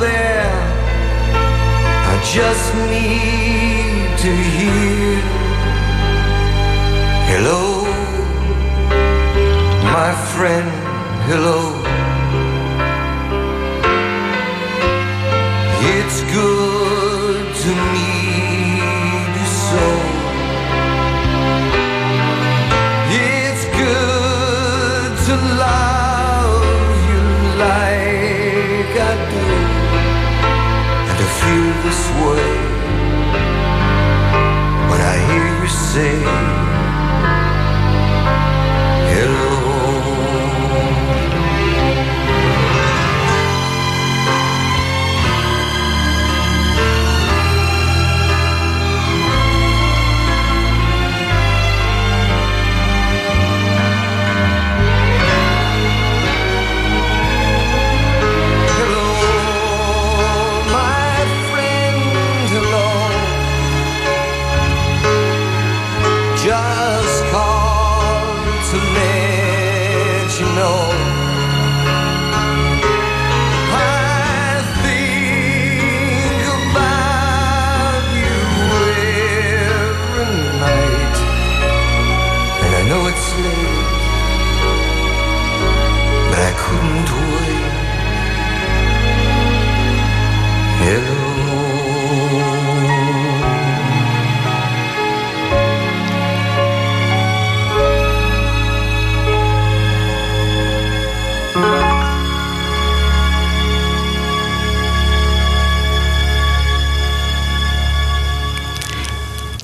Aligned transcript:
there, 0.00 0.50
I 2.12 2.14
just 2.34 2.74
need 2.88 4.18
to 4.24 4.32
hear. 4.56 5.20
Hello, 7.30 7.84
my 9.92 10.12
friend, 10.34 10.70
hello. 11.28 11.79
Say. 35.92 36.59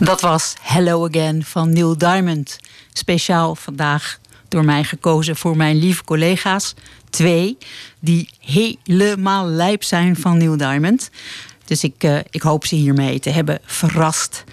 Dat 0.06 0.20
was 0.20 0.54
Hello 0.60 1.06
Again 1.06 1.44
van 1.44 1.72
Neil 1.72 1.98
Diamond. 1.98 2.58
Speciaal 2.92 3.54
vandaag 3.54 4.18
door 4.48 4.64
mij 4.64 4.84
gekozen 4.84 5.36
voor 5.36 5.56
mijn 5.56 5.76
lieve 5.76 6.04
collega's. 6.04 6.74
Twee, 7.10 7.58
die 7.98 8.28
helemaal 8.40 9.46
lijp 9.46 9.82
zijn 9.82 10.16
van 10.16 10.38
Neil 10.38 10.56
Diamond. 10.56 11.10
Dus 11.64 11.84
ik, 11.84 11.94
eh, 11.98 12.18
ik 12.30 12.42
hoop 12.42 12.66
ze 12.66 12.74
hiermee 12.74 13.20
te 13.20 13.30
hebben 13.30 13.58
verrast. 13.64 14.44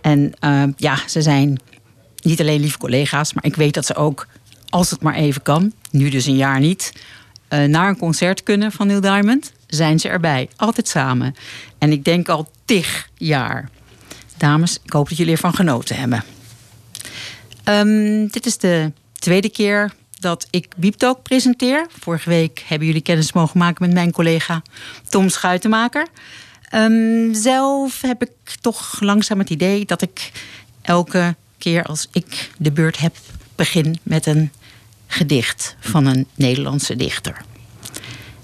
En 0.00 0.32
eh, 0.38 0.62
ja, 0.76 0.98
ze 1.06 1.22
zijn 1.22 1.60
niet 2.22 2.40
alleen 2.40 2.60
lieve 2.60 2.78
collega's, 2.78 3.32
maar 3.32 3.44
ik 3.44 3.56
weet 3.56 3.74
dat 3.74 3.86
ze 3.86 3.94
ook, 3.94 4.26
als 4.68 4.90
het 4.90 5.02
maar 5.02 5.14
even 5.14 5.42
kan, 5.42 5.72
nu 5.90 6.08
dus 6.08 6.26
een 6.26 6.36
jaar 6.36 6.60
niet, 6.60 6.92
eh, 7.48 7.64
naar 7.64 7.88
een 7.88 7.98
concert 7.98 8.42
kunnen 8.42 8.72
van 8.72 8.86
Neil 8.86 9.00
Diamond. 9.00 9.52
Zijn 9.66 9.98
ze 10.00 10.08
erbij, 10.08 10.48
altijd 10.56 10.88
samen. 10.88 11.34
En 11.78 11.92
ik 11.92 12.04
denk 12.04 12.28
al 12.28 12.50
tig 12.64 13.08
jaar. 13.14 13.68
Dames, 14.38 14.78
ik 14.82 14.92
hoop 14.92 15.08
dat 15.08 15.18
jullie 15.18 15.32
ervan 15.32 15.54
genoten 15.54 15.96
hebben. 15.96 16.24
Ehm, 17.64 18.26
dit 18.26 18.46
is 18.46 18.58
de 18.58 18.92
tweede 19.12 19.50
keer 19.50 19.92
dat 20.20 20.46
ik 20.50 20.72
Bieptalk 20.76 21.22
presenteer. 21.22 21.86
Vorige 22.00 22.28
week 22.28 22.64
hebben 22.66 22.86
jullie 22.86 23.02
kennis 23.02 23.32
mogen 23.32 23.58
maken 23.58 23.86
met 23.86 23.94
mijn 23.94 24.12
collega 24.12 24.62
Tom 25.08 25.28
Schuitenmaker. 25.28 26.06
Ehm, 26.68 27.34
zelf 27.34 28.00
heb 28.00 28.22
ik 28.22 28.30
toch 28.60 29.00
langzaam 29.00 29.38
het 29.38 29.50
idee 29.50 29.84
dat 29.84 30.02
ik 30.02 30.32
elke 30.82 31.36
keer 31.58 31.82
als 31.82 32.08
ik 32.12 32.50
de 32.58 32.72
beurt 32.72 32.98
heb, 32.98 33.16
begin 33.54 33.98
met 34.02 34.26
een 34.26 34.50
gedicht 35.06 35.76
van 35.80 36.06
een 36.06 36.26
Nederlandse 36.34 36.96
dichter. 36.96 37.44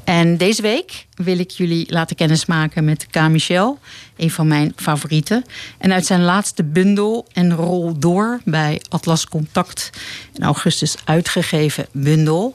En 0.05 0.37
deze 0.37 0.63
week 0.63 1.07
wil 1.15 1.39
ik 1.39 1.51
jullie 1.51 1.93
laten 1.93 2.17
kennismaken 2.17 2.85
met 2.85 3.07
K. 3.11 3.29
Michel, 3.29 3.79
een 4.17 4.31
van 4.31 4.47
mijn 4.47 4.73
favorieten. 4.77 5.45
En 5.79 5.93
uit 5.93 6.07
zijn 6.07 6.23
laatste 6.23 6.65
bundel 6.65 7.27
en 7.33 7.55
rol 7.55 7.99
door 7.99 8.41
bij 8.45 8.83
Atlas 8.89 9.27
Contact 9.29 9.91
in 10.33 10.43
augustus 10.43 10.97
uitgegeven 11.05 11.87
bundel. 11.93 12.55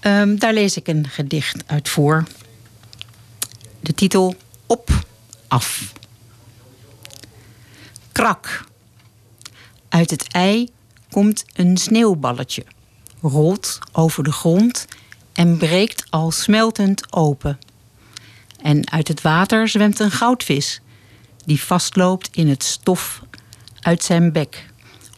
ehm, 0.00 0.36
daar 0.36 0.52
lees 0.52 0.76
ik 0.76 0.88
een 0.88 1.08
gedicht 1.08 1.62
uit 1.66 1.88
voor. 1.88 2.24
De 3.80 3.94
titel 3.94 4.34
Op, 4.66 4.90
af. 5.48 5.92
Krak. 8.12 8.64
Uit 9.88 10.10
het 10.10 10.26
ei 10.32 10.68
komt 11.10 11.44
een 11.54 11.76
sneeuwballetje, 11.76 12.64
rolt 13.20 13.78
over 13.92 14.24
de 14.24 14.32
grond 14.32 14.86
en 15.32 15.56
breekt 15.56 16.04
al 16.10 16.30
smeltend 16.30 17.12
open. 17.12 17.58
En 18.62 18.90
uit 18.90 19.08
het 19.08 19.20
water 19.20 19.68
zwemt 19.68 19.98
een 19.98 20.10
goudvis, 20.10 20.80
die 21.44 21.62
vastloopt 21.62 22.28
in 22.32 22.48
het 22.48 22.62
stof 22.62 23.22
uit 23.80 24.04
zijn 24.04 24.32
bek. 24.32 24.66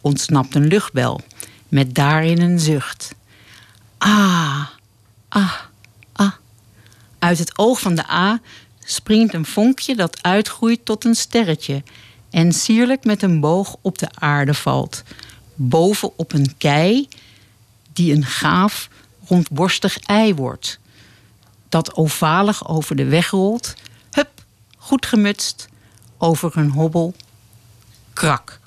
Ontsnapt 0.01 0.55
een 0.55 0.67
luchtbel, 0.67 1.21
met 1.67 1.95
daarin 1.95 2.41
een 2.41 2.59
zucht. 2.59 3.15
Ah, 3.97 4.67
ah, 5.29 5.53
ah. 6.13 6.31
Uit 7.19 7.39
het 7.39 7.57
oog 7.57 7.79
van 7.79 7.95
de 7.95 8.09
A 8.09 8.41
springt 8.79 9.33
een 9.33 9.45
vonkje 9.45 9.95
dat 9.95 10.23
uitgroeit 10.23 10.85
tot 10.85 11.05
een 11.05 11.15
sterretje 11.15 11.83
en 12.29 12.53
sierlijk 12.53 13.03
met 13.03 13.21
een 13.21 13.39
boog 13.39 13.75
op 13.81 13.97
de 13.97 14.09
aarde 14.13 14.53
valt, 14.53 15.03
boven 15.55 16.17
op 16.17 16.33
een 16.33 16.57
kei 16.57 17.07
die 17.93 18.13
een 18.13 18.25
gaaf 18.25 18.89
rondborstig 19.33 19.99
ei 19.99 20.35
wordt. 20.35 20.79
Dat 21.69 21.93
ovalig 21.93 22.67
over 22.67 22.95
de 22.95 23.05
weg 23.05 23.29
rolt, 23.29 23.73
hup, 24.11 24.29
goed 24.77 25.05
gemutst, 25.05 25.67
over 26.17 26.57
een 26.57 26.69
hobbel, 26.69 27.15
krak. 28.13 28.59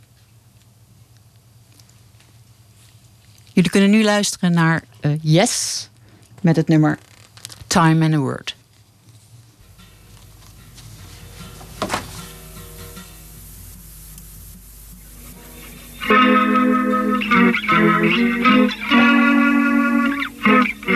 Jullie 3.52 3.70
kunnen 3.70 3.90
nu 3.90 4.04
luisteren 4.04 4.52
naar 4.52 4.82
eh, 5.00 5.10
Yes 5.22 5.88
met 6.40 6.56
het 6.56 6.69
nummer 6.69 6.98
Time 7.66 8.04
and 8.04 8.14
a 8.14 8.19
Word. 8.19 8.56
In 20.88 20.92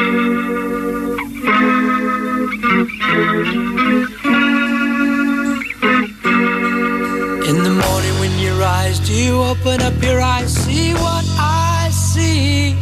the 7.64 7.74
morning 7.74 8.20
when 8.20 8.38
you 8.38 8.52
rise, 8.60 9.00
do 9.00 9.12
you 9.12 9.42
open 9.42 9.82
up 9.82 10.00
your 10.00 10.20
eyes, 10.20 10.54
see 10.54 10.94
what 10.94 11.24
I 11.36 11.88
see? 11.90 12.76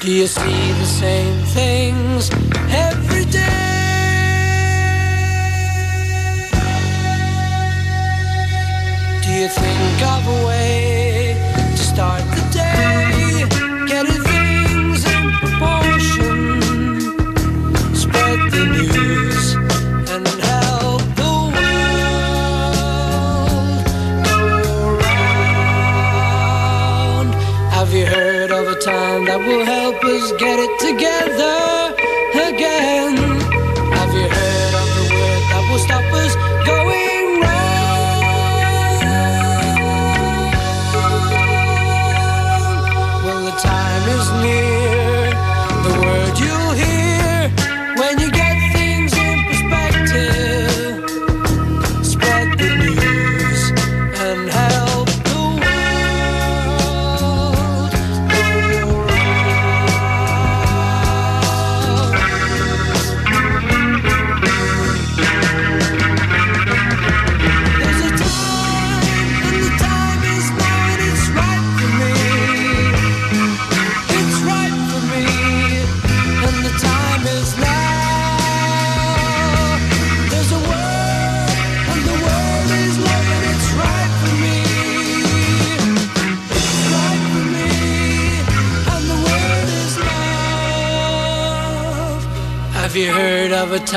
Do 0.00 0.10
you 0.10 0.26
see 0.26 0.72
the 0.72 0.86
same 0.86 1.40
things 1.54 2.30
every 2.68 3.24
day? 3.26 3.46
Do 9.22 9.30
you 9.30 9.46
think 9.46 10.02
of 10.02 10.26
a 10.26 10.46
way 10.48 11.36
to 11.70 11.76
start 11.76 12.27
that 29.38 29.46
will 29.46 29.64
help 29.64 30.04
us 30.04 30.32
get 30.32 30.58
it 30.58 30.80
together. 30.80 31.67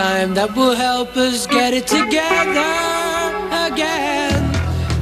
time 0.01 0.33
that 0.33 0.50
will 0.56 0.74
help 0.74 1.15
us 1.15 1.45
get 1.45 1.71
it 1.80 1.86
together 1.86 2.74
again. 3.68 4.42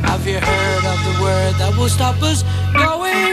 Have 0.10 0.24
you 0.28 0.40
heard 0.50 0.84
of 0.94 1.00
the 1.08 1.16
word 1.24 1.54
that 1.62 1.72
will 1.78 1.94
stop 1.98 2.18
us 2.22 2.40
going? 2.74 3.29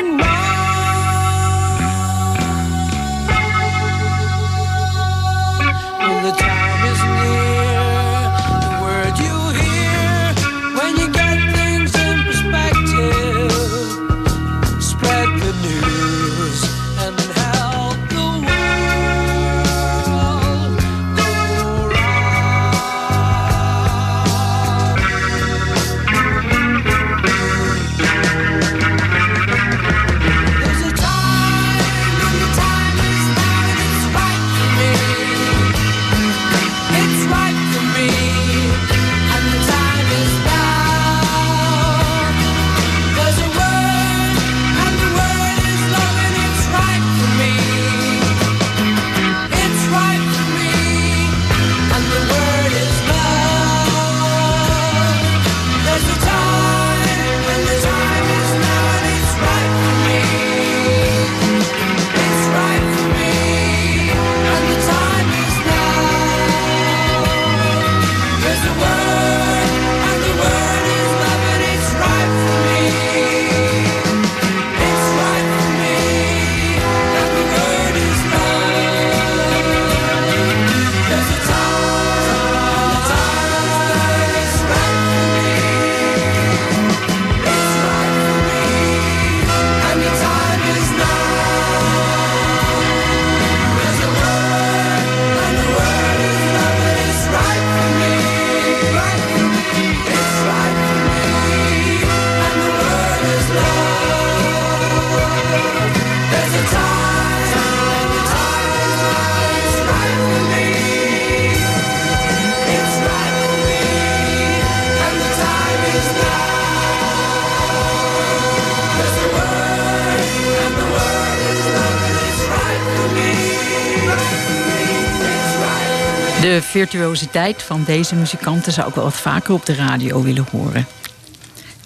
virtuositeit 126.77 127.63
van 127.63 127.85
deze 127.85 128.15
muzikanten 128.15 128.73
zou 128.73 128.89
ik 128.89 128.95
wel 128.95 129.05
wat 129.05 129.15
vaker 129.15 129.55
op 129.55 129.67
de 129.67 129.75
radio 129.75 130.23
willen 130.23 130.47
horen. 130.51 130.87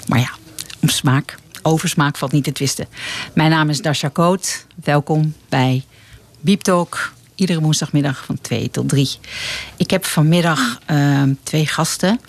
Maar 0.06 0.18
ja, 0.18 0.30
om 0.80 0.88
smaak, 0.88 1.36
over 1.62 1.88
smaak 1.88 2.16
valt 2.16 2.32
niet 2.32 2.44
te 2.44 2.52
twisten. 2.52 2.86
Mijn 3.34 3.50
naam 3.50 3.68
is 3.68 3.82
Dasha 3.82 4.08
Koot. 4.08 4.66
Welkom 4.84 5.34
bij 5.48 5.84
Beep 6.40 6.60
Talk. 6.60 7.12
Iedere 7.34 7.60
woensdagmiddag 7.60 8.24
van 8.24 8.40
2 8.40 8.70
tot 8.70 8.88
3. 8.88 9.10
Ik 9.76 9.90
heb 9.90 10.04
vanmiddag 10.04 10.78
ehm, 10.86 11.32
twee 11.42 11.66
gasten 11.66 12.20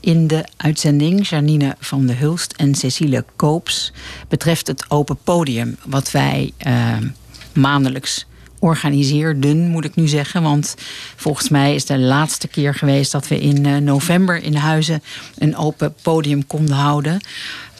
in 0.00 0.26
de 0.26 0.44
uitzending. 0.56 1.28
Janine 1.28 1.76
van 1.80 2.06
der 2.06 2.18
Hulst 2.18 2.52
en 2.52 2.74
Cecile 2.74 3.24
Koops. 3.36 3.92
Betreft 4.28 4.66
het 4.66 4.90
open 4.90 5.18
podium 5.24 5.76
wat 5.86 6.10
wij 6.10 6.52
ehm, 6.56 7.08
maandelijks 7.52 8.26
organiseerden, 8.64 9.68
moet 9.68 9.84
ik 9.84 9.94
nu 9.94 10.08
zeggen. 10.08 10.42
Want 10.42 10.74
volgens 11.16 11.48
mij 11.48 11.74
is 11.74 11.84
de 11.84 11.98
laatste 11.98 12.48
keer 12.48 12.74
geweest 12.74 13.12
dat 13.12 13.28
we 13.28 13.40
in 13.40 13.66
uh, 13.66 13.76
november 13.76 14.42
in 14.42 14.54
Huizen 14.54 15.02
een 15.38 15.56
open 15.56 15.94
podium 16.02 16.46
konden 16.46 16.76
houden. 16.76 17.20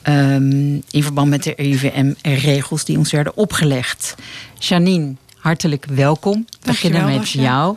Um, 0.09 0.83
in 0.91 1.03
verband 1.03 1.29
met 1.29 1.43
de 1.43 1.53
RIVM-regels 1.57 2.85
die 2.85 2.99
ons 2.99 3.13
werden 3.13 3.37
opgelegd. 3.37 4.15
Janine, 4.59 5.15
hartelijk 5.39 5.87
welkom. 5.91 6.47
We 6.61 6.67
beginnen 6.67 7.05
met 7.05 7.31
jou. 7.31 7.77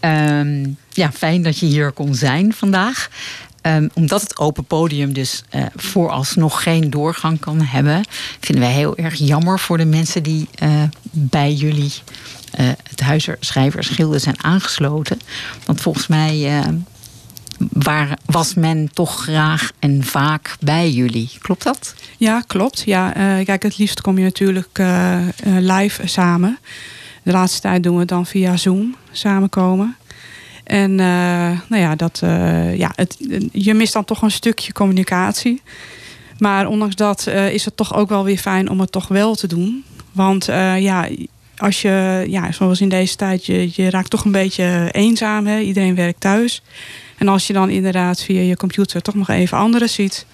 Ja. 0.00 0.40
Um, 0.40 0.76
ja, 0.90 1.12
fijn 1.12 1.42
dat 1.42 1.58
je 1.58 1.66
hier 1.66 1.92
kon 1.92 2.14
zijn 2.14 2.52
vandaag. 2.52 3.08
Um, 3.62 3.90
omdat 3.94 4.20
het 4.20 4.38
open 4.38 4.64
podium 4.64 5.12
dus 5.12 5.42
uh, 5.54 5.62
vooralsnog 5.76 6.62
geen 6.62 6.90
doorgang 6.90 7.40
kan 7.40 7.60
hebben, 7.60 8.04
vinden 8.40 8.64
wij 8.64 8.74
heel 8.74 8.96
erg 8.96 9.14
jammer 9.14 9.58
voor 9.58 9.78
de 9.78 9.84
mensen 9.84 10.22
die 10.22 10.48
uh, 10.62 10.82
bij 11.10 11.52
jullie 11.52 11.92
uh, 12.60 12.68
het 12.88 13.00
huizenschrijversgilde 13.00 14.18
zijn 14.18 14.44
aangesloten. 14.44 15.20
Want 15.66 15.80
volgens 15.80 16.06
mij 16.06 16.62
waar, 17.72 18.18
was 18.24 18.54
men 18.54 18.90
toch 18.92 19.22
graag 19.22 19.70
en 19.78 20.04
vaak 20.04 20.56
bij 20.60 20.90
jullie. 20.90 21.30
Klopt 21.38 21.62
dat? 21.62 21.94
Ja, 22.16 22.40
klopt. 22.46 22.82
Ja, 22.86 23.10
kijk, 23.44 23.62
het 23.62 23.78
liefst 23.78 24.00
kom 24.00 24.18
je 24.18 24.24
natuurlijk 24.24 24.82
live 25.42 26.06
samen. 26.06 26.58
De 27.22 27.32
laatste 27.32 27.60
tijd 27.60 27.82
doen 27.82 27.94
we 27.94 28.00
het 28.00 28.08
dan 28.08 28.26
via 28.26 28.56
Zoom 28.56 28.96
samenkomen. 29.12 29.96
En 30.64 30.94
nou 30.94 31.76
ja, 31.76 31.94
dat, 31.96 32.18
ja 32.74 32.92
het, 32.94 33.16
je 33.52 33.74
mist 33.74 33.92
dan 33.92 34.04
toch 34.04 34.22
een 34.22 34.30
stukje 34.30 34.72
communicatie. 34.72 35.62
Maar 36.38 36.66
ondanks 36.66 36.94
dat 36.94 37.26
is 37.26 37.64
het 37.64 37.76
toch 37.76 37.94
ook 37.94 38.08
wel 38.08 38.24
weer 38.24 38.38
fijn 38.38 38.70
om 38.70 38.80
het 38.80 38.92
toch 38.92 39.08
wel 39.08 39.34
te 39.34 39.46
doen. 39.46 39.84
Want 40.12 40.44
ja, 40.78 41.08
als 41.58 41.82
je, 41.82 42.24
ja, 42.28 42.52
zoals 42.52 42.80
in 42.80 42.88
deze 42.88 43.16
tijd, 43.16 43.46
je, 43.46 43.70
je 43.72 43.90
raakt 43.90 44.10
toch 44.10 44.24
een 44.24 44.32
beetje 44.32 44.88
eenzaam. 44.92 45.46
Hè? 45.46 45.58
Iedereen 45.58 45.94
werkt 45.94 46.20
thuis. 46.20 46.62
En 47.16 47.28
als 47.28 47.46
je 47.46 47.52
dan 47.52 47.70
inderdaad 47.70 48.22
via 48.22 48.40
je 48.40 48.56
computer 48.56 49.02
toch 49.02 49.14
nog 49.14 49.28
even 49.28 49.58
anderen 49.58 49.88
ziet 49.88 50.26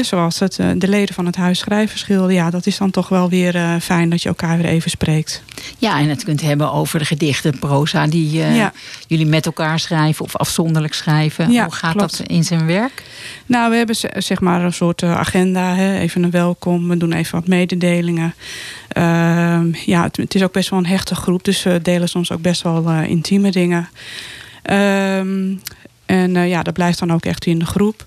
zoals 0.00 0.38
het, 0.38 0.58
eh, 0.58 0.68
de 0.76 0.88
leden 0.88 1.14
van 1.14 1.26
het 1.26 1.36
huis 1.36 1.58
schrijverschilde. 1.58 2.32
Ja, 2.32 2.50
dat 2.50 2.66
is 2.66 2.78
dan 2.78 2.90
toch 2.90 3.08
wel 3.08 3.28
weer 3.28 3.54
uh, 3.54 3.74
fijn 3.80 4.08
dat 4.10 4.22
je 4.22 4.28
elkaar 4.28 4.56
weer 4.56 4.66
even 4.66 4.90
spreekt. 4.90 5.42
Ja, 5.78 5.98
en 5.98 6.08
het 6.08 6.24
kunt 6.24 6.40
hebben 6.40 6.72
over 6.72 6.98
de 6.98 7.04
gedichten, 7.04 7.58
proza 7.58 8.06
die 8.06 8.38
uh, 8.38 8.56
ja. 8.56 8.72
jullie 9.06 9.26
met 9.26 9.46
elkaar 9.46 9.80
schrijven 9.80 10.24
of 10.24 10.36
afzonderlijk 10.36 10.94
schrijven. 10.94 11.50
Ja, 11.50 11.64
Hoe 11.64 11.72
gaat 11.72 11.92
klopt. 11.96 12.18
dat 12.18 12.26
in 12.26 12.44
zijn 12.44 12.66
werk? 12.66 13.02
Nou, 13.46 13.70
we 13.70 13.76
hebben 13.76 13.96
zeg 14.16 14.40
maar 14.40 14.64
een 14.64 14.72
soort 14.72 15.02
agenda. 15.02 15.74
Hè? 15.74 15.98
Even 15.98 16.22
een 16.22 16.30
welkom. 16.30 16.88
We 16.88 16.96
doen 16.96 17.12
even 17.12 17.38
wat 17.38 17.48
mededelingen. 17.48 18.34
Uh, 18.98 19.60
ja, 19.86 20.02
het, 20.02 20.16
het, 20.16 20.34
is 20.34 20.42
ook 20.42 20.52
best 20.52 20.70
wel 20.70 20.78
een 20.78 20.86
hechte 20.86 21.14
groep. 21.14 21.44
Dus 21.44 21.62
we 21.62 21.82
delen 21.82 22.08
soms 22.08 22.32
ook 22.32 22.40
best 22.40 22.62
wel 22.62 22.90
intieme 22.90 23.50
dingen. 23.50 23.88
Ehm, 24.62 25.54
en 26.06 26.48
ja, 26.48 26.62
dat 26.62 26.74
blijft 26.74 26.98
dan 26.98 27.12
ook 27.12 27.24
echt 27.24 27.46
in 27.46 27.58
de 27.58 27.66
groep. 27.66 28.06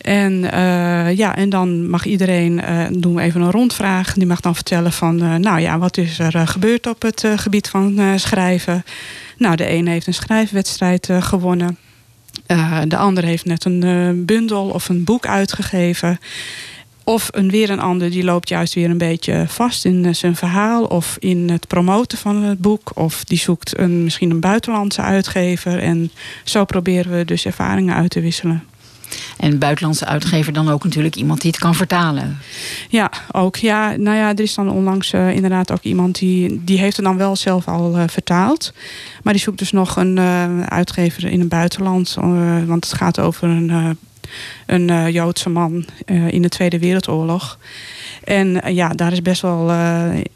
En, 0.00 0.32
uh, 0.32 1.16
ja, 1.16 1.36
en 1.36 1.48
dan 1.48 1.88
mag 1.90 2.04
iedereen, 2.04 2.52
uh, 2.52 2.86
doen 2.90 3.14
we 3.14 3.22
even 3.22 3.40
een 3.40 3.50
rondvraag. 3.50 4.12
Die 4.12 4.26
mag 4.26 4.40
dan 4.40 4.54
vertellen 4.54 4.92
van, 4.92 5.22
uh, 5.22 5.34
nou 5.34 5.60
ja, 5.60 5.78
wat 5.78 5.96
is 5.96 6.18
er 6.18 6.46
gebeurd 6.46 6.86
op 6.86 7.02
het 7.02 7.24
gebied 7.36 7.68
van 7.68 8.18
schrijven. 8.18 8.84
Nou, 9.36 9.56
de 9.56 9.70
een 9.70 9.86
heeft 9.86 10.06
een 10.06 10.14
schrijfwedstrijd 10.14 11.08
gewonnen. 11.20 11.78
de 12.88 12.96
ander 12.96 13.24
heeft 13.24 13.44
net 13.44 13.64
een 13.64 14.24
bundel 14.24 14.68
of 14.68 14.88
een 14.88 15.04
boek 15.04 15.26
uitgegeven. 15.26 16.18
Of 17.04 17.28
een, 17.30 17.50
weer 17.50 17.70
een 17.70 17.80
ander 17.80 18.10
die 18.10 18.24
loopt 18.24 18.48
juist 18.48 18.74
weer 18.74 18.90
een 18.90 18.98
beetje 18.98 19.44
vast 19.48 19.84
in 19.84 20.14
zijn 20.14 20.36
verhaal. 20.36 20.84
Of 20.84 21.16
in 21.18 21.50
het 21.50 21.66
promoten 21.66 22.18
van 22.18 22.42
het 22.42 22.58
boek. 22.58 22.90
Of 22.94 23.24
die 23.24 23.38
zoekt 23.38 23.78
een, 23.78 24.04
misschien 24.04 24.30
een 24.30 24.40
buitenlandse 24.40 25.02
uitgever. 25.02 25.78
En 25.78 26.10
zo 26.44 26.64
proberen 26.64 27.16
we 27.16 27.24
dus 27.24 27.44
ervaringen 27.44 27.94
uit 27.94 28.10
te 28.10 28.20
wisselen. 28.20 28.64
En 29.38 29.58
buitenlandse 29.58 30.04
uitgever 30.04 30.52
dan 30.52 30.68
ook 30.68 30.84
natuurlijk 30.84 31.16
iemand 31.16 31.40
die 31.40 31.50
het 31.50 31.60
kan 31.60 31.74
vertalen. 31.74 32.38
Ja, 32.88 33.10
ook. 33.32 33.56
Ja, 33.56 33.96
nou 33.96 34.16
ja, 34.16 34.28
er 34.28 34.40
is 34.40 34.54
dan 34.54 34.70
onlangs 34.70 35.12
uh, 35.12 35.34
inderdaad 35.34 35.72
ook 35.72 35.82
iemand 35.82 36.18
die, 36.18 36.64
die 36.64 36.78
heeft 36.78 36.96
het 36.96 37.04
dan 37.04 37.16
wel 37.16 37.36
zelf 37.36 37.68
al 37.68 37.98
uh, 37.98 38.04
vertaald. 38.06 38.72
Maar 39.22 39.32
die 39.32 39.42
zoekt 39.42 39.58
dus 39.58 39.72
nog 39.72 39.96
een 39.96 40.16
uh, 40.16 40.60
uitgever 40.60 41.24
in 41.24 41.40
het 41.40 41.48
buitenland. 41.48 42.14
want 42.66 42.84
het 42.84 42.94
gaat 42.94 43.20
over 43.20 43.48
een, 43.48 43.98
een 44.66 45.12
Joodse 45.12 45.48
man 45.48 45.84
in 46.06 46.42
de 46.42 46.48
Tweede 46.48 46.78
Wereldoorlog. 46.78 47.58
En 48.24 48.74
ja, 48.74 48.88
daar 48.88 49.12
is 49.12 49.22
best 49.22 49.42
wel, 49.42 49.70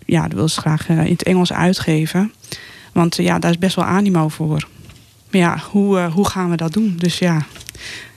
ja, 0.04 0.22
dat 0.22 0.32
wil 0.32 0.48
ze 0.48 0.60
graag 0.60 0.88
in 0.88 0.96
het 0.96 1.22
Engels 1.22 1.52
uitgeven. 1.52 2.32
Want 2.92 3.16
ja, 3.16 3.38
daar 3.38 3.50
is 3.50 3.58
best 3.58 3.76
wel 3.76 3.84
animo 3.84 4.28
voor. 4.28 4.68
Maar 5.30 5.40
ja, 5.40 5.62
hoe, 5.70 6.00
hoe 6.00 6.28
gaan 6.28 6.50
we 6.50 6.56
dat 6.56 6.72
doen? 6.72 6.94
Dus 6.98 7.18
ja, 7.18 7.46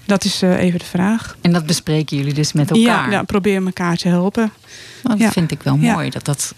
dat 0.06 0.24
is 0.24 0.44
uh, 0.44 0.60
even 0.60 0.80
de 0.80 0.86
vraag. 0.86 1.38
En 1.42 1.52
dat 1.52 1.66
bespreken 1.66 2.18
jullie 2.18 2.34
dus 2.34 2.54
met 2.54 2.70
elkaar? 2.72 3.06
Ja, 3.06 3.12
ja 3.12 3.24
proberen 3.24 3.66
elkaar 3.66 3.98
te 3.98 4.08
helpen. 4.08 4.52
Nou, 5.04 5.18
dat 5.18 5.28
ja. 5.28 5.32
vind 5.32 5.52
ik 5.52 5.64
wel 5.64 5.78
mooi. 5.78 6.06
Ja. 6.06 6.12
Dat, 6.12 6.26
dat, 6.26 6.54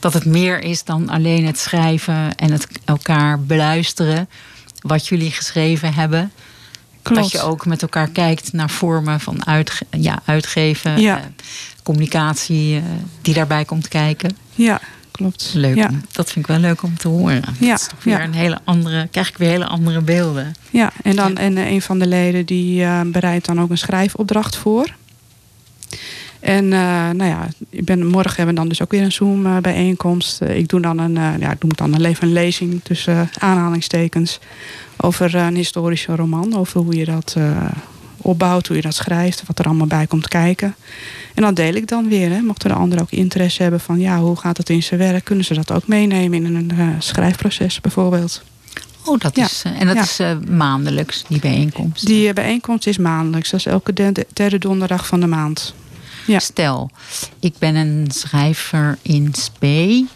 dat 0.00 0.12
het 0.12 0.24
meer 0.24 0.62
is 0.62 0.84
dan 0.84 1.08
alleen 1.08 1.46
het 1.46 1.58
schrijven 1.58 2.34
en 2.34 2.52
het 2.52 2.66
elkaar 2.84 3.40
beluisteren. 3.40 4.28
Wat 4.80 5.06
jullie 5.06 5.30
geschreven 5.30 5.94
hebben. 5.94 6.32
Klopt. 7.02 7.20
Dat 7.20 7.30
je 7.30 7.40
ook 7.40 7.66
met 7.66 7.82
elkaar 7.82 8.08
kijkt 8.08 8.52
naar 8.52 8.70
vormen 8.70 9.20
van 9.20 9.46
uitge 9.46 9.86
ja, 9.90 10.18
uitgeven. 10.24 11.02
Uh, 11.02 11.16
communicatie 11.82 12.82
die 13.22 13.34
daarbij 13.34 13.64
komt 13.64 13.88
kijken. 13.88 14.36
Ja, 14.54 14.80
klopt. 15.16 15.52
Leuk. 15.54 15.74
Ja. 15.76 15.90
Dat 16.12 16.32
vind 16.32 16.44
ik 16.44 16.46
wel 16.46 16.60
leuk 16.60 16.82
om 16.82 16.96
te 16.96 17.08
horen. 17.08 17.42
Ja. 17.58 17.70
Dat 17.70 17.80
is 17.80 17.86
toch 17.86 18.04
weer 18.04 18.18
ja. 18.18 18.24
een 18.24 18.32
hele 18.32 18.58
andere, 18.64 19.08
krijg 19.10 19.28
ik 19.28 19.36
weer 19.36 19.48
hele 19.48 19.66
andere 19.66 20.00
beelden. 20.00 20.54
Ja, 20.70 20.92
en, 21.02 21.16
dan, 21.16 21.36
en 21.36 21.56
een 21.56 21.82
van 21.82 21.98
de 21.98 22.06
leden 22.06 22.46
die 22.46 22.82
uh, 22.82 23.00
bereidt 23.06 23.46
dan 23.46 23.60
ook 23.60 23.70
een 23.70 23.78
schrijfopdracht 23.78 24.56
voor. 24.56 24.94
En 26.40 26.64
uh, 26.64 26.70
nou 27.10 27.24
ja, 27.24 27.48
ik 27.70 27.84
ben, 27.84 28.06
morgen 28.06 28.36
hebben 28.36 28.54
we 28.54 28.60
dan 28.60 28.68
dus 28.68 28.82
ook 28.82 28.90
weer 28.90 29.02
een 29.02 29.12
Zoom 29.12 29.46
uh, 29.46 29.56
bijeenkomst. 29.56 30.40
ik 30.40 30.68
doe 30.68 30.80
dan 30.80 30.98
een, 30.98 31.14
ja, 31.14 31.50
ik 31.50 31.60
doe 31.60 31.70
dan 31.74 31.94
een, 31.94 32.04
even 32.04 32.26
een 32.26 32.32
lezing 32.32 32.80
tussen 32.82 33.30
aanhalingstekens 33.38 34.38
over 34.96 35.34
een 35.34 35.56
historische 35.56 36.16
roman. 36.16 36.56
Over 36.56 36.80
hoe 36.80 36.96
je 36.96 37.04
dat 37.04 37.36
opbouwt, 38.26 38.66
hoe 38.66 38.76
je 38.76 38.82
dat 38.82 38.94
schrijft, 38.94 39.42
wat 39.46 39.58
er 39.58 39.64
allemaal 39.64 39.86
bij 39.86 40.06
komt 40.06 40.28
kijken. 40.28 40.74
En 41.34 41.42
dat 41.42 41.56
deel 41.56 41.74
ik 41.74 41.88
dan 41.88 42.08
weer. 42.08 42.30
Hè. 42.30 42.40
Mochten 42.40 42.68
de 42.68 42.74
anderen 42.74 43.04
ook 43.04 43.10
interesse 43.10 43.62
hebben 43.62 43.80
van 43.80 43.98
ja, 43.98 44.18
hoe 44.18 44.36
gaat 44.36 44.56
het 44.56 44.70
in 44.70 44.82
zijn 44.82 45.00
werk, 45.00 45.24
kunnen 45.24 45.44
ze 45.44 45.54
dat 45.54 45.72
ook 45.72 45.86
meenemen 45.86 46.44
in 46.44 46.54
een 46.54 46.72
uh, 46.74 46.88
schrijfproces 46.98 47.80
bijvoorbeeld. 47.80 48.42
Oh, 49.04 49.20
dat 49.20 49.36
is, 49.36 49.62
ja. 49.62 49.74
en 49.74 49.86
dat 49.86 49.96
ja. 49.96 50.02
is 50.02 50.20
uh, 50.20 50.36
maandelijks, 50.48 51.24
die 51.28 51.40
bijeenkomst? 51.40 52.06
Die 52.06 52.32
bijeenkomst 52.32 52.86
is 52.86 52.98
maandelijks. 52.98 53.50
Dat 53.50 53.60
is 53.60 53.66
elke 53.66 53.92
derde, 53.92 54.26
derde 54.32 54.58
donderdag 54.58 55.06
van 55.06 55.20
de 55.20 55.26
maand. 55.26 55.74
Ja. 56.26 56.38
Stel, 56.38 56.90
ik 57.40 57.54
ben 57.58 57.74
een 57.74 58.06
schrijver 58.10 58.98
in 59.02 59.34
Spee. 59.34 60.08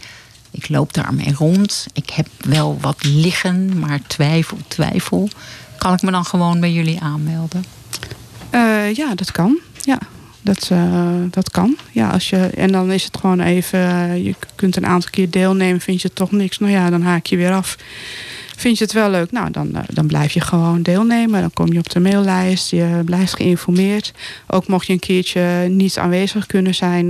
Ik 0.51 0.69
loop 0.69 0.95
daarmee 0.95 1.35
rond. 1.35 1.87
Ik 1.93 2.11
heb 2.11 2.27
wel 2.41 2.79
wat 2.81 3.05
liggen, 3.05 3.79
maar 3.79 4.01
twijfel, 4.07 4.59
twijfel. 4.69 5.29
Kan 5.79 5.93
ik 5.93 6.03
me 6.03 6.11
dan 6.11 6.25
gewoon 6.25 6.61
bij 6.61 6.73
jullie 6.73 7.01
aanmelden? 7.01 7.65
Uh, 8.55 8.95
ja, 8.95 9.15
dat 9.15 9.33
kan. 9.33 9.59
Ja, 9.83 9.99
dat, 10.43 10.69
uh, 10.73 11.15
dat 11.31 11.51
kan. 11.51 11.77
Ja, 11.93 12.09
als 12.09 12.31
je, 12.31 12.37
en 12.37 12.73
dan 12.73 12.91
is 12.91 13.05
het 13.05 13.17
gewoon 13.17 13.41
even... 13.41 13.79
Uh, 13.79 14.25
je 14.25 14.35
kunt 14.55 14.77
een 14.77 14.87
aantal 14.87 15.11
keer 15.11 15.31
deelnemen. 15.31 15.81
Vind 15.81 16.01
je 16.01 16.07
het 16.07 16.17
toch 16.17 16.31
niks? 16.31 16.59
Nou 16.59 16.73
ja, 16.73 16.91
dan 16.91 17.03
haak 17.03 17.27
je 17.27 17.37
weer 17.37 17.53
af. 17.53 17.77
Vind 18.57 18.79
je 18.79 18.85
het 18.85 18.93
wel 18.93 19.11
leuk? 19.11 19.31
Nou, 19.31 19.51
dan, 19.51 19.73
dan 19.89 20.07
blijf 20.07 20.33
je 20.33 20.41
gewoon 20.41 20.83
deelnemen. 20.83 21.41
Dan 21.41 21.53
kom 21.53 21.73
je 21.73 21.79
op 21.79 21.91
de 21.91 22.01
maillijst. 22.01 22.71
Je 22.71 23.03
blijft 23.05 23.35
geïnformeerd. 23.35 24.13
Ook 24.47 24.67
mocht 24.67 24.87
je 24.87 24.93
een 24.93 24.99
keertje 24.99 25.67
niet 25.69 25.99
aanwezig 25.99 26.47
kunnen 26.47 26.75
zijn. 26.75 27.09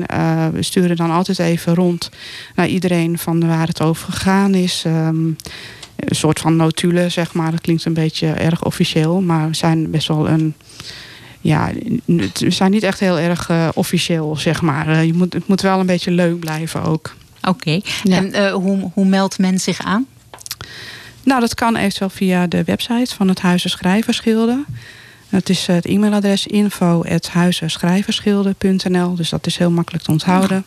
we 0.52 0.62
sturen 0.62 0.97
dan 0.97 1.11
altijd 1.11 1.38
even 1.38 1.75
rond 1.75 2.11
naar 2.54 2.68
iedereen 2.68 3.18
van 3.18 3.47
waar 3.47 3.66
het 3.66 3.82
over 3.82 4.12
gegaan 4.12 4.54
is... 4.54 4.85
Um, 4.87 5.37
een 6.09 6.16
soort 6.16 6.40
van 6.40 6.56
notulen, 6.56 7.11
zeg 7.11 7.32
maar. 7.32 7.50
Dat 7.50 7.61
klinkt 7.61 7.85
een 7.85 7.94
beetje 7.94 8.26
erg 8.26 8.64
officieel. 8.64 9.20
Maar 9.20 9.49
we 9.49 9.54
zijn 9.54 9.90
best 9.90 10.09
wel 10.09 10.28
een... 10.28 10.54
Ja, 11.40 11.70
we 12.04 12.50
zijn 12.50 12.70
niet 12.70 12.82
echt 12.82 13.00
heel 13.00 13.18
erg 13.18 13.49
uh, 13.49 13.68
officieel, 13.75 14.37
zeg 14.37 14.62
maar. 14.62 14.88
Uh, 14.88 15.04
je 15.04 15.14
moet, 15.14 15.32
het 15.32 15.49
moet 15.49 15.61
wel 15.61 15.80
een 15.80 15.87
beetje 15.87 16.11
leuk 16.11 16.38
blijven 16.38 16.82
ook. 16.82 17.14
Oké. 17.42 17.49
Okay. 17.49 17.82
Ja. 18.02 18.16
En 18.16 18.26
uh, 18.26 18.52
hoe, 18.52 18.90
hoe 18.94 19.06
meldt 19.06 19.38
men 19.38 19.59
zich 19.59 19.80
aan? 19.80 20.06
Nou, 21.23 21.40
dat 21.40 21.54
kan 21.54 21.76
eventueel 21.76 22.11
via 22.11 22.47
de 22.47 22.64
website 22.64 23.14
van 23.14 23.28
het 23.28 23.40
Huizen 23.40 23.70
Schrijverschilde. 23.70 24.64
Het 25.28 25.49
is 25.49 25.66
het 25.66 25.87
e-mailadres 25.87 26.47
info.huizenschrijverschilde.nl. 26.47 29.14
Dus 29.14 29.28
dat 29.28 29.47
is 29.47 29.56
heel 29.56 29.70
makkelijk 29.70 30.04
te 30.04 30.11
onthouden. 30.11 30.64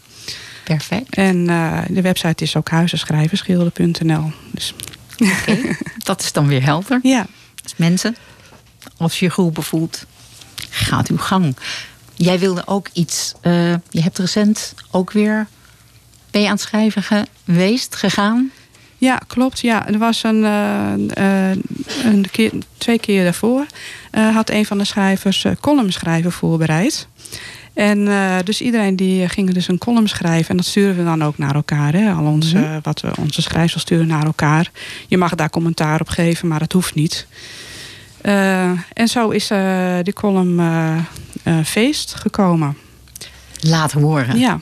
Perfect. 0.63 1.15
En 1.15 1.49
eh, 1.49 1.79
de 1.87 2.01
website 2.01 2.43
is 2.43 2.55
ook 2.55 2.69
huizenschrijversgilde.nl. 2.69 4.31
Dus 4.51 4.73
Oké, 5.17 5.57
dat 6.03 6.21
is 6.21 6.31
dan 6.31 6.47
weer 6.47 6.63
helder. 6.63 6.99
ja, 7.03 7.25
Dus 7.63 7.73
mensen, 7.75 8.15
als 8.97 9.19
je 9.19 9.25
je 9.25 9.31
geroepen 9.31 9.63
voelt, 9.63 10.05
gaat 10.73 11.07
uw 11.07 11.17
gang. 11.17 11.55
Jij 12.13 12.39
wilde 12.39 12.63
ook 12.65 12.87
iets. 12.93 13.33
eh, 13.41 13.73
je 13.89 14.01
hebt 14.01 14.17
recent 14.17 14.73
ook 14.91 15.11
weer. 15.11 15.47
Ben 16.31 16.41
je 16.41 16.47
aan 16.47 16.53
het 16.53 16.61
schrijven 16.61 17.03
geweest, 17.03 17.95
gegaan? 17.95 18.51
Ja, 18.97 19.21
klopt. 19.27 19.59
Ja, 19.59 19.87
er 19.87 19.97
was 19.97 20.23
een, 20.23 20.43
eh, 20.43 21.49
eh, 21.51 21.57
een 22.03 22.25
keer, 22.31 22.51
twee 22.77 22.99
keer 22.99 23.23
daarvoor 23.23 23.65
had 24.33 24.49
een 24.49 24.65
van 24.65 24.77
de 24.77 24.83
schrijvers 24.83 25.45
column 25.59 25.91
schrijven 25.91 26.31
voorbereid. 26.31 27.07
En 27.73 28.05
dus 28.43 28.61
iedereen 28.61 28.95
die 28.95 29.29
ging 29.29 29.53
dus 29.53 29.67
een 29.67 29.77
column 29.77 30.07
schrijven. 30.07 30.49
En 30.49 30.57
dat 30.57 30.65
sturen 30.65 30.97
we 30.97 31.03
dan 31.03 31.23
ook 31.23 31.37
naar 31.37 31.55
elkaar. 31.55 31.93
Hè? 31.93 32.11
Al 32.11 32.25
onze, 32.25 32.79
wat 32.83 33.01
we 33.01 33.11
onze 33.19 33.41
schrijvers 33.41 33.81
sturen 33.81 34.07
naar 34.07 34.25
elkaar. 34.25 34.71
Je 35.07 35.17
mag 35.17 35.35
daar 35.35 35.49
commentaar 35.49 36.01
op 36.01 36.09
geven, 36.09 36.47
maar 36.47 36.59
dat 36.59 36.71
hoeft 36.71 36.95
niet. 36.95 37.27
Eh, 38.23 38.71
en 38.93 39.07
zo 39.07 39.29
is 39.29 39.49
eh 39.49 39.97
die 40.03 40.13
column 40.13 40.59
eh, 40.59 41.59
Feest 41.63 42.15
gekomen. 42.15 42.77
Laat 43.59 43.91
horen. 43.91 44.39
Ja. 44.39 44.59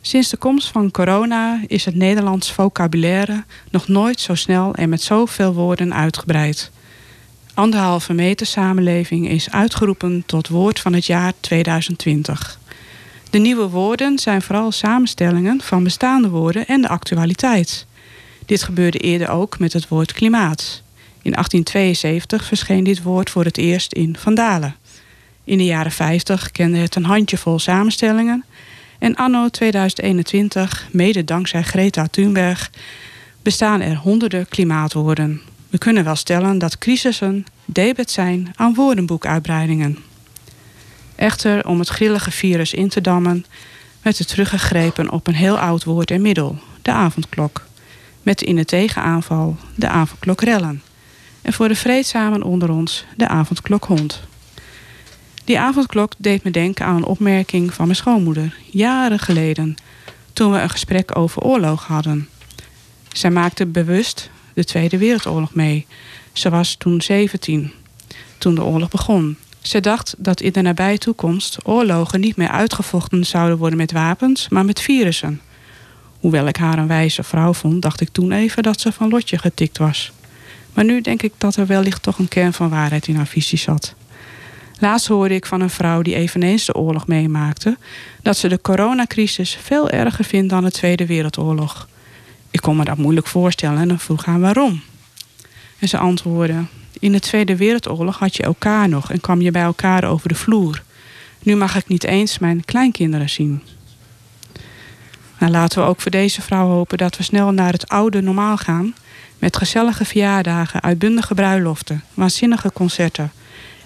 Sinds 0.00 0.28
de 0.28 0.36
komst 0.36 0.68
van 0.68 0.90
corona 0.90 1.60
is 1.66 1.84
het 1.84 1.94
Nederlands 1.94 2.52
vocabulaire 2.52 3.44
nog 3.70 3.88
nooit 3.88 4.20
zo 4.20 4.34
snel 4.34 4.74
en 4.74 4.88
met 4.88 5.02
zoveel 5.02 5.54
woorden 5.54 5.94
uitgebreid. 5.94 6.70
Anderhalve 7.54 8.12
meter 8.12 8.46
samenleving 8.46 9.28
is 9.28 9.50
uitgeroepen 9.50 10.22
tot 10.26 10.48
woord 10.48 10.80
van 10.80 10.92
het 10.92 11.06
jaar 11.06 11.32
2020. 11.40 12.58
De 13.30 13.38
nieuwe 13.38 13.68
woorden 13.68 14.18
zijn 14.18 14.42
vooral 14.42 14.72
samenstellingen 14.72 15.60
van 15.60 15.84
bestaande 15.84 16.28
woorden 16.28 16.66
en 16.66 16.80
de 16.80 16.88
actualiteit. 16.88 17.86
Dit 18.46 18.62
gebeurde 18.62 18.98
eerder 18.98 19.28
ook 19.28 19.58
met 19.58 19.72
het 19.72 19.88
woord 19.88 20.12
klimaat. 20.12 20.82
In 21.22 21.32
1872 21.32 22.44
verscheen 22.44 22.84
dit 22.84 23.02
woord 23.02 23.30
voor 23.30 23.44
het 23.44 23.56
eerst 23.58 23.92
in 23.92 24.16
Vandalen. 24.18 24.76
In 25.44 25.58
de 25.58 25.64
jaren 25.64 25.92
50 25.92 26.50
kende 26.50 26.78
het 26.78 26.94
een 26.94 27.04
handjevol 27.04 27.58
samenstellingen. 27.58 28.44
En 28.98 29.14
anno 29.14 29.48
2021, 29.48 30.88
mede 30.92 31.24
dankzij 31.24 31.62
Greta 31.62 32.06
Thunberg, 32.06 32.70
bestaan 33.42 33.80
er 33.80 33.96
honderden 33.96 34.48
klimaatwoorden. 34.48 35.40
We 35.70 35.78
kunnen 35.78 36.04
wel 36.04 36.16
stellen 36.16 36.58
dat 36.58 36.78
crisissen 36.78 37.46
debet 37.64 38.10
zijn 38.10 38.52
aan 38.56 38.74
woordenboekuitbreidingen. 38.74 39.98
Echter, 41.14 41.66
om 41.66 41.78
het 41.78 41.88
grillige 41.88 42.30
virus 42.30 42.74
in 42.74 42.88
te 42.88 43.00
dammen, 43.00 43.44
werd 44.02 44.18
er 44.18 44.26
teruggegrepen 44.26 45.10
op 45.10 45.26
een 45.26 45.34
heel 45.34 45.58
oud 45.58 45.84
woord 45.84 46.10
en 46.10 46.22
middel, 46.22 46.58
de 46.82 46.92
avondklok. 46.92 47.66
Met 48.22 48.42
in 48.42 48.56
de 48.56 48.64
tegenaanval 48.64 49.56
de 49.74 49.88
avondklokrellen. 49.88 50.82
En 51.48 51.54
voor 51.54 51.68
de 51.68 51.74
vreedzamen 51.74 52.42
onder 52.42 52.70
ons 52.70 53.04
de 53.16 53.28
avondklokhond. 53.28 54.22
Die 55.44 55.58
avondklok 55.58 56.12
deed 56.18 56.44
me 56.44 56.50
denken 56.50 56.86
aan 56.86 56.96
een 56.96 57.04
opmerking 57.04 57.74
van 57.74 57.84
mijn 57.84 57.96
schoonmoeder, 57.96 58.54
jaren 58.70 59.18
geleden, 59.18 59.74
toen 60.32 60.52
we 60.52 60.58
een 60.58 60.70
gesprek 60.70 61.16
over 61.16 61.42
oorlog 61.42 61.86
hadden. 61.86 62.28
Zij 63.12 63.30
maakte 63.30 63.66
bewust 63.66 64.30
de 64.54 64.64
Tweede 64.64 64.98
Wereldoorlog 64.98 65.54
mee. 65.54 65.86
Ze 66.32 66.50
was 66.50 66.74
toen 66.74 67.00
17, 67.00 67.72
toen 68.38 68.54
de 68.54 68.62
oorlog 68.62 68.88
begon. 68.88 69.36
Ze 69.60 69.80
dacht 69.80 70.14
dat 70.18 70.40
in 70.40 70.52
de 70.52 70.62
nabije 70.62 70.98
toekomst 70.98 71.58
oorlogen 71.64 72.20
niet 72.20 72.36
meer 72.36 72.50
uitgevochten 72.50 73.26
zouden 73.26 73.58
worden 73.58 73.78
met 73.78 73.92
wapens, 73.92 74.48
maar 74.48 74.64
met 74.64 74.80
virussen. 74.80 75.40
Hoewel 76.20 76.46
ik 76.46 76.56
haar 76.56 76.78
een 76.78 76.86
wijze 76.86 77.22
vrouw 77.22 77.52
vond, 77.52 77.82
dacht 77.82 78.00
ik 78.00 78.08
toen 78.08 78.32
even 78.32 78.62
dat 78.62 78.80
ze 78.80 78.92
van 78.92 79.08
lotje 79.08 79.38
getikt 79.38 79.78
was. 79.78 80.12
Maar 80.78 80.86
nu 80.86 81.00
denk 81.00 81.22
ik 81.22 81.32
dat 81.38 81.56
er 81.56 81.66
wellicht 81.66 82.02
toch 82.02 82.18
een 82.18 82.28
kern 82.28 82.52
van 82.52 82.68
waarheid 82.68 83.06
in 83.06 83.16
haar 83.16 83.26
visie 83.26 83.58
zat. 83.58 83.94
Laatst 84.78 85.06
hoorde 85.06 85.34
ik 85.34 85.46
van 85.46 85.60
een 85.60 85.70
vrouw 85.70 86.02
die 86.02 86.14
eveneens 86.14 86.64
de 86.64 86.74
oorlog 86.74 87.06
meemaakte, 87.06 87.76
dat 88.22 88.36
ze 88.36 88.48
de 88.48 88.60
coronacrisis 88.60 89.58
veel 89.62 89.90
erger 89.90 90.24
vindt 90.24 90.50
dan 90.50 90.64
de 90.64 90.70
Tweede 90.70 91.06
Wereldoorlog. 91.06 91.88
Ik 92.50 92.60
kon 92.60 92.76
me 92.76 92.84
dat 92.84 92.96
moeilijk 92.96 93.26
voorstellen 93.26 93.78
en 93.78 93.88
dan 93.88 93.98
vroeg 93.98 94.24
haar 94.24 94.40
waarom. 94.40 94.80
En 95.78 95.88
ze 95.88 95.98
antwoordde: 95.98 96.64
In 96.98 97.12
de 97.12 97.20
Tweede 97.20 97.56
Wereldoorlog 97.56 98.18
had 98.18 98.36
je 98.36 98.42
elkaar 98.42 98.88
nog 98.88 99.12
en 99.12 99.20
kwam 99.20 99.40
je 99.40 99.50
bij 99.50 99.62
elkaar 99.62 100.04
over 100.04 100.28
de 100.28 100.34
vloer. 100.34 100.82
Nu 101.42 101.56
mag 101.56 101.76
ik 101.76 101.88
niet 101.88 102.04
eens 102.04 102.38
mijn 102.38 102.64
kleinkinderen 102.64 103.30
zien. 103.30 103.62
Nou, 105.38 105.52
laten 105.52 105.82
we 105.82 105.88
ook 105.88 106.00
voor 106.00 106.10
deze 106.10 106.42
vrouw 106.42 106.66
hopen 106.66 106.98
dat 106.98 107.16
we 107.16 107.22
snel 107.22 107.52
naar 107.52 107.72
het 107.72 107.88
oude 107.88 108.20
normaal 108.20 108.56
gaan. 108.56 108.94
Met 109.38 109.56
gezellige 109.56 110.04
verjaardagen, 110.04 110.82
uitbundige 110.82 111.34
bruiloften, 111.34 112.04
waanzinnige 112.14 112.72
concerten 112.72 113.32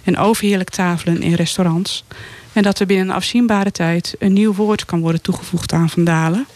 en 0.04 0.18
overheerlijk 0.18 0.70
tafelen 0.70 1.22
in 1.22 1.34
restaurants. 1.34 2.04
En 2.52 2.62
dat 2.62 2.78
er 2.78 2.86
binnen 2.86 3.08
een 3.08 3.14
afzienbare 3.14 3.70
tijd 3.70 4.14
een 4.18 4.32
nieuw 4.32 4.54
woord 4.54 4.84
kan 4.84 5.00
worden 5.00 5.22
toegevoegd 5.22 5.72
aan 5.72 5.90
Vandalen. 5.90 6.46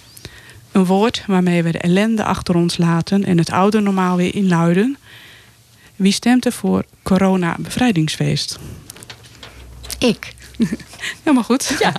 Een 0.73 0.85
woord 0.85 1.25
waarmee 1.27 1.63
we 1.63 1.73
de 1.73 1.79
ellende 1.79 2.25
achter 2.25 2.55
ons 2.55 2.77
laten 2.77 3.25
en 3.25 3.39
het 3.39 3.51
oude 3.51 3.81
normaal 3.81 4.17
weer 4.17 4.35
inluiden. 4.35 4.97
Wie 5.97 6.13
stemt 6.13 6.45
er 6.45 6.53
voor 6.53 6.85
corona-bevrijdingsfeest? 7.03 8.59
Ik. 9.99 10.35
Helemaal 11.23 11.45
goed. 11.45 11.77
Ja, 11.79 11.93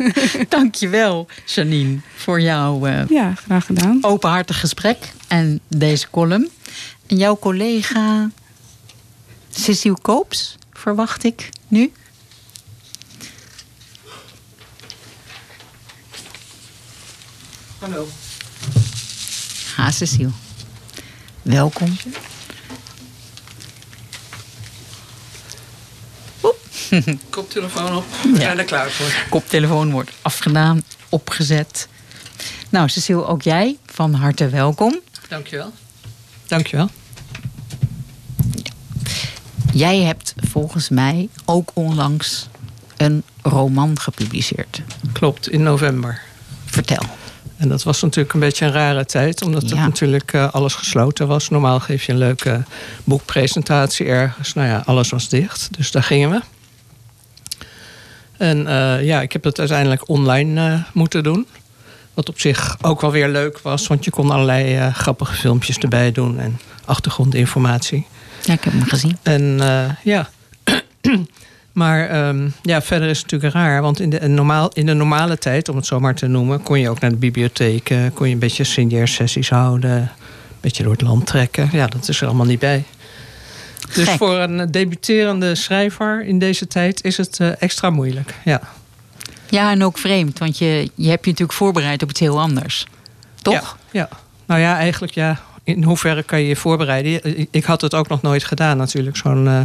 dankjewel 0.50 1.28
Janine 1.46 2.00
voor 2.16 2.42
jouw 2.42 2.86
eh, 2.86 3.08
Ja, 3.10 3.34
graag 3.36 3.66
gedaan. 3.66 3.98
openhartig 4.02 4.60
gesprek 4.60 4.98
en 5.28 5.60
deze 5.68 6.10
column. 6.10 6.50
En 7.08 7.18
jouw 7.18 7.38
collega 7.38 8.30
Cecile 9.50 9.98
Koops, 10.02 10.56
verwacht 10.74 11.24
ik 11.24 11.50
nu. 11.68 11.92
Hallo. 17.80 18.08
Ha, 19.76 19.92
Cecile. 19.92 20.32
Welkom. 21.42 21.98
Koptelefoon 27.30 27.96
op. 27.96 28.06
We 28.24 28.38
zijn 28.40 28.58
er 28.58 28.64
klaar 28.64 28.90
voor. 28.92 29.26
Koptelefoon 29.30 29.92
wordt 29.92 30.12
afgedaan, 30.22 30.84
opgezet. 31.10 31.88
Nou, 32.70 32.90
Cecile, 32.90 33.26
ook 33.26 33.42
jij 33.42 33.78
van 33.86 34.14
harte 34.14 34.50
welkom. 34.50 35.00
Dankjewel. 35.30 35.72
Dankjewel. 36.48 36.90
Jij 39.74 39.98
hebt 40.00 40.34
volgens 40.38 40.90
mij 40.90 41.30
ook 41.46 41.72
onlangs 41.74 42.48
een 42.98 43.24
roman 43.42 44.00
gepubliceerd. 44.00 44.82
Klopt, 45.14 45.50
in 45.50 45.64
november. 45.64 46.22
Vertel. 46.66 47.04
En 47.58 47.70
dat 47.70 47.84
was 47.84 48.02
natuurlijk 48.02 48.34
een 48.34 48.40
beetje 48.40 48.66
een 48.66 48.72
rare 48.72 49.06
tijd, 49.06 49.42
omdat 49.42 49.62
het 49.62 49.72
Ja. 49.72 49.78
natuurlijk 49.86 50.34
eh, 50.34 50.54
alles 50.54 50.74
gesloten 50.74 51.28
was. 51.28 51.50
Normaal 51.50 51.80
geef 51.80 52.04
je 52.04 52.12
een 52.12 52.18
leuke 52.18 52.64
boekpresentatie 53.04 54.06
ergens. 54.06 54.54
Nou 54.54 54.68
ja, 54.68 54.84
alles 54.86 55.10
was 55.10 55.30
dicht, 55.30 55.68
dus 55.78 55.92
daar 55.92 56.04
gingen 56.04 56.30
we. 56.30 56.42
En 58.38 58.68
eh, 58.68 59.06
ja, 59.06 59.22
ik 59.22 59.32
heb 59.32 59.44
het 59.44 59.60
uiteindelijk 59.60 60.10
online 60.10 60.72
eh, 60.72 60.80
moeten 60.94 61.24
doen. 61.24 61.48
Wat 62.14 62.30
op 62.30 62.40
zich 62.40 62.78
ook 62.82 63.02
wel 63.02 63.12
weer 63.12 63.28
leuk 63.28 63.60
was, 63.60 63.88
want 63.88 64.06
je 64.06 64.12
kon 64.12 64.32
allerlei 64.32 64.76
eh, 64.76 64.94
grappige 64.94 65.34
filmpjes 65.34 65.78
erbij 65.78 66.12
doen 66.12 66.40
en 66.40 66.60
achtergrondinformatie. 66.86 68.06
Ja, 68.44 68.54
ik 68.54 68.64
heb 68.64 68.74
hem 68.74 68.84
gezien. 68.84 69.18
En 69.24 69.60
ja. 70.04 70.30
maar 71.72 72.10
ehm, 72.10 72.50
ja, 72.62 72.82
verder 72.82 73.10
is 73.10 73.22
het 73.22 73.32
natuurlijk 73.32 73.54
raar. 73.54 73.82
Want 73.82 74.00
in 74.00 74.10
de, 74.10 74.28
normaal, 74.28 74.72
in 74.74 74.86
de 74.86 74.94
normale 74.94 75.38
tijd, 75.38 75.70
om 75.70 75.76
het 75.76 75.86
zo 75.86 76.00
maar 76.00 76.16
te 76.16 76.28
noemen, 76.28 76.64
kon 76.64 76.80
je 76.80 76.90
ook 76.90 77.00
naar 77.00 77.10
de 77.10 77.16
bibliotheek. 77.16 77.94
kon 78.14 78.28
je 78.28 78.34
een 78.34 78.40
beetje 78.40 78.64
signeersessies 78.64 79.50
houden. 79.50 79.92
Een 79.92 80.10
beetje 80.62 80.84
door 80.84 80.92
het 80.92 81.02
land 81.02 81.26
trekken. 81.26 81.70
Ja, 81.72 81.88
dat 81.88 82.08
is 82.08 82.22
er 82.22 82.28
allemaal 82.28 82.46
niet 82.46 82.60
bij. 82.60 82.84
Dus 83.94 84.08
Gek. 84.08 84.18
voor 84.18 84.38
een 84.38 84.72
debuterende 84.72 85.56
schrijver 85.56 86.26
in 86.26 86.40
deze 86.40 86.68
tijd 86.68 87.04
is 87.04 87.18
het 87.18 87.40
eh, 87.40 87.62
extra 87.62 87.90
moeilijk. 87.90 88.34
Ja. 88.44 88.62
Ja, 89.50 89.72
en 89.72 89.84
ook 89.84 89.98
vreemd, 89.98 90.40
want 90.40 90.58
je, 90.58 90.92
je 90.96 91.10
hebt 91.10 91.26
je 91.26 91.32
natuurlijk 91.32 91.58
voorbereid 91.58 92.04
op 92.04 92.10
iets 92.10 92.20
heel 92.20 92.40
anders. 92.40 92.86
Toch? 93.42 93.78
Ja, 93.92 94.00
ja. 94.00 94.10
Nou 94.46 94.62
ja, 94.62 94.78
eigenlijk 94.78 95.14
ja. 95.14 95.40
In 95.64 95.84
hoeverre 95.84 96.24
kan 96.24 96.40
je 96.40 96.48
je 96.48 96.56
voorbereiden? 96.56 97.48
Ik 97.52 97.64
had 97.64 97.82
het 97.82 97.94
ook 97.94 98.08
nog 98.08 98.22
nooit 98.22 98.44
gedaan 98.44 98.78
natuurlijk, 98.78 99.18
zo'n 99.18 99.48
eh 99.48 99.60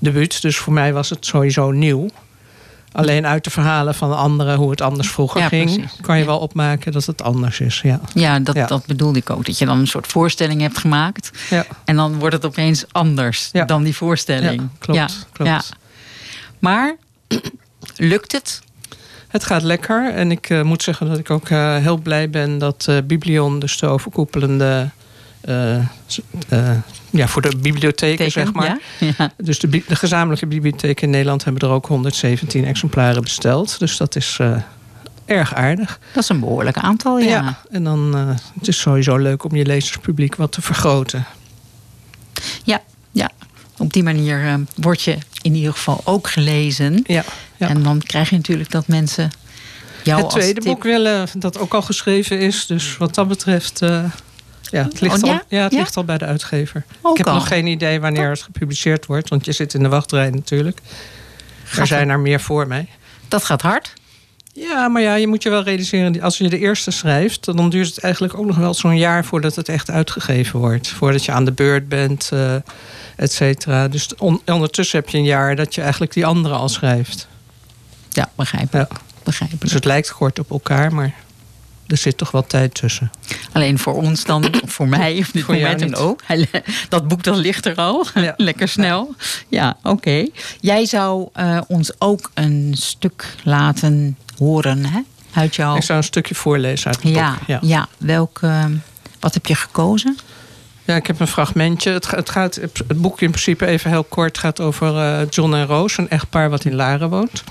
debuut. 0.00 0.42
Dus 0.42 0.56
voor 0.56 0.72
mij 0.72 0.92
was 0.92 1.10
het 1.10 1.26
sowieso 1.26 1.70
nieuw. 1.70 2.08
Alleen 2.92 3.26
uit 3.26 3.44
de 3.44 3.50
verhalen 3.50 3.94
van 3.94 4.16
anderen, 4.16 4.56
hoe 4.56 4.70
het 4.70 4.80
anders 4.80 5.10
vroeger 5.10 5.40
Ja, 5.40 5.48
ging... 5.48 5.74
precies. 5.74 5.96
kan 6.00 6.18
je 6.18 6.24
wel 6.24 6.38
opmaken 6.38 6.92
dat 6.92 7.04
het 7.06 7.22
anders 7.22 7.60
is. 7.60 7.80
Ja, 7.80 8.00
Ja, 8.14 8.38
dat, 8.38 8.54
Ja. 8.54 8.66
dat 8.66 8.86
bedoelde 8.86 9.18
ik 9.18 9.30
ook. 9.30 9.46
Dat 9.46 9.58
je 9.58 9.66
dan 9.66 9.78
een 9.78 9.86
soort 9.86 10.06
voorstelling 10.06 10.60
hebt 10.60 10.78
gemaakt. 10.78 11.30
ja. 11.50 11.64
En 11.84 11.96
dan 11.96 12.18
wordt 12.18 12.34
het 12.34 12.44
opeens 12.44 12.84
anders 12.92 13.50
dan 13.66 13.82
die 13.82 13.96
voorstelling. 13.96 14.68
Klopt, 14.78 15.26
klopt. 15.32 15.72
Maar 16.58 16.96
lukt 17.96 18.32
het? 18.32 18.60
Het 19.28 19.44
gaat 19.44 19.62
lekker. 19.62 20.14
En 20.14 20.30
ik 20.30 20.50
eh, 20.50 20.62
moet 20.62 20.82
zeggen 20.82 21.08
dat 21.08 21.18
ik 21.18 21.30
ook 21.30 21.48
eh, 21.48 21.76
heel 21.76 21.96
blij 21.96 22.30
ben 22.30 22.58
dat 22.58 22.86
eh, 22.88 22.96
Biblion, 23.04 23.58
dus 23.58 23.78
de 23.78 23.86
overkoepelende. 23.86 24.88
Ja, 27.12 27.28
voor 27.28 27.42
de 27.42 27.56
bibliotheken, 27.56 28.16
Teken, 28.16 28.32
zeg 28.32 28.52
maar. 28.52 28.78
Ja? 28.98 29.12
Ja. 29.18 29.32
Dus 29.36 29.58
de, 29.58 29.82
gezamenlijke 29.88 30.46
bibliotheken 30.46 31.02
in 31.02 31.10
Nederland 31.10 31.44
hebben 31.44 31.68
er 31.68 31.74
ook 31.74 31.86
117 31.86 32.64
exemplaren 32.64 33.22
besteld. 33.22 33.78
Dus 33.78 33.96
dat 33.96 34.16
is 34.16 34.36
eh, 34.40 34.56
erg 35.24 35.54
aardig. 35.54 35.98
Dat 36.12 36.22
is 36.22 36.28
een 36.28 36.40
behoorlijk 36.40 36.76
aantal, 36.76 37.18
ja. 37.18 37.60
en 37.70 37.84
dan 37.84 38.16
uh, 38.16 38.28
het 38.58 38.68
is 38.68 38.80
sowieso 38.80 39.16
leuk 39.16 39.44
om 39.44 39.56
je 39.56 39.66
lezerspubliek 39.66 40.34
wat 40.34 40.52
te 40.52 40.62
vergroten. 40.62 41.26
Ja, 42.64 42.82
ja. 43.10 43.30
Op 43.78 43.92
die 43.92 44.02
manier 44.02 44.46
eh, 44.46 44.54
word 44.74 45.02
je 45.02 45.18
in 45.42 45.54
ieder 45.54 45.72
geval 45.72 46.00
ook 46.04 46.28
gelezen. 46.28 47.04
Ja, 47.06 47.24
ja. 47.56 47.68
En 47.68 47.82
dan 47.82 48.00
krijg 48.02 48.30
je 48.30 48.36
natuurlijk 48.36 48.70
dat 48.70 48.86
mensen 48.86 49.30
jou 50.02 50.20
het 50.20 50.30
tweede 50.30 50.60
boek 50.60 50.82
willen, 50.82 51.28
dat 51.34 51.58
ook 51.58 51.74
al 51.74 51.82
geschreven 51.82 52.40
is. 52.40 52.66
Dus 52.66 52.96
wat 52.96 53.14
dat 53.14 53.28
betreft, 53.28 53.80
ja, 54.72 54.82
het 54.82 55.00
ligt, 55.00 55.22
Oh, 55.22 55.28
ja? 55.28 55.34
Al, 55.34 55.40
ja, 55.48 55.62
het 55.62 55.72
Ja? 55.72 55.78
ligt 55.78 55.96
al 55.96 56.04
bij 56.04 56.18
de 56.18 56.24
uitgever. 56.24 56.84
Ook 57.02 57.12
ik 57.12 57.18
heb 57.18 57.26
al. 57.26 57.34
nog 57.34 57.48
geen 57.48 57.66
idee 57.66 58.00
wanneer 58.00 58.30
het 58.30 58.42
gepubliceerd 58.42 59.06
wordt, 59.06 59.28
want 59.28 59.44
je 59.44 59.52
zit 59.52 59.74
in 59.74 59.82
de 59.82 59.88
wachtrij 59.88 60.30
natuurlijk. 60.30 60.78
Gaat 61.64 61.78
er 61.80 61.86
zijn 61.86 62.08
er 62.08 62.20
meer 62.20 62.40
voor 62.40 62.66
mij. 62.66 62.88
Dat 63.28 63.44
gaat 63.44 63.62
hard. 63.62 63.92
Ja, 64.54 64.88
maar 64.88 65.02
ja, 65.02 65.14
je 65.14 65.26
moet 65.26 65.42
je 65.42 65.50
wel 65.50 65.62
realiseren, 65.62 66.20
als 66.22 66.38
je 66.38 66.48
de 66.48 66.58
eerste 66.58 66.90
schrijft, 66.90 67.44
dan 67.44 67.70
duurt 67.70 67.86
het 67.88 67.98
eigenlijk 67.98 68.38
ook 68.38 68.46
nog 68.46 68.56
wel 68.56 68.74
zo'n 68.74 68.96
jaar 68.98 69.24
voordat 69.24 69.56
het 69.56 69.68
echt 69.68 69.90
uitgegeven 69.90 70.58
wordt. 70.60 70.88
Voordat 70.88 71.24
je 71.24 71.32
aan 71.32 71.44
de 71.44 71.52
beurt 71.52 71.88
bent, 71.88 72.30
uh, 72.32 72.54
et 73.16 73.32
cetera. 73.32 73.88
Dus 73.88 74.14
on- 74.18 74.40
ondertussen 74.46 74.98
heb 74.98 75.08
je 75.08 75.18
een 75.18 75.24
jaar 75.24 75.56
dat 75.56 75.74
je 75.74 75.80
eigenlijk 75.80 76.12
die 76.12 76.26
andere 76.26 76.54
al 76.54 76.68
schrijft. 76.68 77.28
Ja, 78.08 78.30
begrijpelijk. 78.34 78.92
Ja. 78.92 78.98
begrijpelijk. 79.24 79.64
Dus 79.64 79.72
het 79.74 79.84
lijkt 79.84 80.12
kort 80.12 80.38
op 80.38 80.50
elkaar, 80.50 80.94
maar 80.94 81.14
er 81.92 81.98
zit 81.98 82.16
toch 82.16 82.30
wel 82.30 82.46
tijd 82.46 82.74
tussen. 82.74 83.10
Alleen 83.52 83.78
voor 83.78 83.94
ons 83.94 84.24
dan, 84.24 84.44
voor 84.66 84.88
mij 84.88 85.18
op 85.18 85.32
dit 85.32 85.44
Voor 85.44 85.54
moment 85.54 85.82
en 85.82 85.96
ook. 85.96 86.20
Dat 86.88 87.08
boek 87.08 87.22
dat 87.22 87.36
ligt 87.36 87.66
er 87.66 87.76
al. 87.76 88.06
Ja. 88.14 88.34
Lekker 88.48 88.68
snel. 88.68 89.14
Ja, 89.48 89.76
oké. 89.82 90.26
Jij 90.60 90.86
zou 90.86 91.28
eh, 91.32 91.60
ons 91.66 91.92
ook 91.98 92.30
een 92.34 92.74
stuk 92.76 93.34
laten 93.42 94.16
horen, 94.38 94.84
hè? 94.84 95.00
Uit 95.32 95.54
jouw... 95.54 95.76
Ik 95.76 95.82
zou 95.82 95.98
een 95.98 96.04
stukje 96.04 96.34
voorlezen 96.34 96.86
uit 96.86 97.02
het 97.02 97.14
ja, 97.14 97.30
boek. 97.30 97.46
Ja. 97.46 97.58
ja. 97.62 97.88
welk... 97.98 98.38
eh, 98.42 98.64
wat 99.20 99.34
heb 99.34 99.46
je 99.46 99.54
gekozen? 99.54 100.18
Ja, 100.84 100.96
ik 100.96 101.06
heb 101.06 101.20
een 101.20 101.26
fragmentje. 101.26 101.90
Het, 101.90 102.10
het, 102.10 102.30
gaat, 102.30 102.54
het 102.54 103.00
boek 103.00 103.20
in 103.20 103.30
principe 103.30 103.66
even 103.66 103.90
heel 103.90 104.04
kort 104.04 104.38
gaat 104.38 104.60
over 104.60 104.96
eh, 104.96 105.28
John 105.30 105.54
en 105.54 105.66
Roos, 105.66 105.98
een 105.98 106.08
echtpaar 106.08 106.50
wat 106.50 106.64
in 106.64 106.74
Laren 106.74 107.08
woont. 107.08 107.44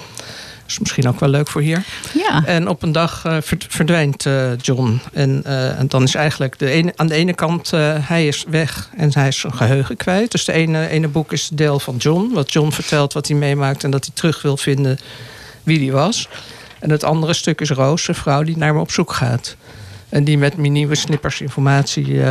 Is 0.72 0.80
misschien 0.80 1.08
ook 1.08 1.20
wel 1.20 1.30
leuk 1.30 1.48
voor 1.48 1.62
hier. 1.62 1.84
Ja. 2.14 2.46
En 2.46 2.68
op 2.68 2.84
een 2.84 2.92
dag 2.92 3.26
eh, 3.26 3.38
verd- 3.42 3.66
verdwijnt 3.70 4.26
eh, 4.26 4.58
John. 4.58 5.02
En, 5.14 5.42
eh, 5.46 5.80
en 5.80 5.88
dan 5.88 6.04
is 6.04 6.16
eigenlijk 6.16 6.60
de 6.60 6.70
ene, 6.70 6.94
aan 6.96 7.08
de 7.08 7.14
ene 7.16 7.34
kant, 7.34 7.72
hij 8.02 8.28
is 8.28 8.46
weg 8.48 8.90
en 8.98 9.10
hij 9.14 9.28
is 9.28 9.40
zijn 9.40 9.54
geheugen 9.54 9.98
kwijt. 9.98 10.32
Dus 10.32 10.46
de 10.46 10.52
ene, 10.52 10.88
ene 10.88 11.08
boek 11.08 11.32
is 11.32 11.50
deel 11.54 11.80
van 11.80 11.96
John. 11.98 12.32
Wat 12.34 12.54
John 12.54 12.72
vertelt 12.72 13.14
wat 13.14 13.28
hij 13.28 13.38
meemaakt 13.38 13.84
en 13.84 13.92
dat 13.92 14.06
hij 14.06 14.16
terug 14.16 14.42
wil 14.42 14.58
vinden 14.58 15.00
wie 15.64 15.80
hij 15.80 15.92
was. 15.92 16.28
En 16.80 16.90
het 16.90 17.04
andere 17.04 17.34
stuk 17.34 17.62
is 17.62 17.70
Roos, 17.70 18.08
een 18.08 18.16
vrouw 18.16 18.44
die 18.44 18.58
naar 18.58 18.74
me 18.74 18.80
op 18.80 18.92
zoek 18.92 19.14
gaat. 19.14 19.56
En 20.10 20.24
die 20.24 20.38
met 20.38 20.58
nieuwe 20.58 20.96
snippers 20.96 21.42
informatie 21.42 22.22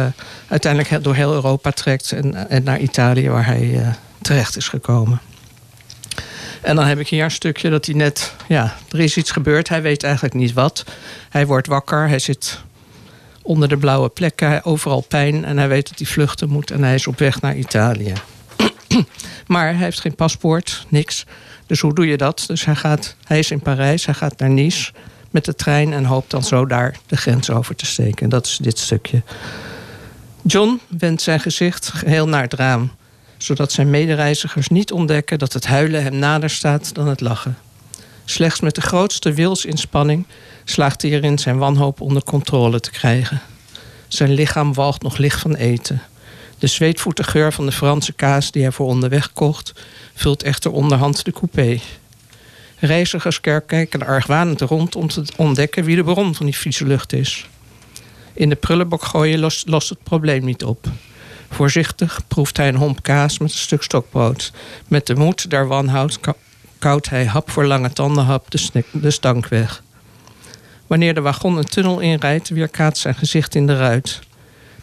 uiteindelijk 0.48 1.04
door 1.04 1.14
heel 1.14 1.32
Europa 1.32 1.70
trekt. 1.70 2.12
En, 2.12 2.48
en 2.50 2.62
naar 2.62 2.78
Italië, 2.78 3.28
waar 3.28 3.46
hij 3.46 3.94
terecht 4.22 4.56
is 4.56 4.68
gekomen. 4.68 5.20
En 6.60 6.76
dan 6.76 6.84
heb 6.84 6.98
ik 6.98 7.08
hier 7.08 7.24
een 7.24 7.30
stukje 7.30 7.70
dat 7.70 7.86
hij 7.86 7.94
net, 7.94 8.34
ja, 8.48 8.76
er 8.90 9.00
is 9.00 9.16
iets 9.16 9.30
gebeurd. 9.30 9.68
Hij 9.68 9.82
weet 9.82 10.02
eigenlijk 10.02 10.34
niet 10.34 10.52
wat. 10.52 10.84
Hij 11.28 11.46
wordt 11.46 11.66
wakker, 11.66 12.08
hij 12.08 12.18
zit 12.18 12.60
onder 13.42 13.68
de 13.68 13.76
blauwe 13.76 14.08
plekken, 14.08 14.64
overal 14.64 15.00
pijn. 15.00 15.44
En 15.44 15.58
hij 15.58 15.68
weet 15.68 15.88
dat 15.88 15.98
hij 15.98 16.06
vluchten 16.06 16.48
moet 16.48 16.70
en 16.70 16.82
hij 16.82 16.94
is 16.94 17.06
op 17.06 17.18
weg 17.18 17.40
naar 17.40 17.56
Italië. 17.56 18.12
maar 19.46 19.66
hij 19.66 19.84
heeft 19.84 20.00
geen 20.00 20.14
paspoort, 20.14 20.86
niks. 20.88 21.26
Dus 21.66 21.80
hoe 21.80 21.94
doe 21.94 22.06
je 22.06 22.16
dat? 22.16 22.44
Dus 22.46 22.64
hij, 22.64 22.74
gaat, 22.74 23.16
hij 23.24 23.38
is 23.38 23.50
in 23.50 23.60
Parijs, 23.60 24.04
hij 24.04 24.14
gaat 24.14 24.38
naar 24.38 24.50
Nice 24.50 24.92
met 25.30 25.44
de 25.44 25.54
trein 25.54 25.92
en 25.92 26.04
hoopt 26.04 26.30
dan 26.30 26.44
zo 26.44 26.66
daar 26.66 26.96
de 27.06 27.16
grens 27.16 27.50
over 27.50 27.74
te 27.76 27.86
steken. 27.86 28.22
En 28.22 28.28
dat 28.28 28.46
is 28.46 28.56
dit 28.56 28.78
stukje. 28.78 29.22
John 30.42 30.80
wendt 30.88 31.22
zijn 31.22 31.40
gezicht 31.40 31.92
geheel 31.92 32.28
naar 32.28 32.42
het 32.42 32.54
raam, 32.54 32.90
zodat 33.42 33.72
zijn 33.72 33.90
medereizigers 33.90 34.68
niet 34.68 34.92
ontdekken 34.92 35.38
dat 35.38 35.52
het 35.52 35.66
huilen 35.66 36.02
hem 36.02 36.16
nader 36.16 36.50
staat 36.50 36.94
dan 36.94 37.08
het 37.08 37.20
lachen. 37.20 37.58
Slechts 38.24 38.60
met 38.60 38.74
de 38.74 38.80
grootste 38.80 39.32
wilsinspanning 39.32 40.26
slaagt 40.64 41.02
hij 41.02 41.10
erin 41.10 41.38
zijn 41.38 41.58
wanhoop 41.58 42.00
onder 42.00 42.22
controle 42.22 42.80
te 42.80 42.90
krijgen. 42.90 43.40
Zijn 44.08 44.32
lichaam 44.32 44.74
walgt 44.74 45.02
nog 45.02 45.16
licht 45.16 45.40
van 45.40 45.54
eten. 45.54 46.02
De 46.58 46.66
zweetvoete 46.66 47.24
geur 47.24 47.52
van 47.52 47.66
de 47.66 47.72
Franse 47.72 48.12
kaas 48.12 48.50
die 48.50 48.62
hij 48.62 48.72
voor 48.72 48.86
onderweg 48.86 49.32
kocht, 49.32 49.72
vult 50.14 50.42
echter 50.42 50.70
onderhand 50.70 51.24
de 51.24 51.32
coupé. 51.32 51.80
Reizigers 52.78 53.40
kijken 53.40 54.06
argwanend 54.06 54.60
rond 54.60 54.96
om 54.96 55.08
te 55.08 55.24
ontdekken 55.36 55.84
wie 55.84 55.96
de 55.96 56.04
bron 56.04 56.34
van 56.34 56.46
die 56.46 56.56
vieze 56.56 56.86
lucht 56.86 57.12
is. 57.12 57.48
In 58.32 58.48
de 58.48 58.56
prullenbak 58.56 59.04
gooien 59.04 59.38
lost, 59.38 59.68
lost 59.68 59.88
het 59.88 60.02
probleem 60.02 60.44
niet 60.44 60.64
op. 60.64 60.86
Voorzichtig 61.50 62.20
proeft 62.28 62.56
hij 62.56 62.68
een 62.68 62.76
homp 62.76 63.02
kaas 63.02 63.38
met 63.38 63.50
een 63.50 63.58
stuk 63.58 63.82
stokbrood. 63.82 64.52
Met 64.88 65.06
de 65.06 65.14
moed 65.14 65.50
der 65.50 65.66
wanhoud 65.66 66.20
ka- 66.20 66.34
koudt 66.78 67.10
hij 67.10 67.24
hap 67.24 67.50
voor 67.50 67.66
lange 67.66 67.92
tandenhap 67.92 68.50
de 68.92 69.10
stank 69.10 69.48
weg. 69.48 69.82
Wanneer 70.86 71.14
de 71.14 71.20
wagon 71.20 71.56
een 71.56 71.64
tunnel 71.64 72.00
inrijdt, 72.00 72.48
weerkaatst 72.48 73.02
zijn 73.02 73.14
gezicht 73.14 73.54
in 73.54 73.66
de 73.66 73.76
ruit. 73.76 74.20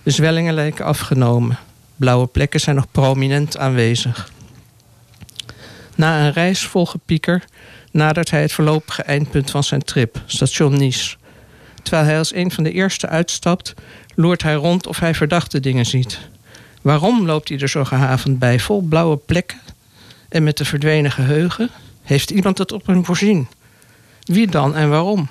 De 0.03 0.11
zwellingen 0.11 0.53
lijken 0.53 0.85
afgenomen. 0.85 1.57
Blauwe 1.95 2.27
plekken 2.27 2.59
zijn 2.59 2.75
nog 2.75 2.91
prominent 2.91 3.57
aanwezig. 3.57 4.31
Na 5.95 6.25
een 6.25 6.31
reis 6.31 6.65
vol 6.65 6.85
gepieker 6.85 7.43
nadert 7.91 8.31
hij 8.31 8.41
het 8.41 8.51
voorlopige 8.51 9.03
eindpunt 9.03 9.51
van 9.51 9.63
zijn 9.63 9.83
trip, 9.83 10.21
station 10.25 10.77
Nice. 10.77 11.15
Terwijl 11.81 12.05
hij 12.05 12.17
als 12.17 12.33
een 12.33 12.51
van 12.51 12.63
de 12.63 12.71
eerste 12.71 13.07
uitstapt, 13.07 13.73
loert 14.15 14.43
hij 14.43 14.53
rond 14.53 14.87
of 14.87 14.99
hij 14.99 15.15
verdachte 15.15 15.59
dingen 15.59 15.85
ziet. 15.85 16.19
Waarom 16.81 17.25
loopt 17.25 17.49
hij 17.49 17.59
er 17.59 17.69
zo 17.69 17.83
gehavend 17.83 18.39
bij, 18.39 18.59
vol 18.59 18.81
blauwe 18.81 19.17
plekken 19.17 19.59
en 20.29 20.43
met 20.43 20.57
de 20.57 20.65
verdwenen 20.65 21.11
geheugen? 21.11 21.69
Heeft 22.03 22.31
iemand 22.31 22.57
het 22.57 22.71
op 22.71 22.85
hem 22.85 23.05
voorzien? 23.05 23.47
Wie 24.23 24.47
dan 24.47 24.75
en 24.75 24.89
waarom? 24.89 25.29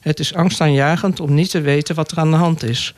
Het 0.00 0.18
is 0.18 0.34
angstaanjagend 0.34 1.20
om 1.20 1.34
niet 1.34 1.50
te 1.50 1.60
weten 1.60 1.94
wat 1.94 2.10
er 2.10 2.18
aan 2.18 2.30
de 2.30 2.36
hand 2.36 2.62
is. 2.62 2.94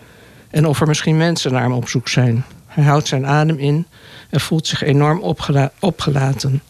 En 0.51 0.67
of 0.67 0.81
er 0.81 0.87
misschien 0.87 1.17
mensen 1.17 1.53
naar 1.53 1.63
hem 1.63 1.73
op 1.73 1.89
zoek 1.89 2.09
zijn. 2.09 2.45
Hij 2.67 2.85
houdt 2.85 3.09
zijn 3.09 3.27
adem 3.27 3.59
in 3.59 3.87
en 4.31 4.41
voelt 4.41 4.67
zich 4.67 4.83
enorm 4.83 5.21
opgela- 5.21 5.73
opgelaten. 5.79 6.63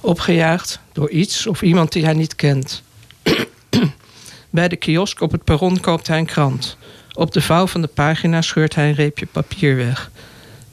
Opgejaagd 0.00 0.80
door 0.92 1.10
iets 1.10 1.46
of 1.46 1.62
iemand 1.62 1.92
die 1.92 2.04
hij 2.04 2.14
niet 2.14 2.34
kent. 2.36 2.82
Bij 4.50 4.68
de 4.68 4.76
kiosk 4.76 5.20
op 5.20 5.32
het 5.32 5.44
perron 5.44 5.80
koopt 5.80 6.06
hij 6.06 6.18
een 6.18 6.26
krant. 6.26 6.76
Op 7.12 7.32
de 7.32 7.40
vouw 7.40 7.66
van 7.66 7.80
de 7.80 7.86
pagina 7.86 8.42
scheurt 8.42 8.74
hij 8.74 8.88
een 8.88 8.94
reepje 8.94 9.26
papier 9.26 9.76
weg. 9.76 10.10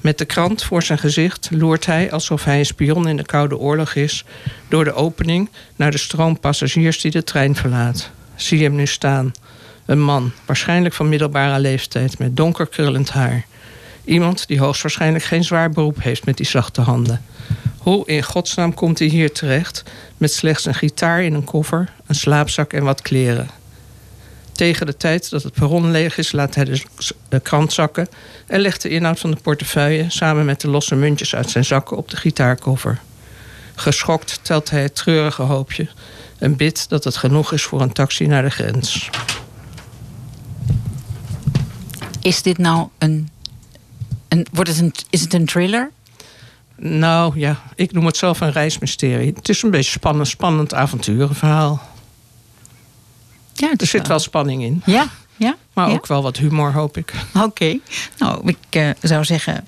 Met 0.04 0.18
de 0.18 0.26
krant 0.26 0.64
voor 0.64 0.84
zijn 0.84 1.00
gezicht 1.00 1.48
loert 1.52 1.86
hij, 1.86 2.12
alsof 2.12 2.44
hij 2.44 2.60
een 2.60 2.66
spion 2.66 3.08
in 3.08 3.18
de 3.18 3.26
Koude 3.26 3.58
Oorlog 3.58 3.96
is, 3.96 4.26
door 4.68 4.84
de 4.84 4.94
opening 4.94 5.50
naar 5.76 5.92
de 5.92 5.98
stroom 5.98 6.40
passagiers 6.40 7.02
die 7.02 7.12
de 7.12 7.24
trein 7.24 7.56
verlaat. 7.56 8.10
Zie 8.36 8.64
hem 8.64 8.76
nu 8.76 8.86
staan. 8.86 9.32
Een 9.86 10.02
man, 10.02 10.32
waarschijnlijk 10.46 10.94
van 10.94 11.10
middelbare 11.10 11.60
leeftijd, 11.60 12.20
met 12.20 12.38
donker 12.38 12.68
krullend 12.68 13.10
haar. 13.10 13.46
Iemand 14.04 14.48
die 14.48 14.60
hoogstwaarschijnlijk 14.60 15.24
geen 15.24 15.44
zwaar 15.44 15.70
beroep 15.70 16.04
heeft 16.04 16.26
met 16.26 16.38
die 16.38 16.46
zachte 16.46 16.82
handen. 16.82 17.22
Hoe 17.78 18.08
in 18.08 18.24
godsnaam 18.24 18.74
komt 18.74 19.00
hij 19.00 19.08
hier 19.08 19.32
terecht 19.32 19.84
met 20.18 20.34
slechts 20.34 20.66
een 20.66 20.76
gitaar 20.76 21.24
in 21.24 21.34
een 21.34 21.44
koffer, 21.44 21.90
een 22.08 22.16
slaapzak 22.16 22.74
en 22.74 22.84
wat 22.84 23.02
kleren? 23.02 23.50
Tegen 24.54 24.86
de 24.86 24.98
tijd 24.98 25.30
dat 25.30 25.44
het 25.44 25.54
perron 25.54 25.92
leeg 25.92 26.18
is, 26.18 26.32
laat 26.32 26.56
hij 26.56 26.64
de, 26.66 26.82
de 27.30 27.40
krant 27.40 27.74
zakken 27.74 28.08
en 28.48 28.60
legt 28.60 28.82
de 28.82 28.90
inhoud 28.90 29.20
van 29.20 29.32
de 29.32 29.38
portefeuille 29.42 30.06
samen 30.10 30.46
met 30.46 30.62
de 30.62 30.68
losse 30.68 30.96
muntjes 30.96 31.36
uit 31.36 31.50
zijn 31.50 31.66
zakken 31.66 31.98
op 31.98 32.10
de 32.10 32.16
gitaarkoffer. 32.16 33.00
Geschokt 33.76 34.40
telt 34.42 34.70
hij 34.70 34.82
het 34.82 34.96
treurige 34.96 35.42
hoopje 35.42 35.88
en 36.38 36.56
bidt 36.56 36.90
dat 36.90 37.04
het 37.04 37.18
genoeg 37.18 37.52
is 37.52 37.64
voor 37.64 37.82
een 37.82 37.94
taxi 37.94 38.28
naar 38.28 38.44
de 38.44 38.50
grens. 38.50 39.10
Is 42.22 42.42
dit 42.42 42.58
nou 42.58 42.88
een... 42.98 43.30
een 44.28 44.48
wordt 44.52 44.70
het 44.70 44.80
een 44.80 44.94
is 45.10 45.22
het 45.22 45.34
een 45.34 45.46
thriller? 45.46 45.92
Nou 46.76 47.40
ja, 47.40 47.62
ik 47.76 47.92
noem 47.92 48.06
het 48.06 48.18
zelf 48.18 48.40
een 48.40 48.52
reismysterie. 48.52 49.34
Het 49.36 49.50
is 49.50 49.62
een 49.62 49.72
beetje 49.72 49.92
spannend, 49.92 50.28
spannend 50.28 50.74
avonturenverhaal. 50.74 51.93
Ja, 53.54 53.72
Er 53.78 53.88
zit 53.88 54.08
wel 54.08 54.20
spanning 54.20 54.64
in, 54.64 54.82
Ja, 54.86 55.08
ja. 55.36 55.56
maar 55.74 55.88
ja? 55.90 55.94
ook 55.94 56.08
wel 56.08 56.22
wat 56.22 56.38
humor, 56.38 56.72
hoop 56.74 56.98
ik. 56.98 57.14
Oké. 57.34 57.78
Nou, 58.18 58.48
ik 58.48 58.58
eh, 58.70 58.90
zou 59.02 59.26
zeggen, 59.26 59.68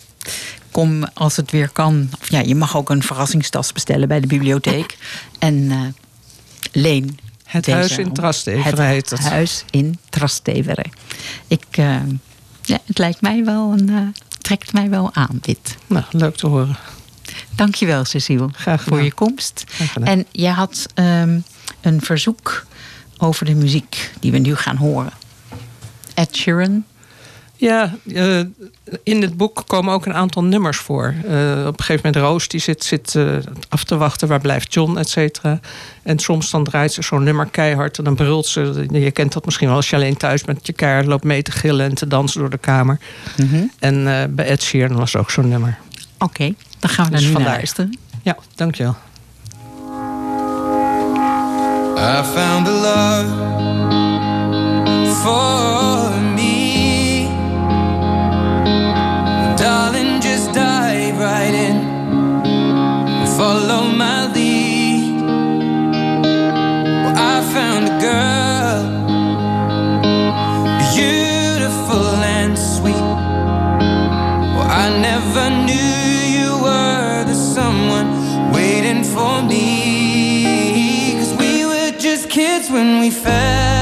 kom 0.71 1.03
als 1.13 1.35
het 1.35 1.51
weer 1.51 1.69
kan. 1.69 2.09
Of 2.21 2.29
ja, 2.29 2.39
je 2.39 2.55
mag 2.55 2.77
ook 2.77 2.89
een 2.89 3.03
verrassingstas 3.03 3.71
bestellen 3.73 4.07
bij 4.07 4.19
de 4.19 4.27
bibliotheek. 4.27 4.97
En 5.39 5.71
eh, 5.71 5.79
leen 6.71 7.19
Het 7.43 7.67
huis 7.67 7.97
in 7.97 8.13
Trastevere 8.13 8.81
heet 8.81 9.09
het. 9.09 9.19
Huis 9.19 9.63
in 9.69 9.99
Trastevere. 10.09 10.85
Ik, 11.47 11.65
eh, 11.71 11.95
ja, 12.61 12.79
het 12.85 12.97
lijkt 12.97 13.21
mij 13.21 13.43
wel 13.45 13.71
een, 13.71 14.15
trekt 14.41 14.73
mij 14.73 14.89
wel 14.89 15.13
aan, 15.13 15.37
dit. 15.41 15.75
Nou, 15.87 16.05
leuk 16.11 16.35
te 16.35 16.47
horen. 16.47 16.77
Dankjewel, 17.55 18.05
Cecile, 18.05 18.49
Graag 18.51 18.83
gedaan. 18.83 18.97
voor 18.97 19.05
je 19.05 19.13
komst. 19.13 19.63
En 20.03 20.25
jij 20.31 20.51
had 20.51 20.85
ehm, 20.93 21.39
een 21.81 22.01
verzoek 22.01 22.65
over 23.17 23.45
de 23.45 23.55
muziek 23.55 24.11
die 24.19 24.31
we 24.31 24.37
nu 24.37 24.55
gaan 24.55 24.75
horen. 24.75 25.11
Ed 26.13 26.35
Sheeran. 26.35 26.83
Ja, 27.57 27.95
eh, 28.13 28.39
in 29.03 29.21
het 29.21 29.37
boek 29.37 29.63
komen 29.67 29.93
ook 29.93 30.05
een 30.05 30.13
aantal 30.13 30.43
nummers 30.43 30.77
voor. 30.77 31.13
Eh, 31.27 31.63
op 31.67 31.79
een 31.79 31.85
gegeven 31.85 32.01
moment 32.11 32.15
Roos 32.15 32.47
die 32.47 32.59
zit, 32.59 32.83
zit 32.83 33.15
eh, 33.15 33.37
af 33.69 33.83
te 33.83 33.97
wachten. 33.97 34.27
Waar 34.27 34.39
blijft 34.41 34.73
John, 34.73 34.97
et 34.97 35.09
cetera. 35.09 35.59
En 36.03 36.19
soms 36.19 36.49
dan 36.49 36.63
draait 36.63 36.93
ze 36.93 37.01
zo'n 37.01 37.23
nummer 37.23 37.45
keihard. 37.45 37.97
En 37.97 38.03
dan 38.03 38.15
brult 38.15 38.45
ze. 38.45 38.85
Je 38.91 39.11
kent 39.11 39.33
dat 39.33 39.45
misschien 39.45 39.67
wel 39.67 39.75
als 39.75 39.89
je 39.89 39.95
alleen 39.95 40.17
thuis 40.17 40.43
bent. 40.43 40.67
Je 40.67 40.73
keihard 40.73 41.05
loopt 41.05 41.23
mee 41.23 41.41
te 41.41 41.51
gillen 41.51 41.89
en 41.89 41.95
te 41.95 42.07
dansen 42.07 42.39
door 42.39 42.49
de 42.49 42.57
kamer. 42.57 42.99
En 43.79 44.07
eh, 44.07 44.23
bij 44.29 44.45
Ed 44.45 44.63
Sheeran 44.63 44.97
was 44.97 45.15
ook 45.15 45.31
zo'n 45.31 45.47
nummer. 45.47 45.77
Oké, 46.17 46.53
dan 46.79 46.89
gaan 46.89 47.05
we 47.05 47.11
Dus 47.11 47.25
nu 47.25 47.31
naar 47.31 47.41
luisteren. 47.41 47.97
Ja, 48.21 48.37
dankjewel. 48.55 48.95
I 51.97 52.23
found 52.23 52.67
the 52.67 52.71
love 52.71 53.29
for 55.23 56.19
me. 56.35 57.27
Darling, 59.57 60.21
just 60.21 60.53
dive 60.53 61.17
right 61.19 61.53
in 61.53 61.77
and 62.27 63.29
follow 63.37 63.83
my 63.87 64.27
lead. 64.33 65.21
Well, 67.03 67.15
I 67.17 67.41
found 67.53 67.87
a 67.87 67.97
girl, 68.09 68.83
beautiful 70.93 72.07
and 72.37 72.57
sweet. 72.57 73.07
Well, 74.53 74.67
I 74.69 74.89
never 75.01 75.64
when 82.75 82.99
we 82.99 83.09
fell 83.09 83.74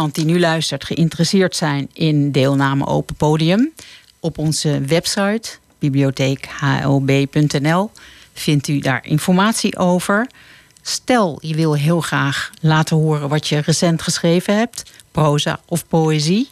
iemand 0.00 0.18
die 0.18 0.26
nu 0.34 0.40
luistert 0.40 0.84
geïnteresseerd 0.84 1.56
zijn 1.56 1.88
in 1.92 2.32
deelname 2.32 2.86
Open 2.86 3.16
Podium, 3.16 3.72
op 4.20 4.38
onze 4.38 4.80
website 4.80 5.50
bibliotheekhlb.nl 5.78 7.90
vindt 8.32 8.68
u 8.68 8.78
daar 8.78 9.06
informatie 9.06 9.78
over. 9.78 10.26
Stel 10.82 11.38
je 11.42 11.54
wil 11.54 11.74
heel 11.74 12.00
graag 12.00 12.50
laten 12.60 12.96
horen 12.96 13.28
wat 13.28 13.48
je 13.48 13.58
recent 13.58 14.02
geschreven 14.02 14.56
hebt, 14.56 14.82
proza 15.10 15.60
of 15.66 15.88
poëzie, 15.88 16.48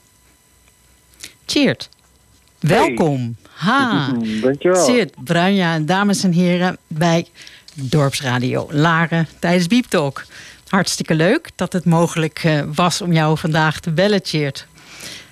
Cheert. 1.45 1.89
Welkom. 2.59 3.35
Ha. 3.53 4.07
Dankjewel. 4.41 4.85
Cheert, 4.85 5.13
Bruinja, 5.23 5.79
dames 5.79 6.23
en 6.23 6.31
heren, 6.31 6.77
bij 6.87 7.25
Dorpsradio 7.73 8.67
Laren 8.71 9.27
tijdens 9.39 9.67
Beep 9.67 9.85
Talk. 9.85 10.23
Hartstikke 10.69 11.15
leuk 11.15 11.49
dat 11.55 11.73
het 11.73 11.85
mogelijk 11.85 12.41
eh, 12.43 12.61
was 12.75 13.01
om 13.01 13.11
jou 13.13 13.37
vandaag 13.37 13.79
te 13.79 13.91
bellen, 13.91 14.19
Cheert. 14.23 14.67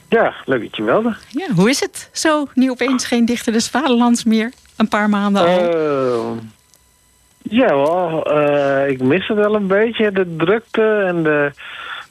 Ja, 0.10 0.34
leuk 0.46 0.62
dat 0.62 0.76
je 0.76 0.84
belde. 0.84 1.16
Ja, 1.30 1.48
hoe 1.56 1.70
is 1.70 1.80
het 1.80 2.10
zo? 2.12 2.48
Nu 2.54 2.70
opeens 2.70 3.06
geen 3.06 3.26
dichter 3.26 3.54
des 3.54 3.68
vaderlands 3.68 4.24
meer. 4.24 4.52
Een 4.76 4.88
paar 4.88 5.10
maanden 5.10 5.42
al. 5.42 5.70
Eh, 5.74 6.32
ja, 7.42 7.68
wel. 7.76 8.26
eh, 8.26 8.90
ik 8.90 9.02
mis 9.02 9.28
het 9.28 9.38
wel 9.38 9.56
een 9.56 9.68
beetje, 9.68 10.12
de 10.12 10.36
drukte 10.38 11.04
en 11.08 11.24
de, 11.24 11.52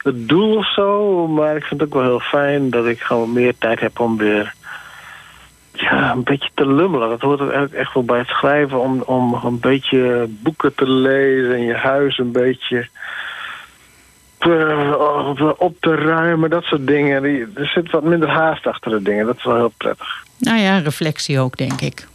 het 0.03 0.29
doel 0.29 0.57
of 0.57 0.73
zo. 0.73 1.27
Maar 1.29 1.57
ik 1.57 1.65
vind 1.65 1.81
het 1.81 1.89
ook 1.89 1.95
wel 1.95 2.11
heel 2.11 2.21
fijn 2.21 2.71
dat 2.71 2.87
ik 2.87 3.01
gewoon 3.01 3.33
meer 3.33 3.55
tijd 3.59 3.81
heb 3.81 4.01
om 4.01 4.17
weer 4.17 4.55
ja, 5.73 6.13
een 6.13 6.23
beetje 6.23 6.51
te 6.55 6.67
lummelen. 6.67 7.09
Dat 7.09 7.21
hoort 7.21 7.41
er 7.41 7.51
eigenlijk 7.51 7.75
echt 7.75 7.95
wel 7.95 8.05
bij 8.05 8.19
het 8.19 8.29
schrijven. 8.29 8.81
Om, 8.81 9.01
om 9.01 9.35
een 9.45 9.61
beetje 9.61 10.27
boeken 10.29 10.75
te 10.75 10.91
lezen 10.91 11.55
en 11.55 11.63
je 11.63 11.75
huis 11.75 12.19
een 12.19 12.33
beetje 12.33 12.89
eh, 14.39 15.51
op 15.57 15.77
te 15.81 15.95
ruimen. 15.95 16.51
Dat 16.51 16.65
soort 16.65 16.87
dingen. 16.87 17.25
Er 17.55 17.67
zit 17.67 17.91
wat 17.91 18.03
minder 18.03 18.29
haast 18.29 18.67
achter 18.67 18.91
de 18.91 19.03
dingen. 19.03 19.27
Dat 19.27 19.37
is 19.37 19.45
wel 19.45 19.57
heel 19.57 19.73
prettig. 19.77 20.25
Nou 20.39 20.59
ja, 20.59 20.79
reflectie 20.79 21.41
ook, 21.41 21.57
denk 21.57 21.81
ik. 21.81 22.07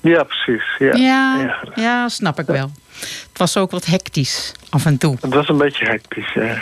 Ja, 0.00 0.22
precies. 0.22 0.64
Ja, 0.78 0.94
Ja, 0.94 1.40
ja. 1.40 1.58
ja, 1.74 2.08
snap 2.08 2.38
ik 2.38 2.46
wel. 2.46 2.70
Het 3.00 3.38
was 3.38 3.56
ook 3.56 3.70
wat 3.70 3.84
hectisch 3.86 4.52
af 4.70 4.86
en 4.86 4.98
toe. 4.98 5.16
Het 5.20 5.34
was 5.34 5.48
een 5.48 5.56
beetje 5.58 5.84
hectisch, 5.84 6.32
ja. 6.34 6.60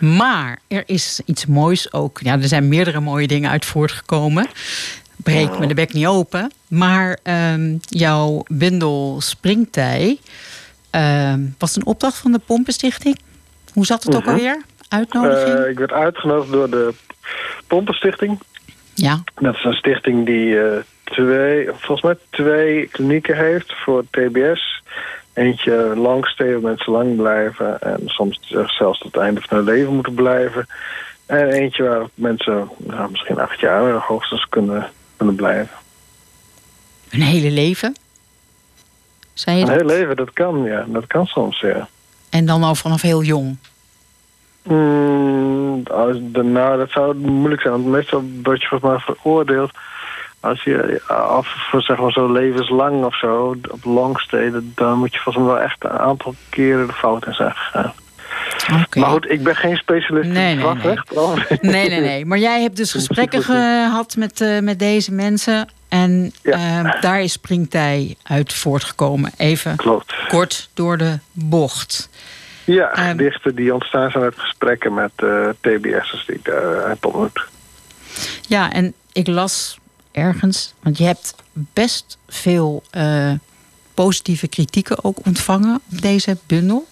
Maar 0.18 0.58
er 0.68 0.82
is 0.86 1.20
iets 1.24 1.46
moois 1.46 1.92
ook. 1.92 2.18
Ja, 2.22 2.32
er 2.32 2.48
zijn 2.48 2.68
meerdere 2.68 3.00
mooie 3.00 3.26
dingen 3.26 3.50
uit 3.50 3.64
voortgekomen. 3.64 4.46
Breek 5.16 5.58
me 5.58 5.66
de 5.66 5.74
bek 5.74 5.92
niet 5.92 6.06
open. 6.06 6.52
Maar 6.68 7.18
ehm, 7.22 7.76
jouw 7.80 8.44
bundel 8.48 9.20
Springtij 9.20 10.18
ehm, 10.90 11.40
was 11.58 11.76
een 11.76 11.86
opdracht 11.86 12.16
van 12.18 12.32
de 12.32 12.38
Pompenstichting. 12.38 13.18
Hoe 13.72 13.86
zat 13.86 14.04
het 14.04 14.14
ook 14.14 14.20
Mhm. 14.24 14.30
alweer? 14.30 14.62
Uitnodiging? 14.88 15.58
Eh, 15.58 15.70
ik 15.70 15.78
werd 15.78 15.92
uitgenodigd 15.92 16.52
door 16.52 16.70
de 16.70 16.94
Pompenstichting. 17.66 18.40
ja. 18.94 19.22
Dat 19.34 19.54
is 19.54 19.64
een 19.64 19.72
stichting 19.72 20.26
die 20.26 20.60
eh, 20.60 20.78
twee, 21.04 21.66
volgens 21.66 22.02
mij 22.02 22.16
twee 22.30 22.86
klinieken 22.86 23.36
heeft 23.36 23.72
voor 23.84 24.04
TBS. 24.10 24.82
Eentje 25.32 25.92
langstay, 25.96 26.52
waar 26.52 26.60
mensen 26.60 26.92
lang 26.92 27.16
blijven. 27.16 27.80
En 27.80 28.00
soms 28.04 28.40
zelfs 28.66 28.98
tot 28.98 29.14
het 29.14 29.22
einde 29.22 29.40
van 29.40 29.56
hun 29.56 29.66
leven 29.66 29.94
moeten 29.94 30.14
blijven. 30.14 30.66
En 31.26 31.48
eentje 31.48 31.82
waar 31.82 32.06
mensen 32.14 32.68
nou, 32.76 33.10
misschien 33.10 33.38
acht 33.38 33.60
jaar 33.60 33.92
hoogstens 33.92 34.46
kunnen, 34.48 34.90
kunnen 35.16 35.34
blijven. 35.34 35.76
Een 37.10 37.22
hele 37.22 37.50
leven? 37.50 37.96
Zei 39.32 39.56
je 39.56 39.62
Een 39.62 39.68
dat? 39.68 39.76
heel 39.76 39.86
leven, 39.86 40.16
dat 40.16 40.32
kan, 40.32 40.62
ja. 40.64 40.84
Dat 40.88 41.06
kan 41.06 41.26
soms, 41.26 41.60
ja. 41.60 41.88
En 42.30 42.46
dan 42.46 42.62
al 42.62 42.74
vanaf 42.74 43.02
heel 43.02 43.22
jong. 43.22 43.56
Mm, 44.62 45.82
als 45.90 46.16
de, 46.20 46.42
nou, 46.42 46.78
dat 46.78 46.90
zou 46.90 47.14
moeilijk 47.16 47.62
zijn. 47.62 47.72
Want 47.74 47.86
meestal 47.86 48.24
word 48.42 48.60
je 48.62 48.68
volgens 48.68 48.90
mij 48.90 49.14
veroordeeld... 49.14 49.70
als 50.42 50.62
je 50.62 51.02
af 51.06 51.46
voor 51.70 51.82
zeg 51.82 51.98
maar 51.98 52.12
zo 52.12 52.32
levenslang 52.32 53.04
of 53.04 53.18
zo... 53.18 53.56
op 53.70 53.84
longstay, 53.84 54.52
dan 54.74 54.98
moet 54.98 55.12
je 55.14 55.20
volgens 55.20 55.44
mij 55.44 55.54
wel 55.54 55.62
echt 55.62 55.76
een 55.84 55.90
aantal 55.90 56.34
keren 56.48 56.86
de 56.86 56.92
fout 56.92 57.26
in 57.26 57.34
zijn 57.34 57.52
gegaan. 57.54 57.92
Maar 58.96 59.08
goed, 59.10 59.30
ik 59.30 59.42
ben 59.42 59.56
geen 59.56 59.76
specialist 59.76 60.28
Nee, 60.28 60.52
in 60.58 60.76
nee. 60.82 60.96
Oh. 61.14 61.36
Nee, 61.60 61.88
nee, 61.88 62.00
nee. 62.00 62.26
Maar 62.26 62.38
jij 62.38 62.60
hebt 62.62 62.76
dus 62.76 62.92
gesprekken 62.92 63.42
gehad 63.42 64.16
met, 64.16 64.40
eh, 64.40 64.58
met 64.58 64.78
deze 64.78 65.12
mensen. 65.12 65.68
En 65.88 66.32
Ja. 66.42 66.84
eh, 66.84 67.00
daar 67.00 67.20
is 67.22 67.32
Springtij 67.32 68.16
uit 68.22 68.52
voortgekomen. 68.52 69.32
Even 69.36 69.76
Klopt. 69.76 70.14
kort 70.28 70.68
door 70.74 70.96
de 70.98 71.18
bocht. 71.32 72.08
Ja, 72.64 72.90
gedichten 72.92 73.54
die 73.54 73.74
ontstaan 73.74 74.10
zijn 74.10 74.24
uit 74.24 74.38
gesprekken 74.38 74.94
met 74.94 75.10
eh, 75.16 75.48
TBS'ers 75.60 76.24
die 76.26 76.36
ik 76.36 76.44
daar 76.44 76.72
eh, 76.82 76.88
heb 76.88 77.04
ontmoet. 77.04 77.44
Ja, 78.48 78.72
en 78.72 78.94
ik 79.12 79.26
las 79.26 79.78
ergens, 80.12 80.74
want 80.82 80.98
je 80.98 81.04
hebt 81.04 81.34
best 81.52 82.18
veel 82.28 82.82
eh, 82.90 83.32
positieve 83.94 84.48
kritieken 84.48 85.04
ook 85.04 85.18
ontvangen 85.26 85.80
op 85.92 86.00
deze 86.02 86.36
bundel. 86.46 86.86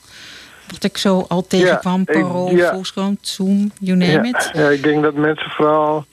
Wat 0.70 0.84
ik 0.84 0.98
zo 0.98 1.24
al 1.28 1.46
tegenkwam, 1.46 2.00
ik- 2.00 2.06
Parool, 2.06 2.50
ja. 2.50 2.72
Volkskrant, 2.72 3.18
Zoom, 3.22 3.72
you 3.80 3.96
name 3.96 4.12
ja, 4.12 4.38
it. 4.38 4.50
ja, 4.52 4.68
ik 4.68 4.82
denk 4.82 5.02
dat 5.02 5.14
mensen 5.14 5.50
vooral 5.50 6.04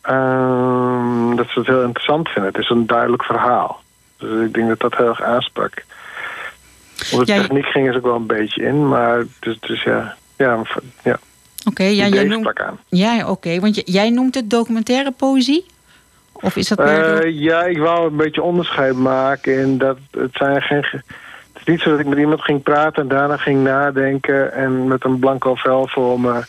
ehm, 0.00 1.36
dat 1.36 1.46
ze 1.48 1.58
het 1.58 1.66
heel 1.68 1.82
interessant 1.82 2.28
vinden. 2.28 2.52
Het 2.52 2.62
is 2.62 2.70
een 2.70 2.86
duidelijk 2.86 3.24
verhaal. 3.24 3.82
Dus 4.16 4.46
ik 4.46 4.54
denk 4.54 4.68
dat 4.68 4.80
dat 4.80 4.96
heel 4.96 5.06
erg 5.08 5.22
aansprak. 5.22 5.84
Op 7.12 7.18
de 7.18 7.24
techniek 7.24 7.66
ging 7.66 7.90
ze 7.92 7.96
ook 7.96 8.04
wel 8.04 8.14
een 8.16 8.26
beetje 8.26 8.62
in, 8.62 8.88
maar 8.88 9.24
dus, 9.40 9.60
dus 9.60 9.82
ja, 9.82 10.16
ja, 10.36 10.62
ja 11.02 11.18
Oké, 11.64 11.82
ja, 11.82 12.04
ja, 12.04 12.14
jij 12.14 12.24
noemt, 12.24 12.52
ja, 12.88 13.28
oké, 13.28 13.60
want 13.60 13.90
jij 13.92 14.10
noemt 14.10 14.34
het 14.34 14.50
documentaire 14.50 15.10
poëzie? 15.10 15.66
Of 16.40 16.56
is 16.56 16.68
dat 16.68 16.78
meer... 16.78 17.22
Eh, 17.24 17.40
ja, 17.40 17.62
ik 17.64 17.78
wou 17.78 18.06
een 18.10 18.16
beetje 18.16 18.42
onderscheid 18.42 18.96
maken 18.96 19.58
in 19.58 19.78
dat 19.78 19.98
het 20.10 20.30
zijn 20.32 20.62
geen. 20.62 20.84
ge- 20.84 21.02
Het 21.52 21.60
is 21.60 21.64
niet 21.64 21.80
zo 21.80 21.90
dat 21.90 21.98
ik 22.00 22.06
met 22.06 22.18
iemand 22.18 22.42
ging 22.42 22.62
praten 22.62 23.02
en 23.02 23.08
daarna 23.08 23.36
ging 23.36 23.62
nadenken 23.62 24.52
en 24.52 24.86
met 24.88 25.04
een 25.04 25.18
blanco 25.18 25.54
vel 25.54 25.86
voor 25.88 26.20
me 26.20 26.42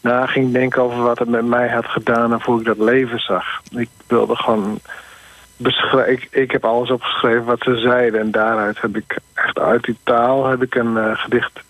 na 0.00 0.26
ging 0.26 0.52
denken 0.52 0.82
over 0.82 1.02
wat 1.02 1.18
het 1.18 1.28
met 1.28 1.44
mij 1.46 1.68
had 1.68 1.86
gedaan 1.86 2.32
en 2.32 2.40
hoe 2.42 2.60
ik 2.60 2.66
dat 2.66 2.78
leven 2.78 3.18
zag. 3.18 3.44
Ik 3.76 3.88
wilde 4.06 4.36
gewoon. 4.36 4.78
Ik, 6.06 6.28
ik 6.30 6.50
heb 6.50 6.64
alles 6.64 6.90
opgeschreven 6.90 7.44
wat 7.44 7.62
ze 7.62 7.76
zeiden 7.76 8.20
en 8.20 8.30
daaruit 8.30 8.80
heb 8.80 8.96
ik 8.96 9.16
echt 9.34 9.58
uit 9.58 9.82
die 9.84 9.96
taal 10.04 10.46
heb 10.46 10.62
ik 10.62 10.74
een 10.74 10.96
eh, 10.96 11.10
gedicht 11.18 11.60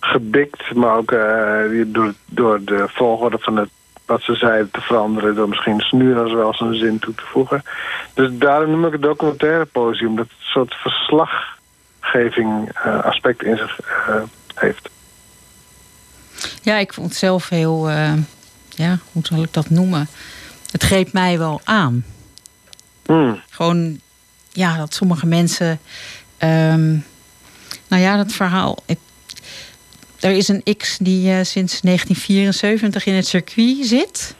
gebikt, 0.00 0.74
maar 0.74 0.96
ook 0.96 1.12
eh, 1.12 1.58
door, 1.86 2.12
door 2.26 2.64
de 2.64 2.84
volgorde 2.88 3.38
van 3.40 3.56
het 3.56 3.68
wat 4.06 4.22
ze 4.22 4.34
zeiden 4.34 4.70
te 4.70 4.80
veranderen 4.80 5.34
door 5.34 5.48
misschien 5.48 5.80
snu 5.80 6.18
als 6.18 6.32
wel 6.32 6.54
een 6.58 6.74
zin 6.74 6.98
toe 6.98 7.14
te 7.14 7.22
voegen. 7.24 7.62
Dus 8.14 8.30
daarom 8.32 8.70
noem 8.70 8.86
ik 8.86 8.92
het 8.92 9.02
documentaire 9.02 9.64
poëzie, 9.64 10.08
omdat 10.08 10.24
het 10.24 10.34
een 10.38 10.46
soort 10.46 10.74
verslaggeving 10.74 12.70
eh, 12.74 13.04
aspect 13.04 13.42
in 13.42 13.56
zich 13.56 13.80
eh, 13.80 14.22
heeft. 14.54 14.90
Ja, 16.62 16.76
ik 16.76 16.92
vond 16.92 17.08
het 17.08 17.16
zelf 17.16 17.48
heel... 17.48 17.88
eh, 17.88 18.12
ja, 18.68 18.98
hoe 19.12 19.26
zal 19.26 19.42
ik 19.42 19.52
dat 19.52 19.70
noemen? 19.70 20.08
Het 20.70 20.82
greep 20.82 21.12
mij 21.12 21.38
wel 21.38 21.60
aan. 21.64 22.04
Hmm. 23.06 23.40
Gewoon, 23.50 24.00
ja, 24.50 24.76
dat 24.76 24.94
sommige 24.94 25.26
mensen... 25.26 25.80
ehm, 26.38 26.90
nou 27.88 28.02
ja, 28.02 28.16
dat 28.16 28.32
verhaal... 28.32 28.78
Ik, 28.86 28.98
er 30.22 30.30
is 30.30 30.48
een 30.48 30.62
X 30.76 30.98
die 30.98 31.30
eh, 31.30 31.34
sinds 31.44 31.80
1974 31.80 33.06
in 33.06 33.14
het 33.14 33.26
circuit 33.26 33.76
zit. 33.86 34.34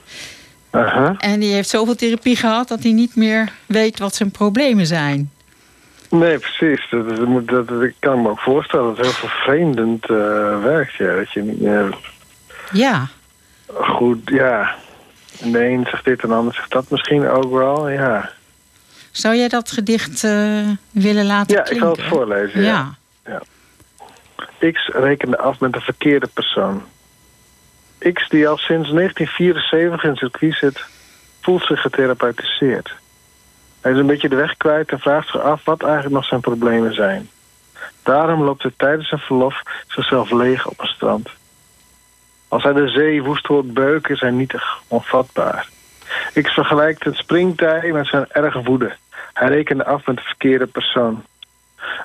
Aha. 0.69 1.15
En 1.17 1.39
die 1.39 1.53
heeft 1.53 1.69
zoveel 1.69 1.95
therapie 1.95 2.35
gehad... 2.35 2.67
dat 2.67 2.83
hij 2.83 2.91
niet 2.91 3.15
meer 3.15 3.51
weet 3.65 3.99
wat 3.99 4.15
zijn 4.15 4.31
problemen 4.31 4.85
zijn. 4.87 5.31
Nee, 6.09 6.37
precies. 6.37 6.87
Dat, 6.89 7.09
dat, 7.09 7.27
moet- 7.27 7.47
dat, 7.47 7.67
dat 7.67 7.81
ik 7.81 7.93
kan 7.99 8.21
me 8.21 8.29
ook 8.29 8.39
voorstellen 8.39 8.85
dat 8.87 8.97
het 8.97 9.05
heel 9.05 9.15
vervreemdend 9.29 10.03
eh, 10.09 10.17
werkt. 10.63 10.93
Ja. 10.93 11.15
Dat 11.15 11.31
je 11.31 11.41
niet 11.41 11.93
Ja, 12.71 13.07
goed, 13.73 14.19
ja. 14.25 14.75
En 15.41 15.51
de 15.51 15.65
een 15.65 15.85
zegt 15.91 16.05
dit 16.05 16.21
en 16.21 16.29
de 16.29 16.35
ander 16.35 16.53
zegt 16.53 16.71
dat 16.71 16.89
misschien 16.89 17.27
ook 17.27 17.51
wel, 17.51 17.89
ja. 17.89 18.31
zou 19.11 19.35
jij 19.35 19.47
dat 19.47 19.71
gedicht 19.71 20.23
eh, 20.23 20.59
willen 20.91 21.25
laten 21.25 21.53
Ja, 21.55 21.59
ik 21.59 21.65
klinken? 21.65 21.87
zal 21.95 21.95
het 22.05 22.13
voorlezen, 22.13 22.61
ja. 22.61 22.95
ja. 23.25 23.41
X 24.71 24.87
rekende 24.87 25.37
af 25.37 25.59
met 25.59 25.73
de 25.73 25.81
verkeerde 25.81 26.27
persoon. 26.33 26.83
X, 28.13 28.29
die 28.29 28.47
al 28.47 28.57
sinds 28.57 28.89
1974 28.89 30.03
in 30.03 30.09
het 30.09 30.19
circuit 30.19 30.55
zit, 30.55 30.85
voelt 31.41 31.63
zich 31.63 31.81
getherapeutiseerd. 31.81 32.93
Hij 33.81 33.91
is 33.91 33.97
een 33.97 34.05
beetje 34.05 34.29
de 34.29 34.35
weg 34.35 34.57
kwijt 34.57 34.91
en 34.91 34.99
vraagt 34.99 35.29
zich 35.29 35.41
af 35.41 35.65
wat 35.65 35.83
eigenlijk 35.83 36.13
nog 36.13 36.25
zijn 36.25 36.41
problemen 36.41 36.93
zijn. 36.93 37.29
Daarom 38.03 38.43
loopt 38.43 38.61
hij 38.61 38.71
tijdens 38.77 39.09
zijn 39.09 39.21
verlof 39.21 39.61
zichzelf 39.87 40.31
leeg 40.31 40.67
op 40.67 40.79
een 40.79 40.87
strand. 40.87 41.29
Als 42.47 42.63
hij 42.63 42.73
de 42.73 42.87
zee 42.87 43.23
woest 43.23 43.45
hoort 43.45 43.73
beuken, 43.73 44.13
is 44.13 44.19
hij 44.19 44.31
nietig, 44.31 44.81
onvatbaar. 44.87 45.67
X 46.41 46.53
vergelijkt 46.53 47.03
het 47.03 47.15
springtij 47.15 47.91
met 47.91 48.07
zijn 48.07 48.25
erge 48.31 48.63
woede. 48.63 48.95
Hij 49.33 49.47
rekende 49.47 49.85
af 49.85 50.05
met 50.05 50.15
de 50.15 50.23
verkeerde 50.23 50.67
persoon. 50.67 51.23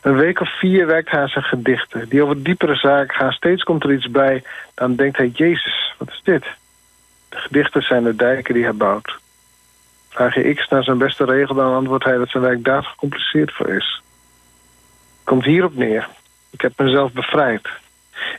Een 0.03 0.16
week 0.16 0.41
of 0.41 0.59
vier 0.59 0.87
werkt 0.87 1.11
hij 1.11 1.20
aan 1.20 1.29
zijn 1.29 1.45
gedichten. 1.45 2.09
Die 2.09 2.22
over 2.22 2.43
diepere 2.43 2.74
zaken 2.74 3.16
gaan. 3.16 3.33
Steeds 3.33 3.62
komt 3.62 3.85
er 3.85 3.93
iets 3.93 4.11
bij. 4.11 4.43
Dan 4.74 4.95
denkt 4.95 5.16
hij, 5.16 5.29
Jezus, 5.29 5.95
wat 5.99 6.09
is 6.09 6.20
dit? 6.24 6.45
De 7.29 7.37
gedichten 7.37 7.83
zijn 7.83 8.05
de 8.05 8.16
dijken 8.16 8.55
die 8.55 8.62
hij 8.64 8.74
bouwt. 8.74 9.18
Vraag 10.09 10.35
je 10.35 10.55
X 10.55 10.68
naar 10.68 10.85
zijn 10.85 10.99
beste 10.99 11.24
regel, 11.24 11.55
dan 11.55 11.74
antwoordt 11.74 12.05
hij 12.05 12.16
dat 12.16 12.29
zijn 12.29 12.43
werk 12.43 12.64
daar 12.64 12.83
gecompliceerd 12.85 13.53
voor 13.53 13.68
is. 13.68 14.03
Komt 15.24 15.45
hierop 15.45 15.74
neer. 15.74 16.09
Ik 16.51 16.61
heb 16.61 16.72
mezelf 16.76 17.12
bevrijd. 17.12 17.68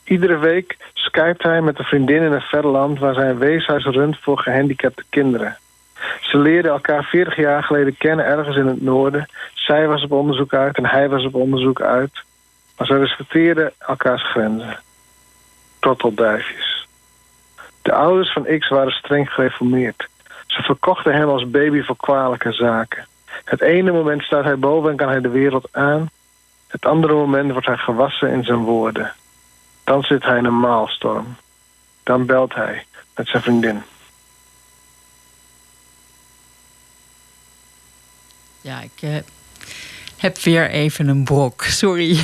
Iedere 0.03 0.37
week 0.37 0.77
skypt 0.93 1.43
hij 1.43 1.61
met 1.61 1.79
een 1.79 1.85
vriendin 1.85 2.21
in 2.21 2.31
een 2.31 2.41
verre 2.41 2.67
land... 2.67 2.99
waar 2.99 3.13
zij 3.13 3.29
een 3.29 3.37
weeshuis 3.37 3.85
runt 3.85 4.19
voor 4.19 4.37
gehandicapte 4.37 5.03
kinderen. 5.09 5.57
Ze 6.21 6.37
leerden 6.37 6.71
elkaar 6.71 7.03
40 7.03 7.35
jaar 7.35 7.63
geleden 7.63 7.97
kennen 7.97 8.25
ergens 8.25 8.55
in 8.57 8.67
het 8.67 8.81
noorden. 8.81 9.29
Zij 9.53 9.87
was 9.87 10.03
op 10.03 10.11
onderzoek 10.11 10.53
uit 10.53 10.77
en 10.77 10.85
hij 10.85 11.09
was 11.09 11.25
op 11.25 11.35
onderzoek 11.35 11.81
uit. 11.81 12.11
Maar 12.77 12.87
ze 12.87 12.97
respecteerden 12.97 13.73
elkaars 13.77 14.23
grenzen. 14.23 14.79
Trottelduifjes. 15.79 16.87
De 17.81 17.93
ouders 17.93 18.33
van 18.33 18.59
X 18.59 18.69
waren 18.69 18.91
streng 18.91 19.29
gereformeerd. 19.29 20.07
Ze 20.47 20.61
verkochten 20.61 21.13
hem 21.13 21.29
als 21.29 21.49
baby 21.49 21.81
voor 21.81 21.95
kwalijke 21.95 22.51
zaken. 22.51 23.07
Het 23.43 23.61
ene 23.61 23.91
moment 23.91 24.21
staat 24.21 24.43
hij 24.43 24.57
boven 24.57 24.89
en 24.89 24.95
kan 24.95 25.09
hij 25.09 25.21
de 25.21 25.29
wereld 25.29 25.67
aan. 25.71 26.09
Het 26.67 26.85
andere 26.85 27.13
moment 27.13 27.51
wordt 27.51 27.67
hij 27.67 27.77
gewassen 27.77 28.29
in 28.29 28.43
zijn 28.43 28.63
woorden. 28.63 29.13
Dan 29.83 30.03
zit 30.03 30.23
hij 30.23 30.37
in 30.37 30.45
een 30.45 30.59
maalstorm. 30.59 31.35
Dan 32.03 32.25
belt 32.25 32.55
hij 32.55 32.85
met 33.15 33.27
zijn 33.27 33.43
vriendin. 33.43 33.83
Ja, 38.61 38.81
ik 38.81 38.91
eh, 39.09 39.09
heb 40.17 40.37
weer 40.41 40.69
even 40.69 41.07
een 41.07 41.23
brok. 41.23 41.63
Sorry. 41.63 42.09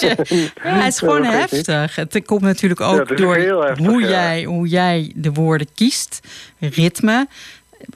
ja, 0.00 0.14
het 0.60 0.92
is 0.92 0.98
gewoon 0.98 1.22
Ja, 1.22 1.30
heftig. 1.30 1.96
Het 1.96 2.22
komt 2.24 2.40
natuurlijk 2.40 2.80
ook 2.80 3.16
door 3.16 3.36
heftig, 3.36 3.86
hoe, 3.86 4.02
jij, 4.02 4.44
hoe 4.44 4.68
jij 4.68 5.12
de 5.14 5.32
woorden 5.32 5.66
kiest. 5.74 6.20
Ritme. 6.58 7.26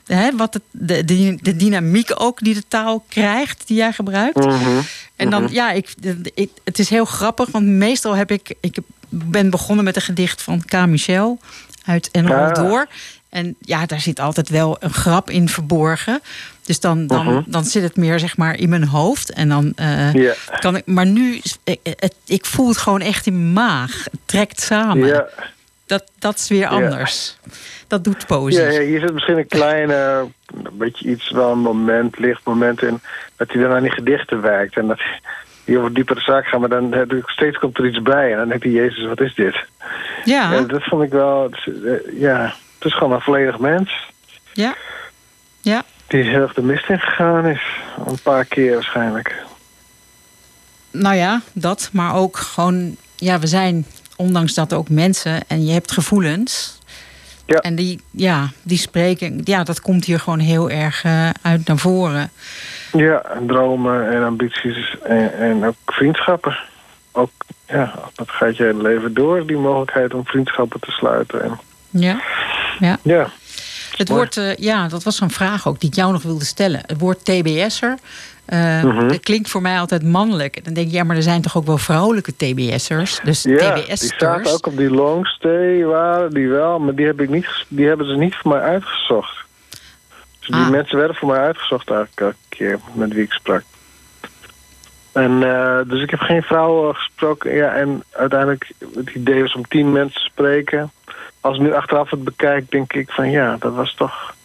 Hè, 0.05 0.35
wat 0.35 0.53
het, 0.53 0.63
de, 0.71 1.05
de, 1.05 1.37
de 1.41 1.55
dynamiek 1.55 2.09
ook 2.15 2.39
die 2.39 2.53
de 2.53 2.63
taal 2.67 3.05
krijgt, 3.09 3.63
die 3.67 3.77
jij 3.77 3.91
gebruikt. 3.93 4.45
Mhm. 4.45 4.79
En 5.15 5.29
dan, 5.29 5.47
ja, 5.51 5.71
ik, 5.71 5.93
ik- 6.33 6.51
het 6.63 6.79
is 6.79 6.89
heel 6.89 7.05
grappig, 7.05 7.49
want 7.51 7.65
meestal 7.65 8.15
heb 8.15 8.31
ik... 8.31 8.53
Ik 8.59 8.77
ben 9.09 9.49
begonnen 9.49 9.85
met 9.85 9.95
een 9.95 10.01
gedicht 10.01 10.41
van 10.41 10.65
K. 10.65 10.85
Michel 10.85 11.39
uit 11.85 12.11
En 12.11 12.27
Rol 12.27 12.35
Ah. 12.37 12.53
Door. 12.53 12.87
En 13.29 13.55
ja, 13.59 13.85
daar 13.85 13.99
zit 14.01 14.19
altijd 14.19 14.49
wel 14.49 14.77
een 14.79 14.93
grap 14.93 15.29
in 15.29 15.49
verborgen. 15.49 16.19
Dus 16.65 16.79
dan, 16.79 17.07
dan, 17.07 17.25
Mhm. 17.25 17.41
dan 17.45 17.63
zit 17.63 17.83
het 17.83 17.95
meer 17.95 18.19
zeg 18.19 18.37
maar 18.37 18.55
in 18.59 18.69
mijn 18.69 18.87
hoofd. 18.87 19.33
En 19.33 19.49
dan 19.49 19.73
eh, 19.75 20.09
kan 20.59 20.75
ik... 20.75 20.85
Maar 20.85 21.05
nu, 21.05 21.41
ik, 21.63 21.79
het, 21.83 22.15
ik 22.25 22.45
voel 22.45 22.67
het 22.67 22.77
gewoon 22.77 23.01
echt 23.01 23.25
in 23.25 23.33
mijn 23.33 23.53
maag. 23.53 24.03
Het 24.11 24.19
trekt 24.25 24.61
samen. 24.61 25.07
Ja. 25.07 25.27
Dat, 25.85 26.03
dat 26.19 26.35
is 26.35 26.47
weer 26.47 26.67
anders. 26.67 27.37
Dat 27.87 28.03
doet 28.03 28.25
poëzie. 28.27 28.61
Ja, 28.61 28.81
hier 28.81 28.99
zit 28.99 29.13
misschien 29.13 29.37
een 29.37 29.47
kleine, 29.47 30.25
een 30.63 30.77
beetje 30.77 31.09
iets 31.09 31.31
wel 31.31 31.51
een 31.51 31.59
moment, 31.59 32.19
licht 32.19 32.41
moment 32.43 32.81
in, 32.81 32.99
dat 33.35 33.51
hij 33.51 33.61
dan 33.61 33.71
aan 33.71 33.81
die 33.81 33.91
gedichten 33.91 34.41
werkt. 34.41 34.77
En 34.77 34.87
dat 34.87 34.99
die 35.65 35.77
over 35.77 35.93
diepere 35.93 36.19
zaak 36.19 36.45
gaan, 36.45 36.59
maar 36.59 36.69
dan 36.69 36.93
eh, 36.93 37.21
steeds 37.25 37.57
komt 37.57 37.77
er 37.77 37.87
iets 37.87 38.01
bij. 38.01 38.31
En 38.31 38.37
dan 38.37 38.47
denkt 38.47 38.63
hij, 38.63 38.73
Jezus, 38.73 39.05
wat 39.07 39.21
is 39.21 39.35
dit? 39.35 39.55
Ja, 40.25 40.53
En 40.53 40.67
dat 40.67 40.83
vond 40.83 41.03
ik 41.03 41.11
wel, 41.11 41.49
eh, 41.65 42.19
ja, 42.19 42.53
het 42.77 42.87
is 42.87 42.93
gewoon 42.97 43.13
een 43.13 43.21
volledig 43.21 43.59
mens. 43.59 44.09
ja. 44.53 44.75
Ja. 45.61 45.83
Die 46.07 46.23
heel 46.23 46.41
erg 46.41 46.53
de 46.53 46.61
mist 46.61 46.89
in 46.89 46.99
gegaan 46.99 47.45
is. 47.45 47.61
Een 48.07 48.19
paar 48.23 48.45
keer 48.45 48.73
waarschijnlijk. 48.73 49.35
Nou 50.91 51.15
ja, 51.15 51.41
dat. 51.53 51.89
Maar 51.93 52.15
ook 52.15 52.37
gewoon, 52.37 52.95
ja, 53.15 53.39
we 53.39 53.47
zijn 53.47 53.85
ondanks 54.15 54.53
dat 54.53 54.73
ook 54.73 54.89
mensen 54.89 55.47
en 55.47 55.65
je 55.65 55.73
hebt 55.73 55.91
gevoelens. 55.91 56.79
Ja. 57.45 57.59
En 57.59 57.75
die, 57.75 58.01
ja, 58.11 58.47
die 58.63 58.77
spreken, 58.77 59.41
ja, 59.43 59.63
dat 59.63 59.81
komt 59.81 60.05
hier 60.05 60.19
gewoon 60.19 60.39
heel 60.39 60.69
erg 60.69 61.03
eh, 61.03 61.29
uit 61.41 61.67
naar 61.67 61.77
voren. 61.77 62.29
Ja, 62.91 63.21
en 63.21 63.47
dromen 63.47 64.09
en 64.11 64.23
ambities 64.23 64.95
en, 65.03 65.37
en 65.37 65.65
ook 65.65 65.75
vriendschappen. 65.85 66.57
Ook, 67.11 67.31
ja, 67.67 67.93
dat 68.15 68.29
gaat 68.29 68.57
je 68.57 68.63
hele 68.63 68.81
leven 68.81 69.13
door, 69.13 69.45
die 69.47 69.57
mogelijkheid 69.57 70.13
om 70.13 70.25
vriendschappen 70.25 70.79
te 70.79 70.91
sluiten. 70.91 71.43
En, 71.43 71.59
Ja. 71.89 72.19
Ja. 72.79 72.97
ja, 73.01 73.29
Het 73.97 74.09
Mooi. 74.09 74.21
woord, 74.21 74.37
eh, 74.37 74.55
ja, 74.55 74.87
dat 74.87 75.03
was 75.03 75.19
een 75.19 75.29
vraag 75.29 75.67
ook 75.67 75.79
die 75.79 75.89
ik 75.89 75.95
jou 75.95 76.11
nog 76.11 76.21
wilde 76.23 76.45
stellen. 76.45 76.81
Het 76.85 76.99
woord 76.99 77.25
TBS'er, 77.25 77.97
eh 78.45 78.83
Mhm. 78.83 79.07
dat 79.07 79.19
klinkt 79.19 79.49
voor 79.49 79.61
mij 79.61 79.79
altijd 79.79 80.03
mannelijk. 80.03 80.55
En 80.55 80.63
dan 80.63 80.73
denk 80.73 80.87
ik, 80.87 80.93
ja, 80.93 81.03
maar 81.03 81.15
er 81.15 81.21
zijn 81.23 81.41
toch 81.41 81.57
ook 81.57 81.65
wel 81.65 81.77
vrouwelijke 81.77 82.35
TBS'ers? 82.35 83.19
Dus 83.23 83.41
Ja, 83.43 83.73
die 83.73 83.83
TBS'ers. 83.83 84.17
zaten 84.17 84.53
ook 84.53 84.67
op 84.67 84.77
die 84.77 84.89
longstay, 84.91 85.83
waren 85.83 86.33
die 86.33 86.47
wel, 86.49 86.79
maar 86.79 86.95
die, 86.95 87.05
heb 87.05 87.21
ik 87.21 87.29
niet, 87.29 87.65
die 87.67 87.87
hebben 87.87 88.07
ze 88.07 88.15
niet 88.15 88.35
voor 88.35 88.51
mij 88.51 88.61
uitgezocht. 88.61 89.35
Dus 90.39 90.47
die 90.47 90.55
Ah. 90.55 90.69
mensen 90.69 90.97
werden 90.97 91.15
voor 91.15 91.27
mij 91.29 91.39
uitgezocht 91.39 91.89
eigenlijk 91.89 92.21
elke 92.21 92.35
keer 92.49 92.79
met 92.93 93.13
wie 93.13 93.23
ik 93.23 93.31
sprak. 93.31 93.63
En, 95.11 95.43
eh, 95.43 95.79
dus 95.87 96.01
ik 96.01 96.09
heb 96.09 96.19
geen 96.19 96.41
vrouwen 96.43 96.95
gesproken. 96.95 97.55
Ja, 97.55 97.73
en 97.73 98.03
uiteindelijk 98.11 98.71
het 98.95 99.09
idee 99.09 99.41
was 99.41 99.53
om 99.55 99.67
tien 99.67 99.91
mensen 99.91 100.21
te 100.21 100.27
spreken. 100.31 100.91
Als 101.41 101.55
ik 101.55 101.61
nu 101.61 101.73
achteraf 101.73 102.09
het 102.09 102.23
bekijk, 102.23 102.71
denk 102.71 102.93
ik 102.93 103.11
van 103.11 103.31
ja, 103.31 103.55
dat 103.59 103.73
was 103.73 103.93
toch... 103.95 104.35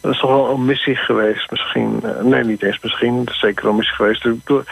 Dat 0.00 0.12
is 0.12 0.18
toch 0.18 0.30
wel 0.30 0.50
een 0.50 0.64
missie 0.64 0.96
geweest, 0.96 1.50
misschien. 1.50 2.00
Eh, 2.02 2.22
nee, 2.22 2.44
niet 2.44 2.62
eens 2.62 2.78
misschien. 2.82 3.24
Dat 3.24 3.34
is 3.34 3.40
zeker 3.40 3.68
een 3.68 3.76
missie 3.76 3.94
geweest. 3.94 4.24
Ik, 4.24 4.66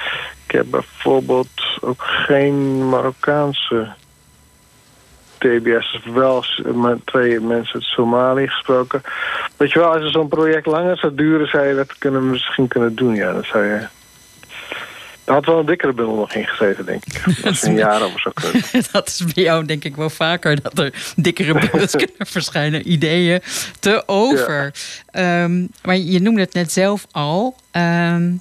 heb 0.46 0.66
bijvoorbeeld 0.70 1.78
ook 1.80 2.02
geen 2.02 2.88
Marokkaanse 2.88 3.88
TBS. 5.38 6.00
Wel 6.14 6.44
met 6.74 7.06
twee 7.06 7.40
mensen 7.40 7.74
uit 7.74 7.82
Somalië 7.82 8.48
gesproken. 8.48 9.02
Weet 9.56 9.72
je 9.72 9.78
wel, 9.78 9.92
als 9.92 10.10
zo'n 10.10 10.28
project 10.28 10.66
langer 10.66 10.98
zou 10.98 11.14
duren... 11.14 11.48
zou 11.48 11.66
je 11.66 11.74
dat 11.74 11.98
kunnen, 11.98 12.30
misschien 12.30 12.68
kunnen 12.68 12.94
doen. 12.94 13.14
Ja, 13.14 13.32
dan 13.32 13.44
zou 13.44 13.64
je... 13.64 13.86
Er 15.26 15.32
had 15.32 15.44
wel 15.44 15.58
een 15.58 15.66
dikkere 15.66 15.92
bundel 15.92 16.14
nog 16.14 16.34
in 16.34 16.46
gezeten, 16.46 16.86
denk 16.86 17.04
ik. 17.04 17.44
Als 17.44 17.60
je 17.60 17.66
een 17.66 17.74
jaar 17.74 18.02
over 18.02 18.20
zou 18.20 18.34
kunnen. 18.34 18.62
dat 18.92 19.08
is 19.08 19.24
bij 19.34 19.44
jou 19.44 19.64
denk 19.64 19.84
ik 19.84 19.96
wel 19.96 20.10
vaker 20.10 20.62
dat 20.62 20.78
er 20.78 20.92
dikkere 21.16 21.52
bundels 21.52 21.92
kunnen 22.04 22.26
verschijnen. 22.26 22.92
Ideeën 22.92 23.40
te 23.80 24.02
over. 24.06 24.72
Ehm, 25.10 25.66
maar 25.82 25.96
je 25.96 26.20
noemde 26.20 26.40
het 26.40 26.54
net 26.54 26.72
zelf 26.72 27.06
al. 27.10 27.56
ehm, 27.70 28.32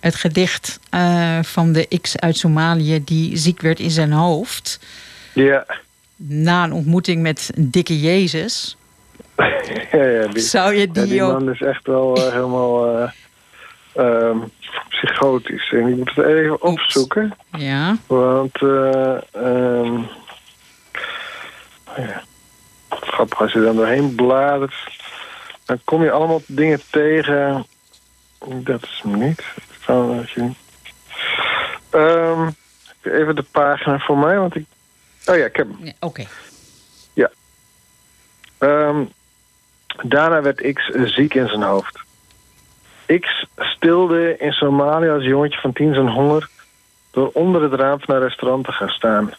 het 0.00 0.14
gedicht 0.14 0.80
eh, 0.90 1.38
van 1.42 1.72
de 1.72 1.88
X 2.00 2.18
uit 2.18 2.36
Somalië 2.36 3.04
die 3.04 3.36
ziek 3.36 3.60
werd 3.60 3.80
in 3.80 3.90
zijn 3.90 4.12
hoofd. 4.12 4.80
Ja, 5.32 5.66
Na 6.16 6.64
een 6.64 6.72
ontmoeting 6.72 7.22
met 7.22 7.50
een 7.54 7.70
dikke 7.70 8.00
Jezus. 8.00 8.76
ja, 9.92 10.04
ja. 10.04 10.26
Die, 10.26 10.42
Zou 10.42 10.74
je 10.74 10.88
ja, 10.92 11.04
die, 11.04 11.22
ook... 11.22 11.32
man 11.32 11.50
is 11.50 11.60
echt 11.60 11.86
wel 11.86 12.16
eh, 12.16 12.32
helemaal 12.32 12.98
eh, 12.98 13.10
ehm, 13.94 14.38
psychotisch. 14.88 15.70
En 15.72 15.86
ik 15.86 15.96
moet 15.96 16.14
het 16.14 16.24
even 16.26 16.62
opzoeken. 16.62 17.34
Ja, 17.56 17.96
Want, 18.06 18.62
eh 18.62 19.16
ehm, 19.32 19.94
ja. 21.96 22.22
grappig, 22.90 23.40
als 23.40 23.52
je 23.52 23.60
dan 23.60 23.76
doorheen 23.76 24.14
bladert, 24.14 24.74
dan 25.64 25.80
kom 25.84 26.02
je 26.02 26.10
allemaal 26.10 26.42
dingen 26.46 26.80
tegen. 26.90 27.66
Dat 28.48 28.82
is 28.82 29.00
hem 29.02 29.18
niet. 29.18 29.42
Als 29.86 30.32
je- 30.32 30.50
Ehm, 31.90 32.50
even 33.02 33.34
de 33.36 33.44
pagina 33.50 33.98
voor 33.98 34.18
mij, 34.18 34.38
want 34.38 34.54
ik. 34.54 34.64
Oh 35.26 35.36
ja, 35.36 35.44
ik 35.44 35.56
heb 35.56 35.66
hem. 35.68 35.86
Ja, 35.86 35.92
oké. 36.00 36.24
Ehm, 38.58 39.04
daarna 40.02 40.42
werd 40.42 40.72
X 40.72 40.88
ziek 41.14 41.34
in 41.34 41.48
zijn 41.48 41.62
hoofd. 41.62 41.98
X 43.20 43.46
stilde 43.56 44.36
in 44.38 44.52
Somalië 44.52 45.08
als 45.08 45.24
jongetje 45.24 45.60
van 45.60 45.72
tien 45.72 45.94
zijn 45.94 46.08
honger... 46.08 46.48
door 47.10 47.30
onder 47.32 47.62
het 47.62 47.72
raam 47.72 48.00
van 48.00 48.14
een 48.14 48.20
restaurant 48.20 48.64
te 48.64 48.72
gaan 48.72 48.88
staan. 48.88 49.32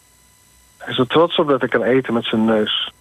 Hij 0.78 0.92
is 0.92 0.98
er 0.98 1.08
trots 1.08 1.38
op 1.38 1.48
dat 1.48 1.60
hij 1.60 1.70
kan 1.70 1.84
eten 1.84 2.14
met 2.14 2.26
zijn 2.26 2.46
neus. 2.46 2.92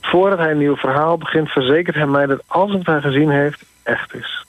Voordat 0.00 0.38
hij 0.38 0.50
een 0.50 0.58
nieuw 0.58 0.76
verhaal 0.76 1.18
begint, 1.18 1.48
verzekert 1.48 1.96
hij 1.96 2.06
mij 2.06 2.26
dat 2.26 2.42
alles 2.46 2.72
wat 2.72 2.86
hij 2.86 3.00
gezien 3.00 3.30
heeft 3.30 3.64
echt 3.82 4.14
is. 4.14 4.44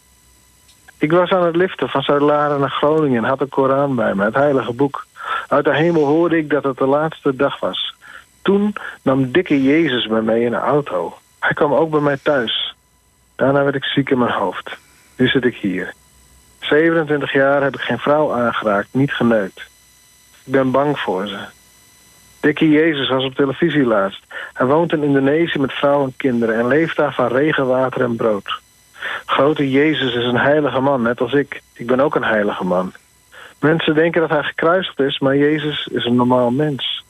Ik 0.98 1.12
was 1.12 1.30
aan 1.30 1.46
het 1.46 1.56
liften 1.56 1.90
van 1.90 2.02
Zuid-Laren 2.02 2.60
naar 2.60 2.70
Groningen 2.70 3.24
en 3.24 3.30
had 3.30 3.42
een 3.42 3.50
Koran 3.50 3.96
bij 3.96 4.14
me, 4.14 4.24
het 4.24 4.36
heilige 4.36 4.74
boek. 4.74 5.06
Uit 5.48 5.66
de 5.66 5.76
hemel 5.76 6.06
hoorde 6.06 6.38
ik 6.38 6.50
dat 6.50 6.64
het 6.64 6.78
de 6.78 6.86
laatste 6.86 7.36
dag 7.36 7.60
was. 7.60 7.96
Toen 8.42 8.76
nam 9.02 9.32
dikke 9.32 9.64
Jezus 9.64 10.08
bij 10.08 10.22
mij 10.22 10.42
in 10.42 10.54
een 10.54 10.60
auto. 10.60 11.18
Hij 11.40 11.54
kwam 11.54 11.74
ook 11.74 11.90
bij 11.90 12.00
mij 12.00 12.18
thuis. 12.18 12.76
Daarna 13.36 13.64
werd 13.64 13.76
ik 13.76 13.84
ziek 13.84 14.10
in 14.10 14.18
mijn 14.18 14.32
hoofd. 14.32 14.78
Nu 15.18 15.28
zit 15.28 15.44
ik 15.44 15.56
hier. 15.56 15.94
27 16.60 17.34
jaar 17.34 17.64
heb 17.64 17.76
ik 17.76 17.82
geen 17.82 18.00
vrouw 18.00 18.34
aangeraakt, 18.34 18.88
niet 18.92 19.12
geneukt. 19.12 19.60
Ik 20.44 20.52
ben 20.52 20.72
bang 20.72 21.00
voor 21.00 21.28
ze. 21.28 21.40
Dikke 22.40 22.70
Jezus 22.70 23.10
was 23.10 23.24
op 23.24 23.36
televisie 23.36 23.86
laatst. 23.86 24.24
Hij 24.54 24.66
woont 24.66 24.94
in 24.94 25.04
Indonesië 25.04 25.60
met 25.60 25.72
vrouw 25.72 26.04
en 26.04 26.14
kinderen 26.18 26.56
en 26.56 26.68
leeft 26.68 26.96
daar 26.96 27.14
van 27.14 27.28
regenwater 27.28 28.02
en 28.02 28.16
brood. 28.16 28.60
Grote 29.26 29.72
Jezus 29.72 30.16
is 30.16 30.24
een 30.24 30.38
heilige 30.38 30.80
man, 30.80 31.02
net 31.02 31.22
als 31.22 31.34
ik. 31.34 31.62
Ik 31.74 31.88
ben 31.88 32.00
ook 32.00 32.16
een 32.16 32.24
heilige 32.24 32.64
man. 32.64 32.94
Mensen 33.60 33.96
denken 33.96 34.22
dat 34.22 34.30
hij 34.30 34.44
gekruisigd 34.44 35.00
is, 35.00 35.20
maar 35.20 35.38
Jezus 35.38 35.88
is 35.92 36.06
een 36.06 36.16
normaal 36.16 36.52
mens. 36.52 37.04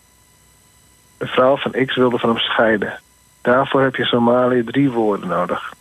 De 1.18 1.28
vrouw 1.28 1.58
van 1.58 1.86
X 1.86 1.96
wilde 1.96 2.18
van 2.18 2.30
hem 2.30 2.40
scheiden. 2.40 3.00
Daarvoor 3.48 3.82
heb 3.82 3.96
je 3.96 4.06
Somalië 4.06 4.64
drie 4.64 4.92
woorden 4.92 5.28
nodig. 5.28 5.74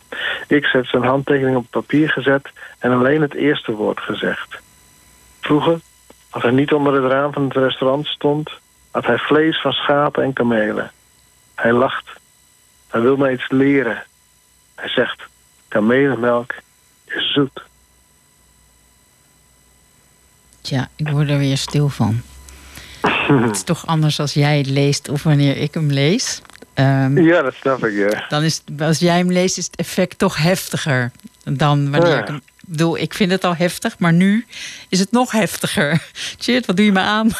X 0.47 0.71
heeft 0.71 0.89
zijn 0.89 1.03
handtekening 1.03 1.57
op 1.57 1.65
papier 1.69 2.09
gezet 2.09 2.49
en 2.79 2.91
alleen 2.91 3.21
het 3.21 3.33
eerste 3.33 3.71
woord 3.71 3.99
gezegd. 3.99 4.59
Vroeger, 5.41 5.79
als 6.29 6.43
hij 6.43 6.51
niet 6.51 6.73
onder 6.73 6.93
het 6.93 7.11
raam 7.11 7.33
van 7.33 7.43
het 7.43 7.53
restaurant 7.53 8.07
stond, 8.07 8.51
had 8.91 9.05
hij 9.05 9.17
vlees 9.17 9.61
van 9.61 9.71
schapen 9.71 10.23
en 10.23 10.33
kamelen. 10.33 10.91
Hij 11.55 11.71
lacht. 11.71 12.09
Hij 12.87 13.01
wil 13.01 13.15
mij 13.17 13.33
iets 13.33 13.49
leren. 13.49 14.03
Hij 14.75 14.89
zegt, 14.89 15.21
kamelenmelk 15.67 16.53
is 17.05 17.33
zoet. 17.33 17.63
Tja, 20.61 20.87
ik 20.95 21.09
word 21.09 21.29
er 21.29 21.37
weer 21.37 21.57
stil 21.57 21.89
van. 21.89 22.21
Het 23.45 23.55
is 23.55 23.63
toch 23.63 23.87
anders 23.87 24.19
als 24.19 24.33
jij 24.33 24.57
het 24.57 24.67
leest 24.67 25.09
of 25.09 25.23
wanneer 25.23 25.57
ik 25.57 25.73
hem 25.73 25.91
lees. 25.91 26.41
Ehm, 26.77 27.17
Ja, 27.21 27.41
dat 27.41 27.53
snap 27.53 27.85
ik, 27.85 27.93
ja. 28.11 28.25
dan 28.29 28.43
is 28.43 28.61
als 28.79 28.99
jij 28.99 29.17
hem 29.17 29.31
leest, 29.31 29.57
is 29.57 29.65
het 29.65 29.75
effect 29.75 30.17
toch 30.17 30.37
heftiger 30.37 31.11
dan 31.43 31.91
wanneer 31.91 32.09
Ja. 32.11 32.21
ik 32.21 32.27
hem. 32.27 32.41
Bedoel, 32.69 32.97
ik 32.97 33.13
vind 33.13 33.31
het 33.31 33.43
al 33.43 33.55
heftig, 33.55 33.99
maar 33.99 34.13
nu 34.13 34.45
is 34.89 34.99
het 34.99 35.11
nog 35.11 35.31
heftiger. 35.31 36.01
Shit, 36.43 36.65
wat 36.65 36.75
doe 36.75 36.85
je 36.85 36.91
me 36.91 36.99
aan? 36.99 37.29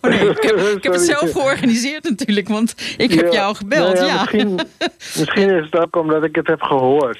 Oh 0.00 0.10
nee, 0.10 0.28
ik 0.30 0.42
heb, 0.42 0.56
ik 0.76 0.82
heb 0.82 0.92
het 0.92 1.02
zelf 1.02 1.32
georganiseerd 1.32 2.02
natuurlijk, 2.08 2.48
want 2.48 2.74
ik 2.96 3.12
heb 3.12 3.24
Ja, 3.26 3.32
jou 3.32 3.54
gebeld. 3.56 3.94
nou 3.94 4.06
ja. 4.06 4.16
Misschien, 4.20 4.54
misschien 5.18 5.50
is 5.50 5.64
het 5.64 5.76
ook 5.76 5.96
omdat 5.96 6.24
ik 6.24 6.34
het 6.34 6.46
heb 6.46 6.62
gehoord. 6.62 7.18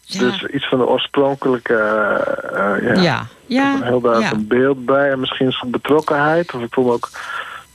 Ja. 0.00 0.20
Dus 0.20 0.42
iets 0.44 0.68
van 0.68 0.78
de 0.78 0.86
oorspronkelijke... 0.86 1.74
eh, 1.74 2.76
eh, 2.76 2.94
ja. 2.94 3.02
ja, 3.02 3.26
ja, 3.46 3.82
heel 3.82 4.00
duidelijk 4.00 4.32
een 4.34 4.46
beeld 4.46 4.84
bij. 4.84 5.10
En 5.10 5.20
misschien 5.20 5.48
is 5.48 5.58
het 5.60 5.70
betrokkenheid. 5.70 6.54
Of 6.54 6.62
ik 6.62 6.74
voel 6.74 6.84
me 6.84 6.92
ook 6.92 7.10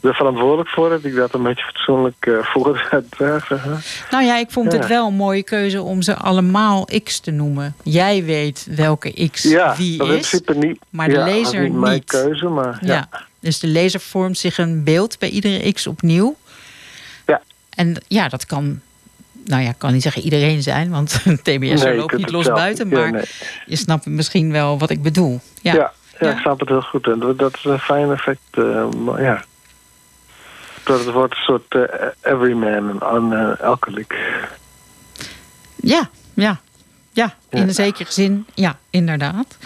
er 0.02 0.16
verantwoordelijk 0.16 0.70
voor. 0.70 0.90
Dat 0.90 1.04
ik 1.04 1.16
dat 1.16 1.34
een 1.34 1.44
beetje 1.44 1.64
fatsoenlijk 1.64 2.16
eh 2.26 2.34
voor 2.42 2.88
uitdragen. 2.92 3.62
hè. 3.62 3.70
Nou 4.12 4.24
ja, 4.24 4.38
ik 4.38 4.52
vond 4.52 4.72
Ja. 4.72 4.78
het 4.78 4.88
wel 4.88 5.08
een 5.08 5.14
mooie 5.14 5.44
keuze 5.44 5.82
om 5.82 6.02
ze 6.02 6.16
allemaal 6.16 6.88
X 7.04 7.20
te 7.20 7.32
noemen. 7.32 7.76
Jij 7.84 8.24
weet 8.24 8.68
welke 8.76 9.30
X 9.32 9.44
Ja, 9.44 9.76
wie 9.78 9.98
dat 9.98 10.08
is 10.08 10.34
in 10.34 10.42
principe 10.44 10.68
niet, 10.68 10.80
maar 10.90 11.08
de 11.08 11.14
ja, 11.14 11.20
dat 11.26 11.28
is 11.28 11.34
lezer 11.36 11.62
niet 11.62 11.74
mijn 11.74 11.94
niet. 11.94 12.06
keuze, 12.06 12.46
maar 12.46 12.78
ja. 12.82 12.94
Ja. 12.94 13.10
Dus 13.40 13.60
de 13.60 13.68
lezer 13.68 14.00
vormt 14.00 14.38
zich 14.38 14.58
een 14.58 14.84
beeld 14.84 15.20
bij 15.20 15.30
iedere 15.30 15.72
X 15.72 15.88
opnieuw. 15.88 16.36
Ja. 17.26 17.42
En 17.76 18.04
ja, 18.08 18.28
dat 18.28 18.46
kan, 18.46 18.80
nou 19.46 19.62
ja, 19.64 19.70
ik 19.70 19.76
kan 19.78 19.94
niet 19.94 20.02
zeggen 20.02 20.22
iedereen 20.22 20.62
zijn, 20.64 20.90
want 20.90 21.22
een 21.26 21.38
TBS 21.42 21.84
Nee, 21.84 21.96
loopt 21.96 22.12
niet 22.14 22.22
het 22.22 22.32
los 22.32 22.46
zelf. 22.46 22.58
buiten. 22.58 22.90
Ja, 22.90 22.98
Maar 23.00 23.12
nee. 23.12 23.24
je 23.66 23.76
snapt 23.76 24.06
misschien 24.06 24.52
wel 24.52 24.78
wat 24.80 24.90
ik 24.90 25.02
bedoel. 25.02 25.40
Ja. 25.62 25.74
Ja, 25.74 25.92
ja, 26.20 26.28
Ja. 26.28 26.32
ik 26.34 26.40
snap 26.40 26.60
het 26.60 26.70
heel 26.70 26.82
goed. 26.82 27.08
En 27.08 27.34
dat- 27.38 27.56
is 27.56 27.64
een 27.64 27.80
fijn 27.80 28.12
effect. 28.12 28.40
eh, 28.52 28.86
ja. 29.18 29.44
Dat 30.90 31.06
het 31.06 31.14
wordt 31.14 31.34
een 31.34 31.44
soort 31.44 31.76
eh, 31.76 32.08
everyman, 32.34 32.90
een 32.90 33.00
an-alcoholic. 33.00 34.16
ja, 35.76 36.10
ja, 36.34 36.60
ja, 37.12 37.36
in 37.50 37.62
een 37.62 37.74
zekere 37.74 38.12
zin, 38.12 38.46
ja, 38.54 38.78
inderdaad. 38.90 39.58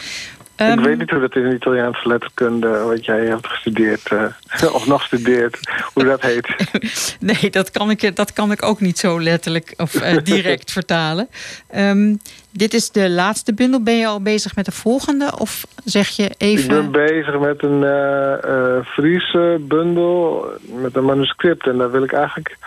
Ik 0.55 0.65
Ehm, 0.65 0.81
weet 0.81 0.97
niet 0.97 1.09
hoe 1.09 1.19
dat 1.19 1.35
in 1.35 1.53
Italiaanse 1.53 2.07
letterkunde, 2.07 2.67
wat 2.67 3.05
jij 3.05 3.25
hebt 3.25 3.47
gestudeerd, 3.47 4.07
eh, 4.07 4.73
of 4.75 4.87
nog 4.87 5.03
studeert, 5.03 5.59
hoe 5.93 6.03
dat 6.03 6.21
heet. 6.21 6.47
Nee, 7.19 7.49
dat 7.49 7.71
kan 7.71 7.89
ik, 7.89 8.15
dat 8.15 8.33
kan 8.33 8.51
ik 8.51 8.63
ook 8.63 8.79
niet 8.79 8.97
zo 8.97 9.21
letterlijk 9.21 9.73
of 9.77 9.95
eh, 9.95 10.17
direct 10.23 10.71
vertalen. 10.71 11.27
Ehm, 11.69 12.15
dit 12.51 12.73
is 12.73 12.91
de 12.91 13.09
laatste 13.09 13.53
bundel. 13.53 13.83
Ben 13.83 13.97
je 13.97 14.07
al 14.07 14.21
bezig 14.21 14.55
met 14.55 14.65
de 14.65 14.71
volgende? 14.71 15.31
Of 15.37 15.65
zeg 15.83 16.07
je 16.07 16.23
Ik 16.23 16.35
even... 16.37 16.67
ben 16.67 16.91
bezig 16.91 17.39
met 17.39 17.63
een 17.63 17.83
eh, 17.83 18.85
Friese 18.85 19.57
bundel 19.61 20.45
met 20.61 20.95
een 20.95 21.05
manuscript. 21.05 21.67
En 21.67 21.77
daar 21.77 21.91
wil 21.91 22.03
ik 22.03 22.13
eigenlijk 22.13 22.57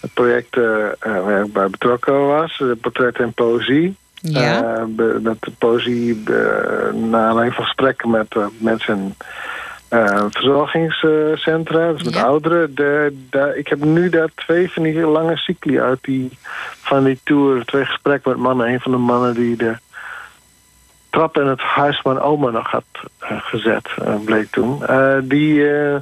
het 0.00 0.14
project 0.14 0.56
waar 1.00 1.44
ik 1.44 1.52
bij 1.52 1.68
betrokken 1.68 2.26
was, 2.26 2.58
de 2.58 2.76
portret 2.80 3.16
en 3.16 3.32
poëzie. 3.32 3.96
Ja, 4.20 4.62
Eh, 4.76 4.84
be- 4.88 5.18
met 5.22 5.36
de 5.40 5.50
poëzie 5.58 6.22
uh, 6.30 6.92
na 6.92 7.18
aanleiding 7.26 7.54
van 7.54 7.64
gesprekken 7.64 8.10
met 8.10 8.34
eh, 8.36 8.46
mensen 8.58 8.94
in 8.96 9.14
eh, 9.88 10.24
verzorgingscentra, 10.30 11.92
dus 11.92 12.02
met 12.02 12.14
Ja. 12.14 12.22
ouderen. 12.22 12.74
De, 12.74 13.16
de- 13.30 13.52
ik 13.56 13.68
heb 13.68 13.84
nu 13.84 14.08
daar 14.08 14.28
twee 14.34 14.70
van 14.72 14.82
die 14.82 15.00
lange 15.06 15.36
cycli 15.36 15.80
uit 15.80 15.98
die, 16.02 16.38
van 16.82 17.04
die 17.04 17.20
tour. 17.24 17.64
Twee 17.64 17.84
gesprekken 17.84 18.30
met 18.30 18.40
mannen. 18.40 18.68
Een 18.68 18.80
van 18.80 18.92
de 18.92 18.98
mannen 18.98 19.34
die 19.34 19.56
de 19.56 19.76
trap 21.10 21.36
in 21.38 21.46
het 21.46 21.60
huis 21.60 22.00
van 22.00 22.20
oma 22.20 22.50
nog 22.50 22.70
had 22.70 22.84
eh, 23.18 23.36
gezet, 23.40 23.88
eh, 24.02 24.14
bleek 24.24 24.50
toen. 24.50 24.86
Eh, 24.86 25.16
die, 25.22 25.70
eh, 25.72 25.96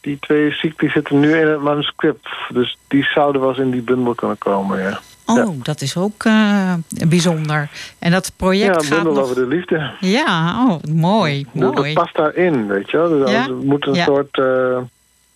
die 0.00 0.18
twee 0.20 0.50
cycli 0.50 0.88
zitten 0.88 1.20
nu 1.20 1.36
in 1.38 1.46
het 1.46 1.60
manuscript. 1.60 2.28
Dus 2.48 2.76
die 2.88 3.04
zouden 3.04 3.40
wel 3.40 3.50
eens 3.50 3.58
in 3.58 3.70
die 3.70 3.82
bundel 3.82 4.14
kunnen 4.14 4.38
komen, 4.38 4.80
ja. 4.82 4.98
Oh, 5.26 5.62
dat 5.62 5.80
is 5.80 5.96
ook 5.96 6.24
eh, 6.24 6.74
bijzonder. 7.08 7.68
En 7.98 8.10
dat 8.10 8.26
Ja, 8.26 8.32
project 8.36 8.76
een 8.76 8.82
gaat 8.84 9.04
nog... 9.04 9.18
over 9.18 9.34
de 9.34 9.46
liefde. 9.46 9.90
Ja, 10.00 10.64
oh, 10.68 10.82
mooi, 10.94 11.46
Dus 11.52 11.62
dat 11.62 11.74
mooi. 11.74 11.92
past 11.92 12.14
daarin, 12.16 12.66
weet 12.66 12.90
je 12.90 12.96
wel. 12.96 13.08
Dus 13.08 13.30
Ja? 13.30 13.46
We 13.46 13.54
moeten 13.64 13.90
een 13.90 13.96
Ja. 13.96 14.04
soort 14.04 14.38
eh, 14.38 14.78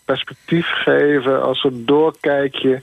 perspectief 0.05 0.67
geven, 0.67 1.43
als 1.43 1.65
een 1.65 1.83
doorkijkje. 1.87 2.83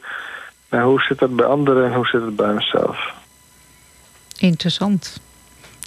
naar 0.69 0.83
hoe 0.83 1.01
zit 1.01 1.19
het 1.19 1.35
bij 1.35 1.45
anderen 1.45 1.85
en 1.85 1.93
hoe 1.93 2.05
zit 2.05 2.21
het 2.21 2.35
bij 2.35 2.53
mezelf. 2.53 3.13
Interessant. 4.37 5.19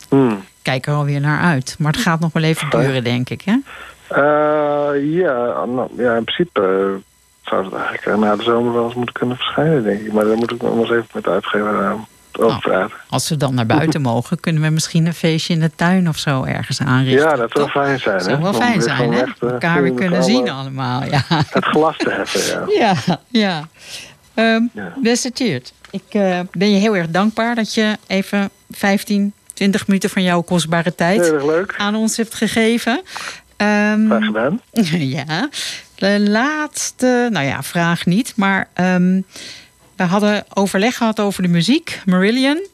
Hmm. 0.09 0.45
Kijk 0.63 0.87
er 0.87 0.95
alweer 0.95 1.21
naar 1.21 1.41
uit. 1.41 1.77
Maar 1.79 1.93
het 1.93 2.01
gaat 2.01 2.21
nog 2.21 2.33
wel 2.33 2.43
even 2.43 2.71
duren, 2.71 3.05
denk 3.05 3.31
ik, 3.31 3.43
hè? 3.43 3.57
Eh, 4.09 5.13
ja, 5.13 5.65
nou, 5.65 5.89
ja, 5.97 6.15
in 6.17 6.25
principe 6.25 6.91
zou 7.49 7.65
het 7.65 7.73
eigenlijk 7.75 8.07
eh, 8.07 8.15
na 8.19 8.37
de 8.37 8.43
zomer 8.43 8.73
wel 8.73 8.85
eens 8.85 8.95
moeten 8.95 9.15
kunnen 9.15 9.37
verschijnen, 9.37 9.83
denk 9.83 10.01
ik. 10.01 10.13
Maar 10.13 10.25
daar 10.25 10.37
moet 10.37 10.51
ik 10.53 10.63
nog 10.63 10.79
eens 10.79 10.91
even 10.91 11.07
met 11.13 11.25
de 11.25 11.31
uitgever 11.31 11.81
eh, 11.83 11.91
over 11.91 12.07
Oh. 12.39 12.59
praten. 12.59 12.97
Als 13.09 13.29
we 13.29 13.37
dan 13.37 13.55
naar 13.55 13.67
buiten 13.67 14.01
mogen, 14.13 14.41
kunnen 14.41 14.63
we 14.63 14.69
misschien 14.69 15.07
een 15.07 15.15
feestje 15.15 15.53
in 15.53 15.61
de 15.61 15.71
tuin 15.75 16.09
of 16.09 16.17
zo 16.17 16.45
ergens 16.45 16.81
aanrichten. 16.81 17.29
Ja, 17.29 17.37
dat 17.37 17.51
zou 17.53 17.69
fijn 17.69 17.99
zijn. 18.01 18.17
Dat 18.19 18.27
zou 18.27 18.43
wel 18.43 18.55
fijn 18.55 18.83
zijn, 18.83 19.13
hè? 19.13 19.21
echt, 19.21 19.43
eh, 19.43 19.51
Elkaar 19.51 19.83
weer 19.83 19.93
kunnen 19.95 20.23
zien 20.25 20.51
allemaal, 20.51 21.05
ja. 21.05 21.23
Het 21.51 21.65
glas 21.65 21.97
te 21.97 22.11
heffen, 22.11 22.69
ja. 22.79 22.95
Ja, 23.09 23.19
ja. 23.29 23.69
Ehm, 24.35 24.63
Ja. 24.73 24.93
Beste 25.03 25.33
Tjeerd, 25.33 25.73
ik 25.91 26.03
ben 26.53 26.71
je 26.71 26.79
heel 26.79 26.97
erg 26.97 27.09
dankbaar 27.11 27.55
dat 27.55 27.75
je 27.75 27.97
even 28.07 28.51
15, 28.71 29.33
20 29.55 29.87
minuten 29.87 30.11
van 30.11 30.23
jouw 30.23 30.41
kostbare 30.43 30.95
tijd 30.95 31.33
aan 31.77 31.95
ons 31.95 32.17
hebt 32.17 32.35
gegeven. 32.35 33.03
Ehm, 33.57 34.07
Graag 34.07 34.25
gedaan. 34.25 34.61
ja, 34.91 35.49
de 35.97 36.21
laatste, 36.29 37.29
nou 37.33 37.47
ja, 37.47 37.63
vraag 37.63 38.07
niet, 38.07 38.33
maar 38.37 38.69
ehm, 38.73 39.21
we 39.97 40.03
hadden 40.03 40.45
overleg 40.55 40.97
gehad 40.97 41.21
over 41.21 41.43
de 41.43 41.49
muziek, 41.49 42.01
Marillion. 42.05 42.67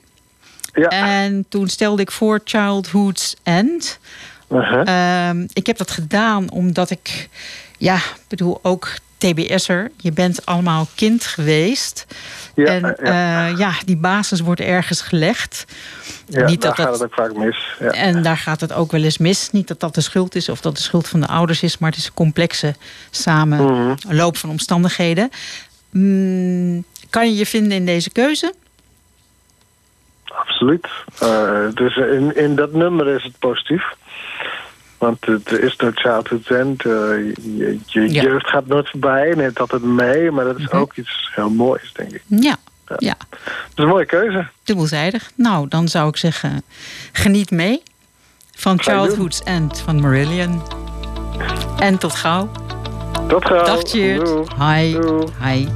Ja. 0.75 0.89
En 0.89 1.45
toen 1.49 1.69
stelde 1.69 2.03
ik 2.03 2.11
voor 2.11 2.41
Childhood's 2.45 3.37
End. 3.43 3.99
Ehm, 4.49 5.47
ik 5.53 5.67
heb 5.67 5.77
dat 5.77 5.91
gedaan 5.91 6.51
omdat 6.51 6.91
ik, 6.91 7.29
ja, 7.79 7.97
ik 7.97 8.25
bedoel 8.29 8.59
ook 8.63 8.89
TBS'er. 9.31 9.91
Je 9.97 10.13
bent 10.13 10.47
allemaal 10.47 10.87
kind 10.95 11.25
geweest. 11.25 12.07
Ja, 12.55 12.65
en 12.65 12.81
ja. 13.03 13.49
eh, 13.51 13.59
ja, 13.59 13.73
die 13.85 13.97
basis 13.97 14.41
wordt 14.41 14.61
ergens 14.61 15.01
gelegd. 15.01 15.65
ja, 16.27 16.45
niet 16.47 16.61
daar 16.63 16.75
dat 16.77 16.81
gaat 16.87 16.87
dat- 16.87 17.01
het 17.01 17.03
ook 17.11 17.15
vaak 17.15 17.37
mis. 17.37 17.77
Ja. 17.79 17.91
En 17.91 18.23
daar 18.23 18.37
gaat 18.37 18.61
het 18.61 18.73
ook 18.73 18.91
wel 18.93 19.03
eens 19.03 19.19
mis. 19.19 19.51
Niet 19.51 19.69
dat 19.69 19.81
dat 19.81 19.95
de 19.95 20.01
schuld 20.01 20.35
is 20.35 20.49
of 20.49 20.61
dat 20.61 20.77
de 20.77 20.83
schuld 20.83 21.09
van 21.09 21.21
de 21.21 21.27
ouders 21.27 21.63
is, 21.63 21.79
maar 21.79 21.91
het 21.91 21.99
is 21.99 22.07
een 22.07 22.15
complexe 22.15 22.75
samenloop 23.11 24.37
van 24.37 24.51
omstandigheden. 24.51 25.31
Mm, 25.91 26.85
kan 27.11 27.27
je 27.31 27.37
je 27.37 27.47
vinden 27.47 27.73
in 27.73 27.87
deze 27.87 28.11
keuze? 28.11 28.55
Absoluut. 30.25 30.87
Eh, 31.19 31.67
dus 31.75 31.97
in, 31.97 32.37
in 32.37 32.55
dat 32.57 32.73
nummer 32.73 33.09
is 33.09 33.23
het 33.23 33.39
positief. 33.39 33.83
Want 35.03 35.25
het 35.25 35.53
is 35.53 35.77
no 35.77 35.91
childhood 35.95 36.47
end. 36.51 36.85
Eh, 36.85 36.91
je 37.57 37.79
je 37.87 38.13
Ja. 38.13 38.23
jeugd 38.23 38.49
gaat 38.49 38.67
nooit 38.67 38.89
voorbij. 38.91 39.33
Neemt 39.37 39.61
altijd 39.61 39.83
mee. 39.83 40.31
Maar 40.31 40.45
dat 40.45 40.59
is 40.59 40.65
Mhm. 40.67 40.77
ook 40.77 40.97
iets 40.97 41.31
heel 41.35 41.51
moois, 41.51 41.93
denk 41.93 42.11
ik. 42.13 42.23
Ja, 42.27 42.57
ja, 42.99 43.15
Het 43.29 43.39
is 43.75 43.85
een 43.85 43.89
mooie 43.89 44.07
keuze. 44.07 44.47
dubbelzijdig. 44.65 45.31
Nou, 45.37 45.69
dan 45.69 45.89
zou 45.89 46.09
ik 46.09 46.17
zeggen, 46.17 46.63
geniet 47.13 47.51
mee 47.51 47.83
van. 48.57 48.81
Childhood's 48.83 49.43
End 49.43 49.81
van 49.81 50.01
Marillion. 50.01 50.63
En 51.79 51.99
tot 51.99 52.15
gauw. 52.15 52.51
Tot 53.29 53.45
gauw. 53.45 53.65
Dag. 53.65 53.83
Doeg. 53.83 54.49
Hi. 54.59 54.97
Hi. 55.45 55.69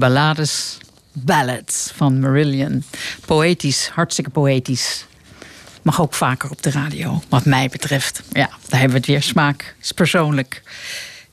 Ballades, 0.00 0.78
ballads 1.12 1.90
van 1.94 2.20
Marillion. 2.20 2.84
Poëtisch, 3.26 3.88
hartstikke 3.88 4.30
poëtisch. 4.30 5.06
Mag 5.82 6.00
ook 6.00 6.14
vaker 6.14 6.50
op 6.50 6.62
de 6.62 6.70
radio, 6.70 7.22
wat 7.28 7.44
mij 7.44 7.68
betreft. 7.68 8.22
Ja, 8.32 8.48
daar 8.68 8.80
hebben 8.80 8.90
we 8.90 8.96
het 8.96 9.06
weer. 9.06 9.22
Smaak 9.22 9.74
is 9.80 9.92
persoonlijk. 9.92 10.62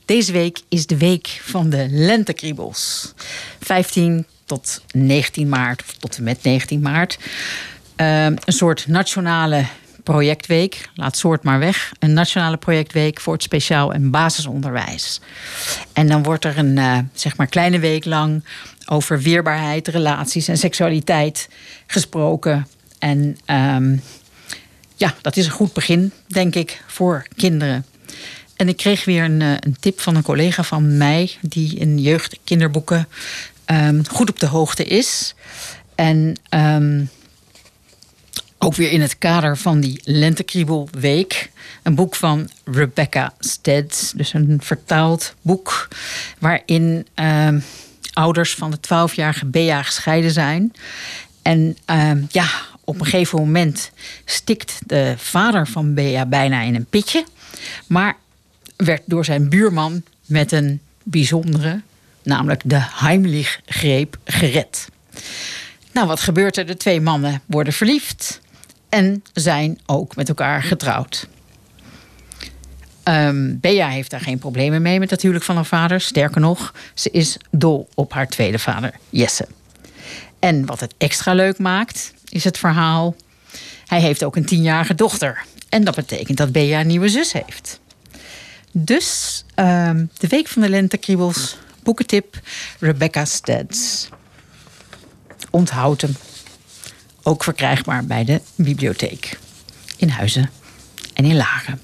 Deze 0.04 0.32
week 0.32 0.60
is 0.68 0.86
de 0.86 0.96
week 0.96 1.40
van 1.42 1.70
de 1.70 1.86
lentekriebels. 1.90 3.12
15 3.60 4.26
tot 4.44 4.82
19 4.92 5.48
maart, 5.48 5.80
of 5.80 5.92
tot 5.98 6.16
en 6.16 6.22
met 6.22 6.42
19 6.42 6.80
maart. 6.80 7.18
Uh, 7.96 8.24
een 8.24 8.38
soort 8.46 8.86
nationale 8.86 9.64
projectweek. 10.12 10.88
Laat 10.94 11.16
soort 11.16 11.42
maar 11.42 11.58
weg. 11.58 11.92
Een 11.98 12.12
nationale 12.12 12.56
projectweek 12.56 13.20
voor 13.20 13.32
het 13.32 13.42
speciaal 13.42 13.92
en 13.92 14.10
basisonderwijs. 14.10 15.20
En 15.92 16.08
dan 16.08 16.22
wordt 16.22 16.44
er 16.44 16.58
een 16.58 16.76
uh, 16.76 16.98
zeg 17.12 17.36
maar 17.36 17.46
kleine 17.46 17.78
week 17.78 18.04
lang 18.04 18.44
over 18.86 19.20
weerbaarheid, 19.20 19.88
relaties 19.88 20.48
en 20.48 20.58
seksualiteit 20.58 21.48
gesproken. 21.86 22.66
En 22.98 23.38
um, 23.46 24.02
ja, 24.96 25.14
dat 25.20 25.36
is 25.36 25.46
een 25.46 25.52
goed 25.52 25.72
begin, 25.72 26.12
denk 26.26 26.54
ik, 26.54 26.82
voor 26.86 27.26
kinderen. 27.36 27.86
En 28.56 28.68
ik 28.68 28.76
kreeg 28.76 29.04
weer 29.04 29.24
een, 29.24 29.40
uh, 29.40 29.52
een 29.60 29.76
tip 29.80 30.00
van 30.00 30.16
een 30.16 30.22
collega 30.22 30.62
van 30.62 30.96
mij, 30.96 31.30
die 31.40 31.78
in 31.78 31.98
jeugdkinderboeken 31.98 33.08
um, 33.66 34.08
goed 34.08 34.30
op 34.30 34.38
de 34.38 34.46
hoogte 34.46 34.84
is. 34.84 35.34
En 35.94 36.36
um, 36.50 37.10
ook 38.58 38.74
weer 38.74 38.90
in 38.90 39.00
het 39.00 39.18
kader 39.18 39.56
van 39.56 39.80
die 39.80 40.00
Lentekriebelweek. 40.04 41.50
Een 41.82 41.94
boek 41.94 42.14
van 42.14 42.50
Rebecca 42.64 43.32
Stead. 43.38 44.12
Dus 44.16 44.32
een 44.32 44.58
vertaald 44.62 45.34
boek 45.42 45.88
waarin 46.38 47.06
uh, 47.16 47.48
ouders 48.12 48.54
van 48.54 48.70
de 48.70 48.76
12-jarige 48.76 49.46
Bea 49.46 49.82
gescheiden 49.82 50.30
zijn. 50.30 50.72
En 51.42 51.76
uh, 51.90 52.10
ja, 52.30 52.48
op 52.84 53.00
een 53.00 53.04
gegeven 53.04 53.38
moment 53.38 53.90
stikt 54.24 54.78
de 54.86 55.14
vader 55.16 55.66
van 55.66 55.94
Bea 55.94 56.26
bijna 56.26 56.60
in 56.60 56.74
een 56.74 56.86
pitje. 56.86 57.24
Maar 57.86 58.16
werd 58.76 59.02
door 59.04 59.24
zijn 59.24 59.48
buurman 59.48 60.02
met 60.26 60.52
een 60.52 60.80
bijzondere, 61.02 61.80
namelijk 62.22 62.60
de 62.64 62.80
Heimlich-greep, 62.80 64.18
gered. 64.24 64.88
Nou, 65.92 66.06
wat 66.06 66.20
gebeurt 66.20 66.56
er? 66.56 66.66
De 66.66 66.76
twee 66.76 67.00
mannen 67.00 67.42
worden 67.46 67.72
verliefd 67.72 68.40
en 68.88 69.22
zijn 69.32 69.78
ook 69.86 70.16
met 70.16 70.28
elkaar 70.28 70.62
getrouwd. 70.62 71.28
Um, 73.04 73.60
Bea 73.60 73.88
heeft 73.88 74.10
daar 74.10 74.20
geen 74.20 74.38
problemen 74.38 74.82
mee 74.82 74.98
met 74.98 75.10
het 75.10 75.22
huwelijk 75.22 75.44
van 75.46 75.54
haar 75.54 75.64
vader. 75.64 76.00
Sterker 76.00 76.40
nog, 76.40 76.74
ze 76.94 77.10
is 77.10 77.36
dol 77.50 77.88
op 77.94 78.12
haar 78.12 78.28
tweede 78.28 78.58
vader, 78.58 78.94
Jesse. 79.10 79.46
En 80.38 80.66
wat 80.66 80.80
het 80.80 80.94
extra 80.98 81.34
leuk 81.34 81.58
maakt, 81.58 82.12
is 82.28 82.44
het 82.44 82.58
verhaal... 82.58 83.16
hij 83.86 84.00
heeft 84.00 84.24
ook 84.24 84.36
een 84.36 84.44
tienjarige 84.44 84.94
dochter. 84.94 85.44
En 85.68 85.84
dat 85.84 85.94
betekent 85.94 86.38
dat 86.38 86.52
Bea 86.52 86.80
een 86.80 86.86
nieuwe 86.86 87.08
zus 87.08 87.32
heeft. 87.32 87.80
Dus 88.72 89.44
um, 89.56 90.10
de 90.18 90.28
Week 90.28 90.48
van 90.48 90.62
de 90.62 90.68
Lentekriebels, 90.68 91.58
boekentip 91.82 92.40
Rebecca 92.78 93.24
Steds. 93.24 94.08
Onthoud 95.50 96.00
hem. 96.00 96.14
Ook 97.28 97.44
verkrijgbaar 97.44 98.04
bij 98.04 98.24
de 98.24 98.40
bibliotheek. 98.54 99.38
In 99.96 100.08
Huizen 100.08 100.50
en 101.14 101.24
in 101.24 101.36
Laren. 101.36 101.80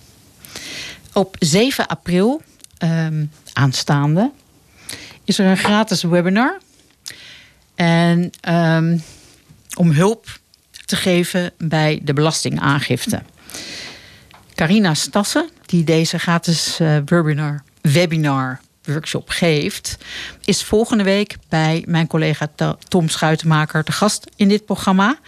Op 1.12 1.36
7 1.38 1.86
april 1.86 2.42
um, 2.78 3.30
aanstaande 3.52 4.30
is 5.24 5.38
er 5.38 5.46
een 5.46 5.56
gratis 5.56 6.02
webinar. 6.02 6.58
En 7.74 8.30
um, 8.48 9.02
om 9.76 9.90
hulp 9.90 10.38
te 10.84 10.96
geven 10.96 11.52
bij 11.58 12.00
de 12.02 12.12
belastingaangifte. 12.12 13.22
Carina 14.54 14.94
Stassen, 14.94 15.50
die 15.66 15.84
deze 15.84 16.18
gratis 16.18 16.80
uh, 16.80 16.96
webinar, 17.04 17.62
webinar 17.80 18.60
workshop 18.84 19.28
geeft, 19.28 19.96
is 20.44 20.62
volgende 20.62 21.04
week 21.04 21.36
bij 21.48 21.82
mijn 21.86 22.06
collega 22.06 22.48
Tom 22.88 23.08
Schuitenmaker 23.08 23.84
te 23.84 23.92
gast 23.92 24.26
in 24.36 24.48
dit 24.48 24.64
programma. 24.64 25.18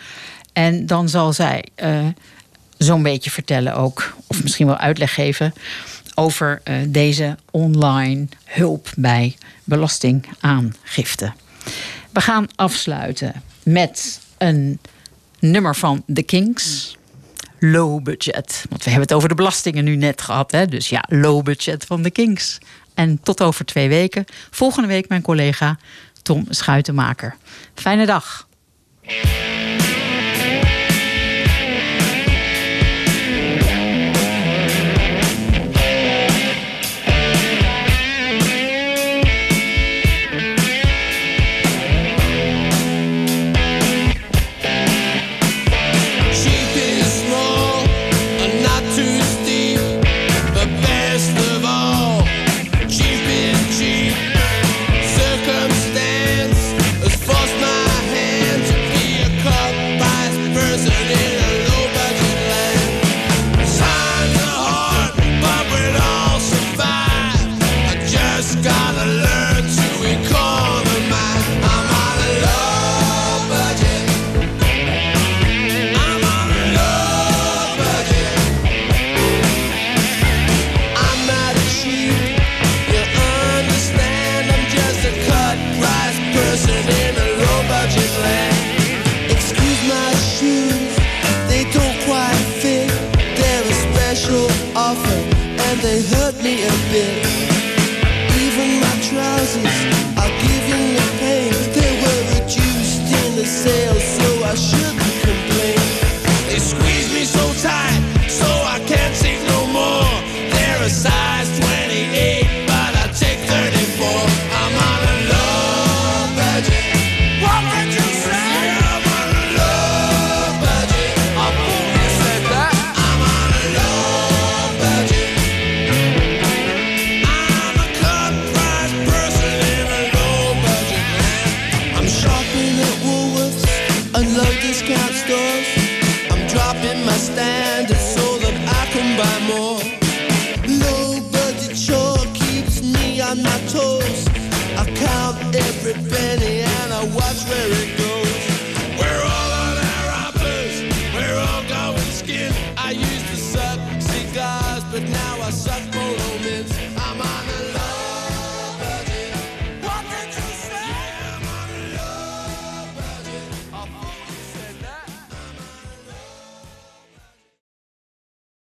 En 0.53 0.87
dan 0.87 1.09
zal 1.09 1.33
zij 1.33 1.65
uh, 1.83 2.07
zo'n 2.79 3.03
beetje 3.03 3.31
vertellen 3.31 3.75
ook, 3.75 4.15
of 4.27 4.43
misschien 4.43 4.67
wel 4.67 4.77
uitleg 4.77 5.15
geven 5.15 5.55
over 6.15 6.61
uh, 6.65 6.77
deze 6.89 7.37
online 7.51 8.27
hulp 8.45 8.89
bij 8.97 9.37
belastingaangifte. 9.65 11.33
We 12.11 12.21
gaan 12.21 12.49
afsluiten 12.55 13.43
met 13.63 14.21
een 14.39 14.79
nummer 15.39 15.77
van 15.77 16.03
The 16.15 16.23
Kings. 16.23 16.97
Low 17.59 18.03
budget. 18.03 18.65
Want 18.69 18.85
we 18.85 18.91
hebben 18.91 19.09
het 19.09 19.13
over 19.13 19.29
de 19.29 19.35
belastingen 19.35 19.85
nu 19.85 19.97
net 19.97 20.23
gehad. 20.23 20.53
Hè? 20.53 20.67
Dus 20.67 20.89
ja, 20.89 21.05
low 21.09 21.45
budget 21.45 21.85
van 21.85 22.03
The 22.03 22.11
Kings. 22.11 22.59
En 22.97 23.21
tot 23.23 23.43
over 23.43 23.65
twee 23.65 23.89
weken. 23.89 24.25
Volgende 24.51 24.89
week 24.89 25.09
mijn 25.09 25.23
collega 25.23 25.79
Tom 26.23 26.47
Schuitenmaker. 26.51 27.37
Fijne 27.75 28.07
dag. 28.07 28.47